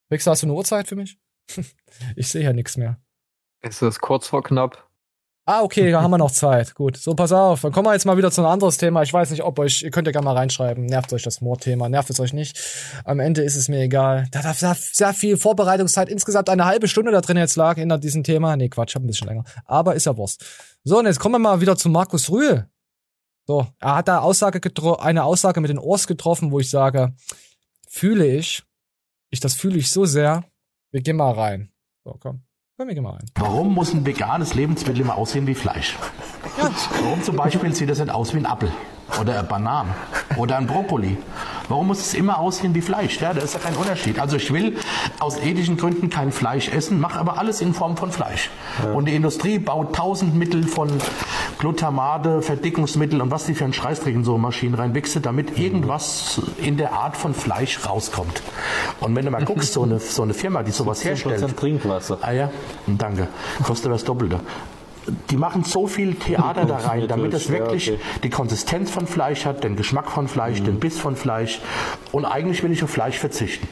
[0.09, 1.17] Pixel, hast du eine Uhrzeit für mich?
[2.15, 2.99] ich sehe ja nichts mehr.
[3.61, 4.89] Es ist kurz vor knapp.
[5.45, 6.73] Ah, okay, da haben wir noch Zeit.
[6.73, 6.95] Gut.
[6.95, 7.61] So, pass auf.
[7.61, 9.01] Dann kommen wir jetzt mal wieder zu einem anderes Thema.
[9.03, 10.85] Ich weiß nicht, ob euch, ihr könnt ja gerne mal reinschreiben.
[10.85, 11.89] Nervt euch das Mordthema?
[11.89, 12.57] Nervt es euch nicht?
[13.03, 14.25] Am Ende ist es mir egal.
[14.31, 16.07] Da darf sehr, sehr viel Vorbereitungszeit.
[16.07, 18.55] Insgesamt eine halbe Stunde da drin jetzt lag in diesem Thema.
[18.55, 19.43] Nee, Quatsch, hab ein bisschen länger.
[19.65, 20.45] Aber ist ja Wurst.
[20.85, 22.69] So, und jetzt kommen wir mal wieder zu Markus Rühl.
[23.45, 27.13] So, er hat da Aussage getro eine Aussage mit den Ohrs getroffen, wo ich sage,
[27.87, 28.63] fühle ich,
[29.29, 30.45] ich das fühle ich so sehr.
[30.91, 31.71] Wir gehen mal rein.
[32.05, 32.43] So, komm.
[32.77, 33.25] Komm, wir gehen mal rein.
[33.35, 35.97] Warum muss ein veganes Lebensmittel immer aussehen wie Fleisch?
[37.01, 38.71] Warum zum Beispiel sieht das nicht aus wie ein Apfel
[39.19, 39.93] oder eine Banane
[40.37, 41.17] oder ein Brokkoli?
[41.73, 43.19] Warum muss es immer aussehen wie Fleisch?
[43.19, 44.19] Ja, da ist ja kein Unterschied.
[44.19, 44.77] Also ich will
[45.17, 48.51] aus ethischen Gründen kein Fleisch essen, mache aber alles in Form von Fleisch.
[48.93, 50.91] Und die Industrie baut tausend Mittel von
[51.57, 56.77] Glutamate, Verdickungsmittel und was die für einen Scheißdreck in so Maschinen reinwichse, damit irgendwas in
[56.77, 58.43] der Art von Fleisch rauskommt.
[58.99, 61.57] Und wenn du mal guckst, so eine, so eine Firma, die sowas herstellt.
[61.57, 62.19] Trinkwasser.
[62.21, 62.51] Ah ja,
[62.85, 63.29] danke.
[63.63, 64.41] Kostet das Doppelte.
[65.29, 67.99] Die machen so viel Theater da rein, damit es Ja, wirklich okay.
[68.23, 71.59] die Konsistenz von Fleisch hat, den Geschmack von Fleisch, den Biss von Fleisch.
[72.11, 73.67] Und eigentlich will ich auf Fleisch verzichten.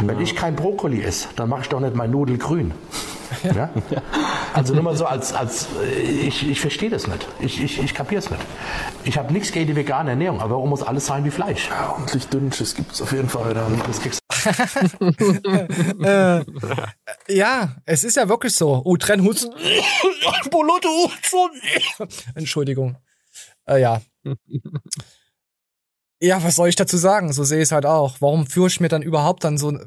[0.00, 2.72] Wenn ich kein Brokkoli esse, dann mache ich doch nicht mein Nudel grün.
[3.54, 3.70] Ja?
[4.54, 7.28] Also nur mal so als, als äh, ich, ich verstehe das nicht.
[7.38, 8.42] Ich, ich, ich kapiere es nicht.
[9.04, 11.68] Ich habe nichts gegen die vegane Ernährung, aber warum muss alles sein wie Fleisch?
[11.70, 13.54] Ja, ordentlich Dünnsches gibt es auf jeden Fall.
[13.54, 13.80] Dann.
[13.86, 14.19] Das kriegst
[16.02, 16.44] äh,
[17.28, 18.82] ja, es ist ja wirklich so.
[18.84, 19.52] Oh, Trennhusten.
[22.34, 22.96] Entschuldigung.
[23.66, 24.02] Äh, ja.
[26.20, 27.32] Ja, was soll ich dazu sagen?
[27.32, 28.20] So sehe ich es halt auch.
[28.20, 29.78] Warum führe ich mir dann überhaupt dann so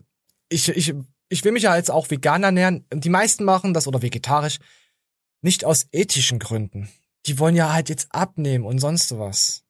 [0.49, 0.93] ich ich
[1.29, 2.85] ich will mich ja jetzt auch vegan ernähren.
[2.93, 4.59] Die meisten machen das oder vegetarisch
[5.41, 6.89] nicht aus ethischen Gründen.
[7.25, 9.63] Die wollen ja halt jetzt abnehmen und sonst was.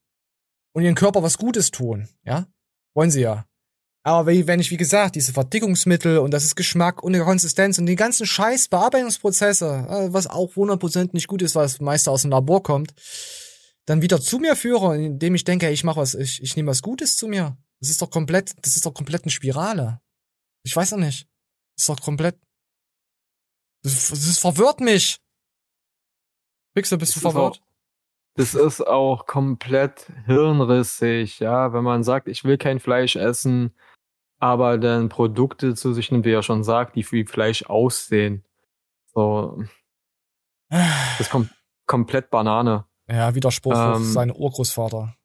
[0.73, 2.47] Und ihren Körper was Gutes tun, ja?
[2.93, 3.45] Wollen sie ja.
[4.05, 7.85] Aber wenn ich, wie gesagt, diese Verdickungsmittel und das ist Geschmack und eine Konsistenz und
[7.85, 12.23] die ganzen scheiß Bearbeitungsprozesse, äh, was auch 100% nicht gut ist, weil das meiste aus
[12.23, 12.93] dem Labor kommt,
[13.85, 16.81] dann wieder zu mir führe, indem ich denke, ich mache was, ich, ich nehme was
[16.81, 17.57] Gutes zu mir.
[17.79, 20.01] Das ist doch komplett, das ist doch komplett eine Spirale.
[20.63, 21.27] Ich weiß doch nicht.
[21.77, 22.37] Das ist doch komplett.
[23.83, 25.17] Das, das verwirrt mich.
[26.75, 27.57] Pixel, bist du Das ist verwirrt?
[27.61, 27.67] auch-
[28.35, 33.73] Das ist auch komplett hirnrissig, ja, wenn man sagt, ich will kein Fleisch essen,
[34.43, 38.43] aber dann Produkte zu sich nimmt, wie er schon sagt, die wie Fleisch aussehen.
[39.13, 39.63] So.
[40.69, 41.49] Das ist kom
[41.85, 42.83] komplett Banane.
[43.07, 45.15] Ja, Widerspruch auf Ähm, seinen Urgroßvater.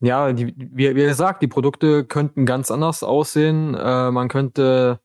[0.00, 3.74] Ja, die, wie, wie gesagt, die Produkte könnten ganz anders aussehen.
[3.74, 5.00] Äh, man könnte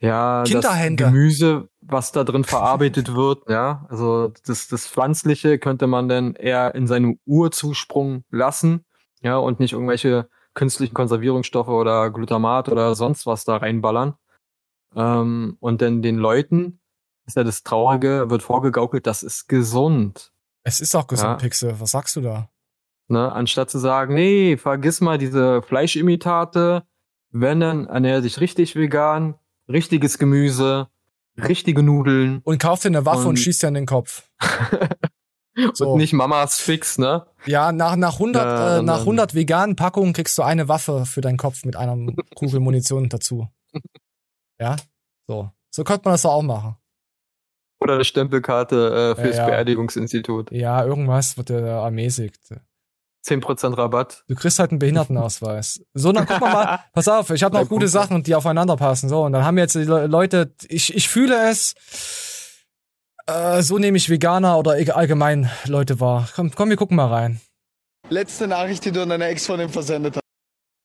[0.00, 1.12] ja das.
[1.12, 6.74] Gemüse, was da drin verarbeitet wird, ja, also das, das Pflanzliche könnte man dann eher
[6.74, 8.84] in seinem Urzusprung lassen,
[9.22, 14.14] ja, und nicht irgendwelche künstlichen Konservierungsstoffe oder Glutamat oder sonst was da reinballern.
[14.96, 16.80] Ähm, und dann den Leuten
[17.26, 20.32] ist ja das Traurige, wird vorgegaukelt, das ist gesund.
[20.64, 21.36] Es ist auch gesund, Ja.
[21.36, 21.78] Pixel.
[21.78, 22.50] Was sagst du da?
[23.08, 26.84] Ne, anstatt zu sagen, nee, vergiss mal diese Fleischimitate,
[27.30, 29.34] wenn dann ernähr dich richtig vegan,
[29.68, 30.88] richtiges Gemüse,
[31.36, 34.28] richtige Nudeln Und kauf dir eine Waffe und, Und- schieß dir in den Kopf.
[35.74, 35.90] So.
[35.92, 37.26] und nicht Mamas Fix, ne?
[37.46, 41.06] Ja, nach, nach 100, Ja, äh, nach dann- 100 veganen Packungen kriegst du eine Waffe
[41.06, 41.96] für deinen Kopf mit einer
[42.34, 43.48] Kugel Munition dazu.
[44.60, 44.76] Ja?
[45.26, 45.50] So.
[45.70, 46.76] So könnte man das doch auch machen.
[47.80, 49.48] Oder eine Stempelkarte äh, fürs Ja, ja.
[49.48, 50.50] Beerdigungsinstitut.
[50.52, 52.38] Ja, irgendwas wird dir ermäßigt.
[53.26, 54.24] 10% Rabatt.
[54.28, 55.82] Du kriegst halt einen Behindertenausweis.
[55.94, 56.80] So, dann gucken wir mal.
[56.92, 59.08] Pass auf, ich habe noch gute Sachen, die aufeinander passen.
[59.08, 61.74] So, und dann haben jetzt die Le- Leute, ich, ich fühle es.
[63.26, 66.28] Äh, so nehme ich Veganer oder allgemein Leute wahr.
[66.34, 67.40] Komm, komm, wir gucken mal rein.
[68.08, 70.22] Letzte Nachricht, die du an deine Ex-Freundin versendet hast.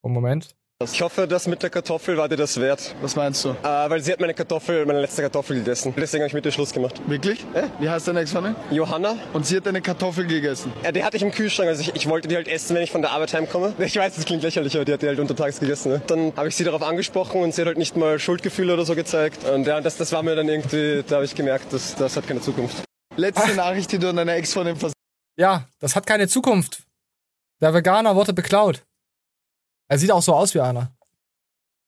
[0.04, 0.56] Oh, Moment.
[0.84, 2.94] Ich hoffe, das mit der Kartoffel war dir das wert.
[3.02, 3.52] Was meinst du?
[3.52, 5.94] Äh, weil sie hat meine Kartoffel, meine letzte Kartoffel gegessen.
[5.96, 7.02] Deswegen habe ich mit ihr Schluss gemacht.
[7.08, 7.46] Wirklich?
[7.80, 8.58] Wie heißt deine Ex-Freundin?
[8.72, 9.16] Johanna.
[9.32, 10.74] Und sie hat deine Kartoffel gegessen.
[10.84, 11.70] Ja, die hatte ich im Kühlschrank.
[11.70, 13.74] Also ich, ich wollte die halt essen, wenn ich von der Arbeit heimkomme.
[13.80, 15.94] Ich weiß, das klingt lächerlich, aber die hat die halt untertags gegessen.
[15.94, 16.02] Ne?
[16.08, 18.96] Dann habe ich sie darauf angesprochen und sie hat halt nicht mal Schuldgefühle oder so
[18.96, 19.46] gezeigt.
[19.46, 22.28] Und ja, das, das war mir dann irgendwie, da habe ich gemerkt, das, das hat
[22.28, 22.84] keine Zukunft.
[23.16, 24.98] Letzte Nachricht, die du an deine Ex-Freundin versendet
[25.38, 26.84] Ja, das hat keine Zukunft.
[27.62, 28.84] Der Veganer wurde beklaut.
[29.88, 30.92] Er sieht auch so aus wie einer.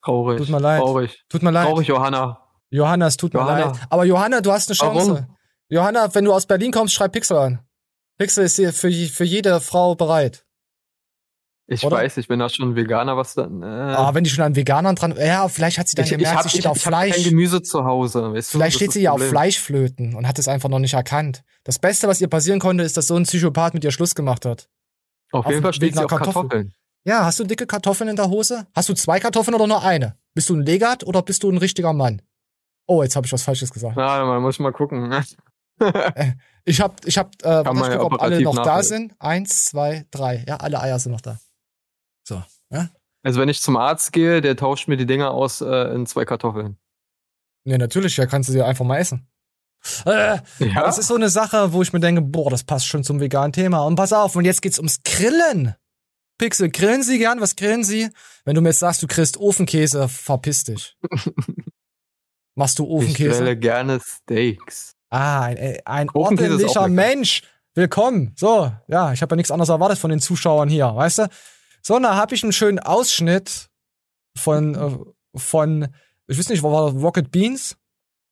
[0.03, 0.37] Traurig.
[0.37, 0.81] Tut mir leid.
[0.81, 1.23] Traurig.
[1.29, 1.67] Tut mir leid.
[1.67, 2.39] Traurig, Johanna.
[2.69, 3.65] Johanna, es tut mir Johanna.
[3.71, 3.79] leid.
[3.89, 5.09] Aber Johanna, du hast eine Chance.
[5.09, 5.35] Warum?
[5.69, 7.59] Johanna, wenn du aus Berlin kommst, schreib Pixel an.
[8.17, 10.45] Pixel ist hier für, für jede Frau bereit.
[11.69, 11.97] Ich Oder?
[11.97, 13.61] weiß, ich bin da schon Veganer, was dann.
[13.61, 16.17] Äh, Aber wenn die schon an Veganern dran, ja, vielleicht hat sie dann ich, ich
[16.17, 17.25] gemerkt, hab, sie ich, steht auf ich hab kein Fleisch.
[17.25, 18.33] Gemüse zu Hause.
[18.33, 18.57] Weißt du?
[18.57, 19.21] Vielleicht steht sie ja auf.
[19.21, 21.43] Fleischflöten und hat es einfach noch nicht erkannt.
[21.65, 24.45] Das Beste, was ihr passieren konnte, ist, dass so ein Psychopath mit ihr Schluss gemacht
[24.45, 24.69] hat.
[25.33, 26.41] Auf jeden Fall steht sie auf einer Kartoffel.
[26.43, 26.73] Kartoffeln.
[27.07, 28.67] Ja, hast du dicke Kartoffeln in der Hose?
[28.75, 30.17] Hast du zwei Kartoffeln oder nur eine?
[30.33, 32.21] Bist du ein Legat oder bist du ein richtiger Mann?
[32.85, 33.95] Oh, jetzt habe ich was Falsches gesagt.
[33.95, 35.13] Na, man muss mal gucken.
[36.65, 39.13] Ich hab, ich hab, äh, ich ja guck, ob alle noch da sind.
[39.19, 40.43] Eins, zwei, drei.
[40.47, 41.39] Ja, alle Eier sind noch da.
[42.27, 42.89] So, ja?
[43.23, 46.25] Also wenn ich zum Arzt gehe, der tauscht mir die Dinger aus äh, in zwei
[46.25, 46.77] Kartoffeln.
[47.63, 49.29] Nee, natürlich, ja, kannst du sie einfach mal essen.
[50.05, 50.81] Äh, Ja?
[50.81, 53.53] Das ist so eine Sache, wo ich mir denke, boah, das passt schon zum veganen
[53.53, 53.85] Thema.
[53.85, 55.75] Und pass auf, und jetzt geht's ums Grillen.
[56.37, 57.41] Pixel, grillen Sie gern?
[57.41, 58.09] Was grillen Sie?
[58.45, 60.95] Wenn du mir jetzt sagst, du grillst Ofenkäse, verpiss dich.
[62.55, 63.39] Machst du Ich Ofenkäse?
[63.39, 64.93] wähle gerne Steaks.
[65.09, 66.87] Ah, ein, äh, ein ordentlicher.
[66.87, 67.41] Mensch.
[67.75, 68.33] Willkommen.
[68.35, 71.29] So, ja, ich habe ja nichts anderes erwartet von den Zuschauern hier, weißt du?
[71.83, 73.69] So, da habe ich einen schönen Ausschnitt
[74.35, 74.97] von, äh,
[75.37, 75.87] von,
[76.27, 77.01] ich weiß nicht, wo war das?
[77.01, 77.77] Rocket Beans?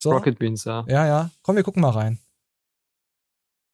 [0.02, 0.10] So.
[0.10, 0.84] Rocket Beans, ja.
[0.88, 1.30] Ja, ja.
[1.42, 2.18] Komm, wir gucken mal rein.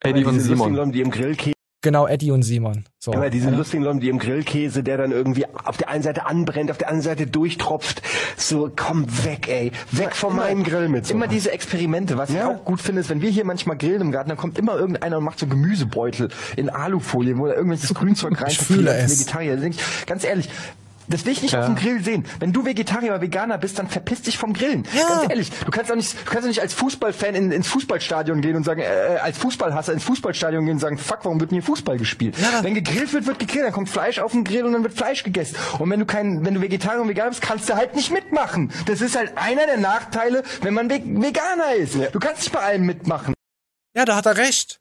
[0.01, 0.75] Eddie und Simon.
[0.75, 2.85] Leute, die im Grillkäse, Genau, Eddie und Simon.
[3.01, 3.13] So.
[3.13, 6.71] aber diese lustigen Leute, die im Grillkäse, der dann irgendwie auf der einen Seite anbrennt,
[6.71, 8.03] auf der anderen Seite durchtropft.
[8.37, 9.73] So, komm weg, ey.
[9.91, 11.15] Weg von meinem Grill mit so.
[11.15, 12.17] Immer diese Experimente.
[12.17, 14.59] Was ich auch gut finde, ist, wenn wir hier manchmal grillen im Garten, dann kommt
[14.59, 19.19] immer irgendeiner und macht so Gemüsebeutel in Alufolie, wo er irgendwelches Grünzeug rein fühle es.
[19.21, 19.57] Vegetarier.
[19.57, 20.49] Da ich, Ganz ehrlich.
[21.09, 21.61] Das will ich nicht Ja.
[21.61, 22.25] auf dem Grill sehen.
[22.39, 24.85] Wenn du Vegetarier oder Veganer bist, dann verpiss dich vom Grillen.
[24.85, 28.41] Ganz ehrlich, du kannst auch nicht, du kannst auch nicht als Fußballfan in, ins Fußballstadion
[28.41, 31.57] gehen und sagen, äh, als Fußballhasser ins Fußballstadion gehen und sagen, fuck, warum wird denn
[31.57, 32.37] hier Fußball gespielt?
[32.63, 35.23] wenn gegrillt wird, wird gegrillt, dann kommt Fleisch auf den Grill und dann wird Fleisch
[35.25, 35.57] gegessen.
[35.79, 38.73] Und wenn du kein, wenn du Vegetarier und Veganer bist, kannst du halt nicht mitmachen.
[38.87, 41.97] Das ist halt einer der Nachteile, wenn man Ve Veganer ist.
[42.13, 43.35] Du kannst nicht bei allem mitmachen.
[43.95, 44.81] Ja, da hat er recht.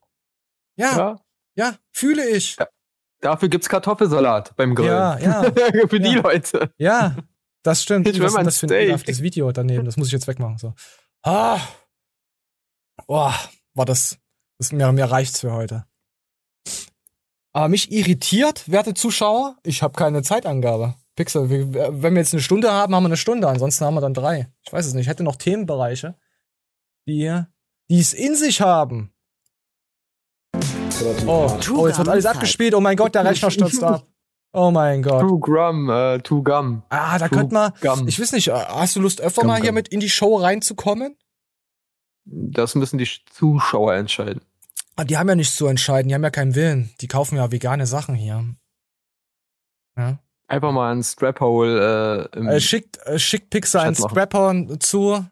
[0.75, 0.95] Ja.
[0.97, 1.19] Ja.
[1.55, 2.55] Ja, fühle ich.
[3.21, 4.91] Dafür gibt's Kartoffelsalat beim Grillen.
[4.91, 5.43] Ja, ja.
[5.87, 6.21] Für die Ja.
[6.21, 6.73] Leute.
[6.77, 7.15] Ja,
[7.63, 8.07] das stimmt.
[8.07, 8.81] Ich will Was ist das für ein Steak.
[8.81, 9.85] ekelhaftes Video daneben?
[9.85, 10.57] Das muss ich jetzt wegmachen.
[10.57, 10.73] So.
[11.23, 11.59] Ah.
[13.07, 13.33] Boah,
[13.73, 14.17] war das,
[14.59, 15.85] das mir, mir reicht's für heute.
[17.53, 20.95] Aber mich irritiert, werte Zuschauer, ich habe keine Zeitangabe.
[21.15, 24.01] Pixel, wir- wenn wir jetzt eine Stunde haben, haben wir eine Stunde, ansonsten haben wir
[24.01, 24.51] dann drei.
[24.65, 25.03] Ich weiß es nicht.
[25.03, 26.17] Ich hätte noch Themenbereiche,
[27.07, 27.41] die,
[27.89, 29.13] die es in sich haben.
[31.01, 31.69] Relativ Oh, hart.
[31.71, 32.73] oh, jetzt wird alles abgespielt.
[32.75, 34.05] Oh mein Gott, der Rechner stürzt ab.
[34.53, 35.21] Oh mein Gott.
[35.21, 36.83] Two Gum, äh, Two Gum.
[36.89, 37.71] Ah, da könnte man.
[37.81, 38.07] Gum.
[38.07, 39.75] Ich weiß nicht, äh, hast du Lust, öfter Gum, mal hier Gum.
[39.75, 41.15] mit in die Show reinzukommen?
[42.25, 44.41] Das müssen die Zuschauer entscheiden.
[44.97, 46.91] Ah, die haben ja nichts zu entscheiden, die haben ja keinen Willen.
[47.01, 48.43] Die kaufen ja vegane Sachen hier.
[49.97, 50.19] Ja.
[50.47, 53.95] Einfach mal ein Strap-Hole äh, im Äh, schickt, äh, schickt Pixar einen.
[53.95, 55.25] Strap-on zu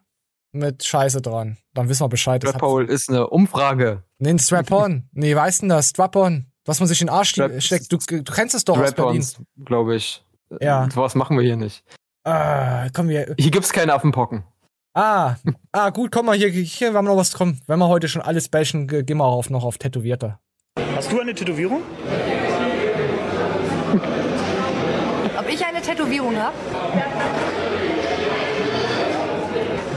[0.52, 1.56] mit Scheiße dran.
[1.74, 2.42] Dann wissen wir Bescheid.
[2.42, 4.02] Strap-Hole ist eine Umfrage.
[4.18, 5.08] Nee, ein Strap-on.
[5.12, 5.90] nee, weißt du das?
[5.90, 6.46] Strap-on.
[6.66, 7.90] Was man sich in den Arsch Strap- steckt.
[7.92, 9.22] Du, du kennst es doch aus Berlin.
[9.22, 10.24] Strap-ons, glaube ich.
[10.60, 10.88] Ja.
[10.94, 11.82] Was machen wir hier nicht.
[12.24, 13.34] Ah, komm, wir.
[13.38, 14.44] Hier gibt's keine Affenpocken.
[14.92, 15.36] Ah,
[15.72, 17.60] ah, gut, komm mal, hier, hier haben wir noch was kommen.
[17.68, 20.38] Wenn wir heute schon alles bashen, ge- gehen wir auch auf, noch auf Tätowierte.
[20.96, 21.82] Hast du eine Tätowierung?
[25.38, 26.54] Ob ich eine Tätowierung habe?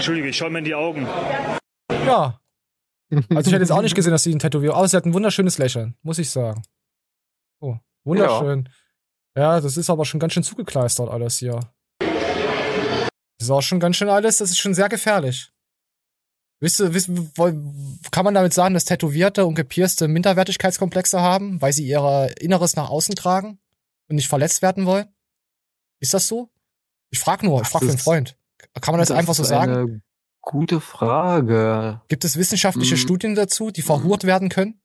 [0.03, 1.07] Entschuldige, ich schau mir in die Augen.
[2.05, 2.41] Ja.
[3.09, 4.75] Also ich hätte jetzt auch nicht gesehen, dass sie ein Tätowierung.
[4.75, 6.61] Aber sie hat ein wunderschönes Lächeln, muss ich sagen.
[7.61, 8.67] Oh, wunderschön.
[9.37, 9.61] Ja.
[9.61, 11.57] das ist aber schon ganz schön zugekleistert alles hier.
[12.01, 15.53] Das ist auch schon ganz schön alles, das ist schon sehr gefährlich.
[16.59, 17.09] Wisst ihr, wisst,
[18.11, 22.89] kann man damit sagen, dass Tätowierte und Gepierste Minderwertigkeitskomplexe haben, weil sie ihr Inneres nach
[22.89, 23.57] außen tragen
[24.09, 25.07] und nicht verletzt werden wollen?
[26.01, 26.49] Ist das so?
[27.09, 28.35] Ich frag nur, ich frag für einen ist- Freund.
[28.81, 29.71] Kann man das, einfach so sagen?
[29.71, 30.01] Eine
[30.41, 32.01] gute Frage.
[32.07, 33.01] Gibt es wissenschaftliche Hm.
[33.01, 34.81] Studien dazu, die verhurt werden können?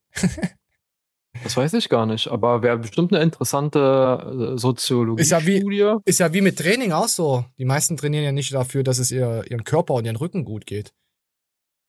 [1.44, 5.22] Das weiß ich gar nicht, aber wäre bestimmt eine interessante äh, Soziologie.
[5.22, 5.62] Ist ja wie,
[6.04, 7.44] ist ja wie mit Training auch so.
[7.58, 10.66] Die meisten trainieren ja nicht dafür, dass es ihr, ihren Körper und ihren Rücken gut
[10.66, 10.92] geht.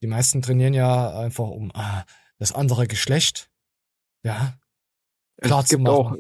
[0.02, 2.04] Die meisten trainieren ja einfach um ah,
[2.38, 3.50] das andere Geschlecht.
[4.24, 4.54] Ja.
[5.42, 6.16] Klar es gibt auch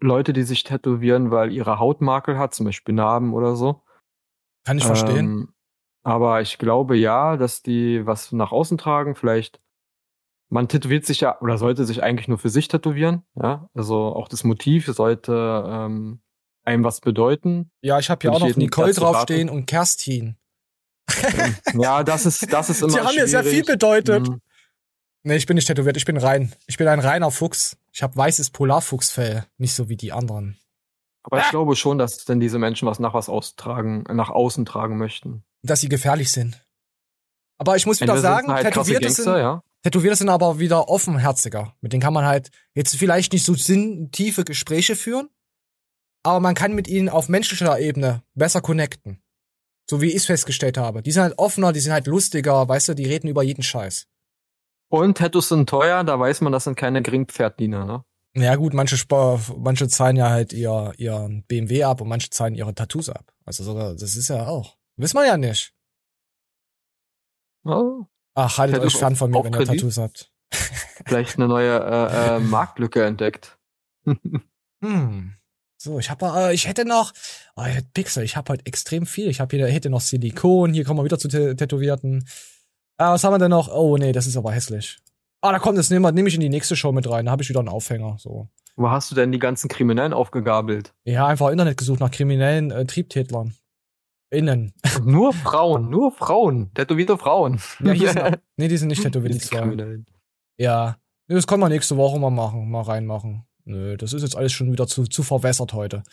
[0.00, 3.82] Leute, die sich tätowieren, weil ihre Haut Makel hat, zum Beispiel Narben oder so.
[4.64, 5.18] Kann ich verstehen.
[5.18, 5.54] Ähm,
[6.02, 9.14] aber ich glaube ja, dass die was nach außen tragen.
[9.14, 9.60] Vielleicht,
[10.50, 13.22] man tätowiert sich ja oder sollte sich eigentlich nur für sich tätowieren.
[13.40, 16.20] Ja, also auch das Motiv sollte ähm,
[16.64, 17.70] einem was bedeuten.
[17.82, 20.36] Ja, ich habe hier auch noch Nicole draufstehen und Kerstin.
[21.74, 24.28] Ja, das ist, das ist immer Sie haben mir sehr viel bedeutet.
[24.28, 24.40] Mhm.
[25.22, 26.52] Nee, ich bin nicht tätowiert, ich bin rein.
[26.66, 27.78] Ich bin ein reiner Fuchs.
[27.92, 30.58] Ich habe weißes Polarfuchsfell, nicht so wie die anderen.
[31.24, 34.98] Aber ich glaube schon, dass denn diese Menschen was nach was austragen, nach außen tragen
[34.98, 35.42] möchten.
[35.62, 36.66] Dass sie gefährlich sind.
[37.58, 39.62] Aber ich muss wieder sagen, halt Tätowierte Gangster, sind, ja.
[39.82, 41.74] Tätowierte sind aber wieder offenherziger.
[41.80, 45.30] Mit denen kann man halt jetzt vielleicht nicht so sinntiefe Gespräche führen,
[46.22, 49.22] aber man kann mit ihnen auf menschlicher Ebene besser connecten.
[49.88, 51.02] So wie ich es festgestellt habe.
[51.02, 54.06] Die sind halt offener, die sind halt lustiger, weißt du, die reden über jeden Scheiß.
[54.88, 58.04] Und Tattoos sind teuer, da weiß man, das sind keine Geringpferddiener, ne?
[58.36, 62.54] Ja gut, manche Spa manche zahlen ja halt ihr ihren BMW ab und manche zahlen
[62.54, 63.32] ihre Tattoos ab.
[63.44, 64.76] Also sogar, das ist ja auch.
[64.96, 65.72] Wissen wir ja nicht.
[67.64, 68.04] Oh.
[68.34, 69.64] Ach, haltet Tattoos euch fern von mir, wenn ihr?
[69.66, 70.32] Tattoos habt.
[71.06, 73.56] Vielleicht eine neue äh, äh, Marktlücke entdeckt.
[74.82, 75.34] Hm.
[75.80, 77.12] So, ich habe, äh, ich hätte noch,
[77.56, 79.28] oh, Pixel, ich habe heute extrem viel.
[79.28, 80.72] Ich habe hier, hätte noch Silikon.
[80.72, 82.26] Hier kommen wir wieder zu Tä- Tätowierten.
[82.96, 83.68] Ah, was haben wir denn noch?
[83.68, 84.98] Oh nee, das ist aber hässlich.
[85.44, 87.26] Ah, da kommt das nehme nehm ich in die nächste Show mit rein.
[87.26, 88.16] Da habe ich wieder einen Aufhänger.
[88.18, 88.48] So.
[88.76, 90.94] Wo hast du denn die ganzen Kriminellen aufgegabelt?
[91.04, 93.52] Ja, einfach Internet gesucht nach kriminellen äh, Triebtätlern.
[94.30, 94.72] Innen.
[95.04, 97.60] nur Frauen, nur Frauen, tätowierte Frauen.
[97.80, 99.98] Ja, hier sind, nee, die sind nicht tätowiert, die zwei.
[100.56, 100.96] Ja.
[101.28, 103.44] Nee, Das können wir nächste Woche mal machen, mal reinmachen.
[103.66, 106.04] Nö, das ist jetzt alles schon wieder zu, zu verwässert heute.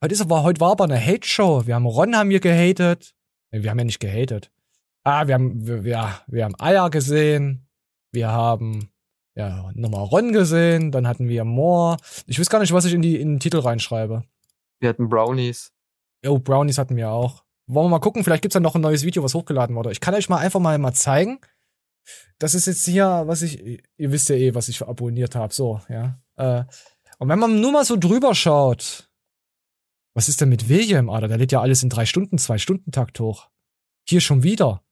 [0.00, 1.66] Heute ist aber, heute war aber eine Hate-Show.
[1.66, 3.16] Wir haben Ron haben wir gehatet.
[3.50, 4.52] Nee, wir haben ja nicht gehatet.
[5.02, 7.67] Ah, wir haben, wir, wir, wir haben Eier gesehen.
[8.12, 8.90] Wir haben,
[9.34, 10.90] ja, nochmal Ron gesehen.
[10.90, 11.96] Dann hatten wir Moore.
[12.26, 14.24] Ich weiß gar nicht, was ich in, die, in den Titel reinschreibe.
[14.80, 15.72] Wir hatten Brownies.
[16.26, 17.44] Oh, Brownies hatten wir auch.
[17.66, 18.24] Wollen wir mal gucken?
[18.24, 19.92] Vielleicht gibt's ja noch ein neues Video, was hochgeladen wurde.
[19.92, 21.38] Ich kann euch mal einfach mal, mal zeigen.
[22.38, 25.52] Das ist jetzt hier, was ich, ihr wisst ja eh, was ich abonniert habe.
[25.52, 26.18] So, ja.
[26.36, 26.64] Äh,
[27.18, 29.10] und wenn man nur mal so drüber schaut,
[30.14, 31.28] was ist denn mit William, Alter?
[31.28, 33.50] Der lädt ja alles in drei Stunden, zwei Stunden Takt hoch.
[34.08, 34.82] Hier schon wieder.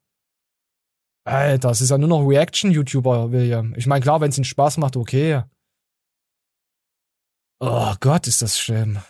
[1.26, 3.74] Alter, das ist ja nur noch Reaction-YouTuber, William.
[3.76, 5.42] Ich meine, klar, wenn es ihm Spaß macht, okay.
[7.58, 9.00] Oh Gott, ist das schlimm.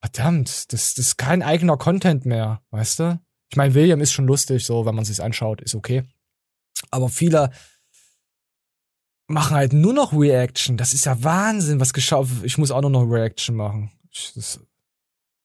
[0.00, 3.20] Verdammt, das, das ist kein eigener Content mehr, weißt du?
[3.50, 6.04] Ich meine, William ist schon lustig, so, wenn man sich's anschaut, ist okay.
[6.90, 7.50] Aber viele
[9.26, 10.76] machen halt nur noch Reaction.
[10.76, 12.28] Das ist ja Wahnsinn, was geschaut.
[12.42, 13.90] Ich muss auch nur noch Reaction machen.
[14.10, 14.60] Ich, das,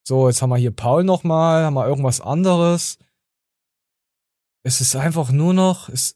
[0.04, 2.98] so, jetzt haben wir hier Paul noch mal, haben wir irgendwas anderes.
[4.64, 6.15] Es ist einfach nur noch, es,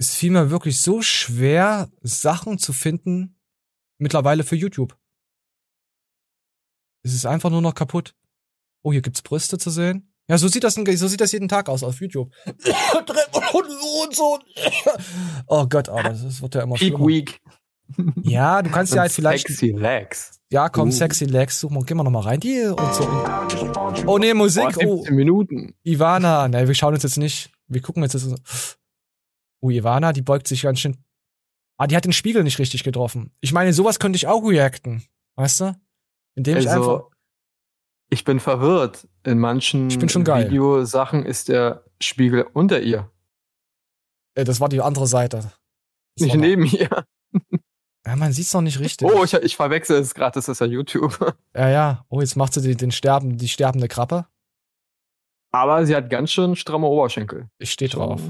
[0.00, 3.36] fiel mir wirklich so schwer, Sachen zu finden,
[3.98, 4.96] mittlerweile für YouTube.
[7.02, 8.14] Es ist einfach nur noch kaputt.
[8.82, 10.12] Oh, hier gibt's Brüste zu sehen.
[10.28, 12.32] Ja, so sieht das, so sieht das jeden Tag aus auf YouTube.
[12.46, 12.56] und
[14.14, 14.38] so.
[15.46, 17.06] Oh Gott, aber das wird ja immer Peak schlimmer.
[17.06, 17.40] Week.
[18.22, 19.46] Ja, du kannst ja halt vielleicht.
[19.48, 20.38] Sexy Legs.
[20.50, 20.92] Ja, komm, Uh.
[20.92, 22.40] Sexy Legs, suchen wir, gehen wir noch mal rein.
[22.40, 23.08] Die und so.
[24.06, 24.76] Oh nee, Musik.
[24.84, 25.74] Oh, 17 Minuten.
[25.82, 26.48] Ivana.
[26.48, 27.50] Ne, wir schauen uns jetzt nicht.
[27.68, 28.14] Wir gucken jetzt.
[28.14, 28.26] jetzt
[29.60, 30.96] oh, Ivana, die beugt sich ganz schön.
[31.76, 33.32] Ah, die hat den Spiegel nicht richtig getroffen.
[33.40, 35.04] Ich meine, sowas könnte ich auch reacten.
[35.36, 35.80] Weißt du?
[36.34, 36.88] Indem ich einfach.
[36.88, 37.10] Also,
[38.10, 39.06] ich bin verwirrt.
[39.24, 39.90] In manchen.
[40.46, 43.10] Videosachen ist der Spiegel unter ihr.
[44.34, 45.52] Äh, das war die andere Seite.
[46.16, 47.04] Das Nicht neben ihr.
[48.06, 49.06] Ja, man sieht's noch nicht richtig.
[49.06, 51.36] Oh, ich, ich verwechsel es gerade, das ist ja YouTube.
[51.54, 52.06] Ja, ja.
[52.08, 54.26] Oh, jetzt macht sie die, den Sterben, die sterbende Krabbe.
[55.50, 57.48] Aber sie hat ganz schön stramme Oberschenkel.
[57.58, 58.20] Ich stehe drauf.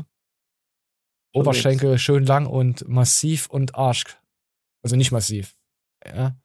[1.34, 4.04] Oberschenkel schön lang und massiv und Arsch.
[4.82, 5.56] Also nicht massiv.
[6.04, 6.36] Ja.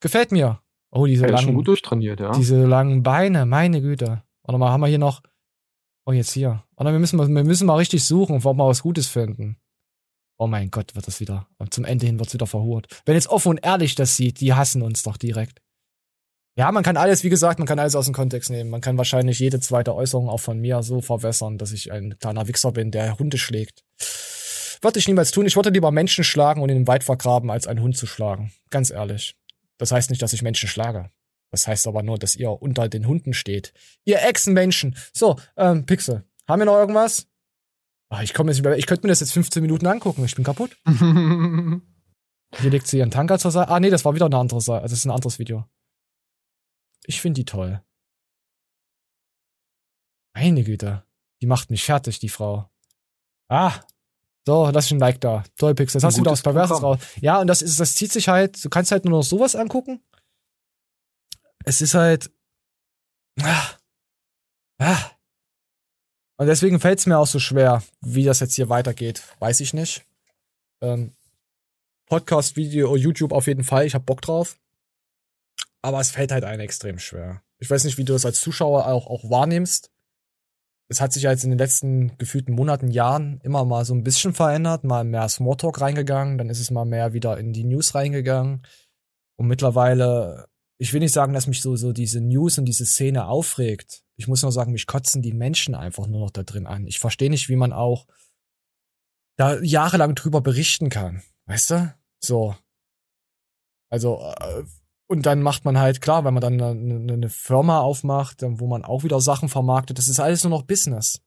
[0.00, 0.60] Gefällt mir.
[0.92, 2.32] Oh, diese Ja, ist schon langen, gut durchtrainiert, ja.
[2.32, 4.24] diese langen Beine, meine Güte.
[4.42, 5.22] Warte mal, haben wir hier noch.
[6.06, 6.64] Oh, jetzt hier.
[6.76, 9.56] Oder wir müssen mal, wir müssen mal richtig suchen, ob wir mal was Gutes finden.
[10.38, 11.46] Oh mein Gott, wird das wieder.
[11.68, 12.88] Zum Ende hin wird's wieder verhurt.
[13.04, 15.60] Wenn jetzt offen und ehrlich das sieht, die hassen uns doch direkt.
[16.60, 18.68] Ja, man kann alles, wie gesagt, man kann alles aus dem Kontext nehmen.
[18.68, 22.48] Man kann wahrscheinlich jede zweite Äußerung auch von mir so verwässern, dass ich ein kleiner
[22.48, 23.82] Wichser bin, der Hunde schlägt.
[24.82, 25.46] Würde ich niemals tun.
[25.46, 28.52] Ich würde lieber Menschen schlagen und in den Wald vergraben, als einen Hund zu schlagen.
[28.68, 29.36] Ganz ehrlich.
[29.78, 31.08] Das heißt nicht, dass ich Menschen schlage.
[31.50, 33.72] Das heißt aber nur, dass ihr unter den Hunden steht.
[34.04, 34.96] Ihr Echsenmenschen.
[35.14, 36.24] So, ähm, Pixel.
[36.46, 37.26] Haben wir noch irgendwas?
[38.10, 40.26] Ah, ich komme jetzt über, ich könnte mir das jetzt 15 Minuten angucken.
[40.26, 40.76] Ich bin kaputt.
[40.86, 43.70] Hier legt sie ihren Tanker zur Seite.
[43.70, 44.82] Ah, nee, das war wieder eine andere Seite.
[44.82, 45.64] Also, das ist ein anderes Video.
[47.10, 47.82] Ich finde die toll.
[50.32, 51.04] Meine Güte.
[51.42, 52.70] Die macht mich fertig, die Frau.
[53.48, 53.80] Ah.
[54.46, 55.42] So, lass ich ein Like da.
[55.56, 56.00] Toll, Pixel.
[56.00, 57.00] Ein hast du wieder gutes was Perverses raus.
[57.20, 60.00] Ja, und das ist, das zieht sich halt, du kannst halt nur noch sowas angucken.
[61.64, 62.30] Es ist halt.
[63.42, 63.70] Ah.
[64.78, 65.10] Ah.
[66.36, 69.24] Und deswegen fällt es mir auch so schwer, wie das jetzt hier weitergeht.
[69.40, 70.06] Weiß ich nicht.
[70.80, 71.16] Ähm,
[72.06, 73.84] Podcast, Video, YouTube auf jeden Fall.
[73.84, 74.60] Ich hab Bock drauf.
[75.82, 77.42] Aber es fällt halt einem extrem schwer.
[77.58, 79.90] Ich weiß nicht, wie du das als Zuschauer auch, auch wahrnimmst.
[80.88, 84.02] Es hat sich ja jetzt in den letzten gefühlten Monaten, Jahren immer mal so ein
[84.02, 84.82] bisschen verändert.
[84.82, 88.66] Mal mehr Smalltalk reingegangen, dann ist es mal mehr wieder in die News reingegangen.
[89.36, 90.48] Und mittlerweile,
[90.78, 94.02] ich will nicht sagen, dass mich so, so diese News und diese Szene aufregt.
[94.16, 96.86] Ich muss nur sagen, mich kotzen die Menschen einfach nur noch da drin an.
[96.86, 98.06] Ich verstehe nicht, wie man auch
[99.36, 101.22] da jahrelang drüber berichten kann.
[101.46, 101.94] Weißt du?
[102.18, 102.54] So.
[103.88, 104.64] Also, äh,
[105.10, 108.84] und dann macht man halt, klar, wenn man dann eine, eine Firma aufmacht, wo man
[108.84, 111.20] auch wieder Sachen vermarktet, das ist alles nur noch Business.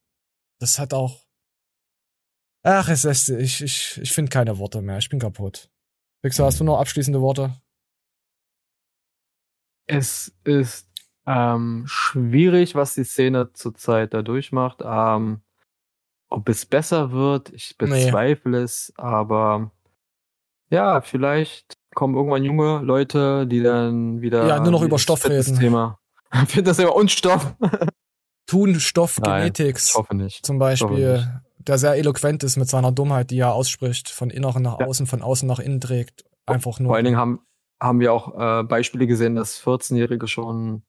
[0.61, 1.26] Das hat auch.
[2.64, 4.99] Ach, es lässt, ich, ich, ich finde keine Worte mehr.
[4.99, 5.69] Ich bin kaputt.
[6.22, 7.60] Pixar, hast du noch abschließende Worte?
[9.85, 10.89] Es ist
[11.26, 14.80] ähm, schwierig, was die Szene zurzeit da durchmacht.
[14.81, 15.41] Ähm,
[16.30, 18.05] ob es besser wird, ich Nee.
[18.05, 19.72] bezweifle es, aber
[20.69, 25.43] ja, vielleicht kommen irgendwann junge Leute, die dann wieder Ja, nur noch über Stoff reden.
[25.43, 25.97] Fitnessthema
[26.47, 27.55] Fitnessthema und Stoff.
[28.47, 29.89] Tun, Stoff, Genetics.
[29.89, 30.45] ich hoffe nicht.
[30.45, 31.27] Zum Beispiel, nicht.
[31.59, 35.21] der sehr eloquent ist mit seiner Dummheit, die er ausspricht, von inneren nach außen, von
[35.21, 36.25] außen nach innen trägt.
[36.45, 36.89] Einfach nur.
[36.89, 37.39] Vor allen Dingen haben,
[37.79, 40.83] haben wir auch äh, Beispiele gesehen, dass 14-Jährige schon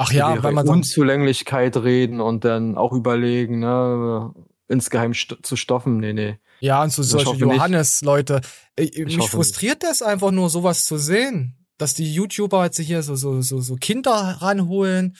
[0.00, 4.32] Ach ja, weil man Unzulänglichkeit reden und dann auch überlegen, ne,
[4.68, 5.98] insgeheim st zu stoppen.
[5.98, 6.38] Nee, nee.
[6.60, 7.40] Ja, und so Ich solche nicht.
[7.40, 8.40] Johannes-Leute.
[8.76, 11.54] Ich Mich frustriert das einfach nur, sowas zu sehen.
[11.78, 15.16] Dass die YouTuber jetzt hier so, so, so, so Kinder ranholen,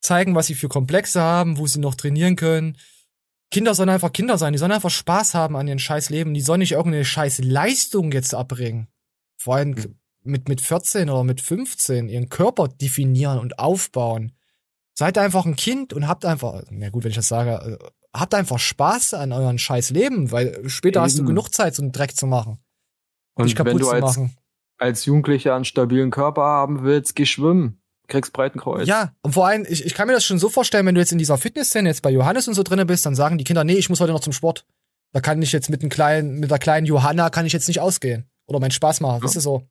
[0.00, 2.76] zeigen, was sie für Komplexe haben, wo sie noch trainieren können.
[3.52, 6.40] Kinder sollen einfach Kinder sein, die sollen einfach Spaß haben an ihrem scheiß Leben, die
[6.40, 8.88] sollen nicht irgendeine scheiß Leistung jetzt abbringen.
[9.36, 9.94] Vor allem Hm.
[10.22, 14.32] mit, mit 14 oder mit 15 ihren Körper definieren und aufbauen.
[14.94, 18.34] Seid einfach ein Kind und habt einfach, na gut, wenn ich das sage, äh, habt
[18.34, 21.28] einfach Spaß an eurem scheiß Leben, weil später hast du Eben.
[21.28, 22.58] genug Zeit, so einen Dreck zu machen.
[23.34, 24.36] Und dich kaputt wenn du zu als, machen.
[24.78, 27.76] als Jugendlicher einen stabilen Körper haben willst, geh schwimmen.
[28.08, 28.88] Kriegst Breitenkreuz.
[28.88, 31.12] Ja, und vor allem, ich, ich kann mir das schon so vorstellen, wenn du jetzt
[31.12, 33.74] in dieser Fitnessszene jetzt bei Johannes und so drinne bist, dann sagen die Kinder, nee,
[33.74, 34.66] ich muss heute noch zum Sport.
[35.12, 37.78] Da kann ich jetzt mit einem kleinen, mit der kleinen Johanna kann ich jetzt nicht
[37.80, 38.28] ausgehen.
[38.46, 39.68] Oder meinen Spaß machen, wisst ihr so.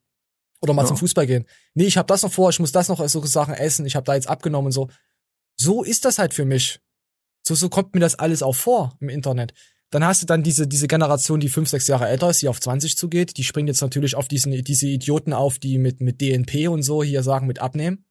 [0.62, 0.88] Oder mal Ja.
[0.88, 1.46] zum Fußball gehen.
[1.74, 4.06] Nee, ich habe das noch vor, ich muss das noch so Sachen essen, ich habe
[4.06, 4.90] da jetzt abgenommen und so.
[5.58, 6.80] So ist das halt für mich.
[7.50, 9.56] So, so kommt mir das alles auch vor im Internet.
[9.90, 12.62] Dann hast du dann diese, diese Generation, die fünf, sechs Jahre älter ist, die auf
[12.62, 13.38] 20 zugeht.
[13.38, 17.02] Die springen jetzt natürlich auf diesen, diese Idioten auf, die mit, mit DNP und so
[17.02, 18.06] hier sagen, mit abnehmen.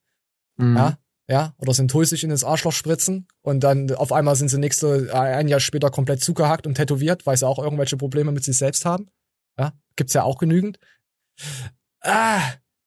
[0.57, 0.77] Mhm.
[0.77, 0.99] Ja,
[1.29, 5.15] ja, oder Synthol sich in das Arschloch spritzen und dann auf einmal sind sie nächste,
[5.15, 8.85] ein Jahr später komplett zugehackt und tätowiert, weil sie auch irgendwelche Probleme mit sich selbst
[8.85, 9.09] haben.
[9.57, 10.81] Ja, gibt's ja auch genügend.
[12.01, 12.41] Ah,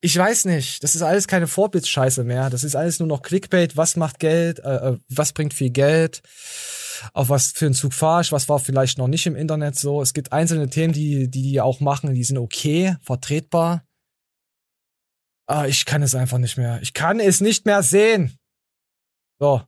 [0.03, 2.49] ich weiß nicht, das ist alles keine Vorbildscheiße mehr.
[2.49, 3.77] Das ist alles nur noch Clickbait.
[3.77, 4.59] Was macht Geld?
[4.59, 6.21] Äh, äh, was bringt viel Geld?
[7.13, 8.31] Auf was für einen Zug fahr ich?
[8.31, 10.01] Was war vielleicht noch nicht im Internet so?
[10.01, 13.83] Es gibt einzelne Themen, die die, die auch machen, die sind okay, vertretbar.
[15.47, 16.81] Aber ich kann es einfach nicht mehr.
[16.81, 18.37] Ich kann es nicht mehr sehen.
[19.39, 19.61] So.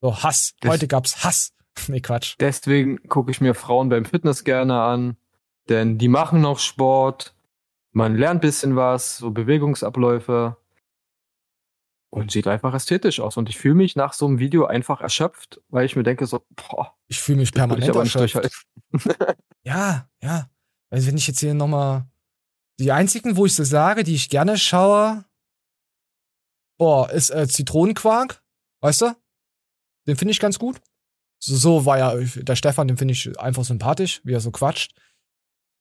[0.00, 0.54] So, Hass.
[0.60, 1.52] Das- Heute gab's Hass.
[1.88, 2.34] nee, Quatsch.
[2.40, 5.16] Deswegen gucke ich mir Frauen beim Fitness gerne an,
[5.68, 7.34] denn die machen noch Sport,
[7.92, 10.56] man lernt bisschen was, so Bewegungsabläufe
[12.10, 13.36] und sieht einfach ästhetisch aus.
[13.36, 16.44] Und ich fühle mich nach so einem Video einfach erschöpft, weil ich mir denke so,
[16.50, 18.66] boah, Ich fühle mich permanent ich erschöpft.
[19.64, 20.50] Ja, ja.
[20.90, 22.06] Also wenn ich jetzt hier nochmal.
[22.80, 25.24] Die einzigen, wo ich so sage, die ich gerne schaue,
[26.78, 28.42] boah, ist äh, Zitronenquark,
[28.80, 29.16] weißt du?
[30.08, 30.80] Den finde ich ganz gut.
[31.38, 34.94] So, so war ja der Stefan, den finde ich einfach sympathisch, wie er so quatscht.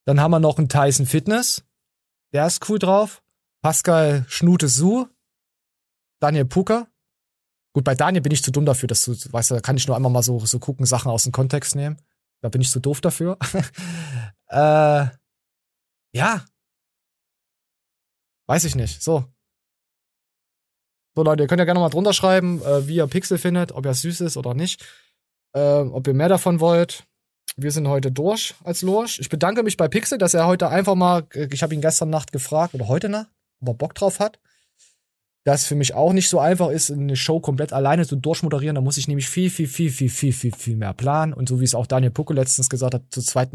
[0.06, 1.64] Dann haben wir noch einen Tyson Fitness.
[2.34, 3.24] Der ist cool drauf.
[3.62, 5.08] Pascal Schnute Su.
[6.20, 6.88] Daniel Pucker.
[7.74, 9.88] Gut, bei Daniel bin ich zu dumm dafür, dass du, weißt du, da kann ich
[9.88, 12.02] nur einmal mal so, so gucken, Sachen aus dem Kontext nehmen.
[12.41, 13.38] Da bin ich zu doof dafür.
[14.48, 15.06] äh,
[16.14, 16.45] ja.
[18.48, 19.02] Weiß ich nicht.
[19.02, 19.26] So.
[21.16, 23.86] So, Leute, ihr könnt ja gerne mal drunter schreiben, äh, wie ihr Pixel findet, ob
[23.86, 24.86] er süß ist oder nicht.
[25.53, 27.06] Ähm, ob ihr mehr davon wollt.
[27.57, 29.19] Wir sind heute durch als Lorsch.
[29.19, 32.32] Ich bedanke mich bei Pixel, dass er heute einfach mal, ich habe ihn gestern Nacht
[32.32, 33.28] gefragt, oder heute Nacht,
[33.61, 34.40] ob er Bock drauf hat.
[35.44, 38.76] Das für mich auch nicht so einfach ist, eine Show komplett alleine zu durchmoderieren.
[38.76, 41.34] Da muss ich nämlich viel, viel, viel, viel, viel, viel, viel mehr planen.
[41.34, 43.49] Und so wie es auch Daniel Pucke letztens gesagt hat, zu zweit,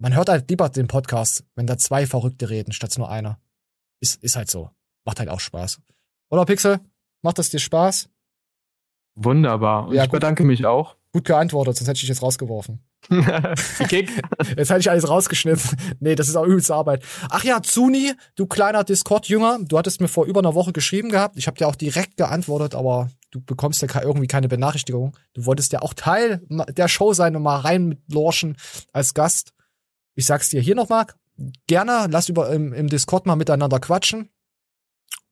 [0.00, 3.38] man hört halt lieber den Podcast, wenn da zwei Verrückte reden, statt nur einer.
[4.00, 4.70] Ist, ist halt so.
[5.04, 5.80] Macht halt auch Spaß.
[6.30, 6.80] Oder Pixel?
[7.22, 8.08] Macht das dir Spaß?
[9.14, 9.86] Wunderbar.
[9.86, 10.18] Und Ja, ich gut.
[10.18, 10.96] bedanke mich auch.
[11.12, 12.84] Gut geantwortet, sonst hätte ich dich jetzt rausgeworfen.
[13.88, 14.10] Kick.
[14.56, 15.96] Jetzt hätte ich alles rausgeschnitten.
[15.98, 17.02] Nee, das ist auch übelste Arbeit.
[17.30, 21.36] Ach ja, Zuni, du kleiner Discord-Jünger, du hattest mir vor über einer Woche geschrieben gehabt.
[21.36, 25.16] Ich habe dir auch direkt geantwortet, aber du bekommst ja irgendwie keine Benachrichtigung.
[25.32, 28.56] Du wolltest ja auch Teil der Show sein und mal rein mit Lorschen
[28.92, 29.52] als Gast.
[30.14, 31.06] Ich sag's dir hier nochmal,
[31.66, 34.28] gerne, lass über im, im Discord mal miteinander quatschen.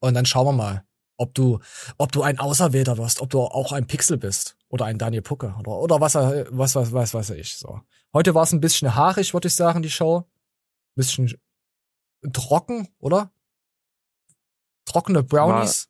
[0.01, 0.85] Und dann schauen wir mal,
[1.17, 1.61] ob du,
[1.99, 5.55] ob du ein Auserwählter wirst, ob du auch ein Pixel bist oder ein Daniel Pucke
[5.59, 7.81] oder, oder was, er- was, was, was, weiß ich, so.
[8.13, 10.25] Heute war es ein bisschen haarig, würde ich sagen, die Show.
[10.95, 11.39] Bisschen
[12.33, 13.31] trocken, oder?
[14.87, 15.89] Trockene Brownies.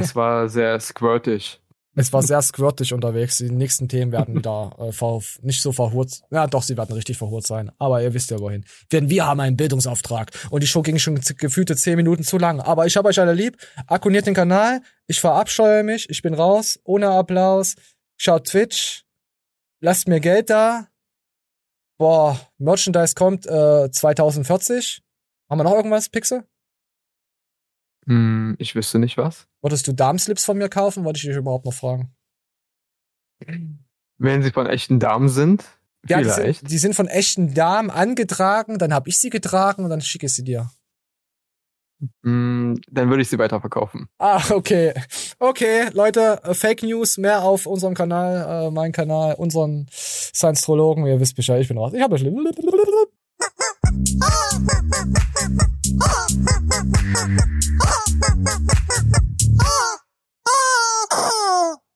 [0.00, 1.60] Es war sehr squirtig.
[1.96, 3.38] Es war sehr squirtig unterwegs.
[3.38, 6.22] Die nächsten Themen werden wieder äh, ver nicht so verhurt.
[6.30, 7.72] Ja, doch, sie werden richtig verhurt sein.
[7.78, 8.64] Aber ihr wisst ja wohin.
[8.92, 10.30] Denn wir haben einen Bildungsauftrag.
[10.50, 12.60] Und die Show ging schon gefühlte zehn Minuten zu lang.
[12.60, 13.58] Aber ich habe euch alle lieb.
[13.88, 14.82] Abonniert den Kanal.
[15.08, 16.08] Ich verabscheue mich.
[16.08, 16.78] Ich bin raus.
[16.84, 17.74] Ohne Applaus.
[18.22, 19.06] Schaut Twitch.
[19.80, 20.88] Lasst mir Geld da.
[21.98, 25.02] Boah, Merchandise kommt äh, 2040.
[25.48, 26.46] Haben wir noch irgendwas, Pixel?
[28.06, 29.48] Hm, ich wüsste nicht was.
[29.62, 31.04] Wolltest du Darmslips von mir kaufen?
[31.04, 32.14] Wollte ich dich überhaupt noch fragen.
[34.18, 35.64] Wenn sie von echten Damen sind,
[36.06, 36.60] Ja, die vielleicht.
[36.60, 40.26] sind, die sind von echten Damen angetragen, dann habe ich sie getragen und dann schicke
[40.26, 40.70] ich sie dir.
[42.22, 44.08] Hm, dann würde ich sie weiterverkaufen.
[44.18, 44.92] Ah, okay.
[45.42, 51.06] Okay, Leute, äh, Fake News mehr auf unserem Kanal, äh, meinen Kanal, unseren Science-Trologen.
[51.06, 51.94] Ihr wisst Bescheid, ich bin raus.
[51.94, 52.46] Ich habe schlimm.
[61.22, 61.76] Oh!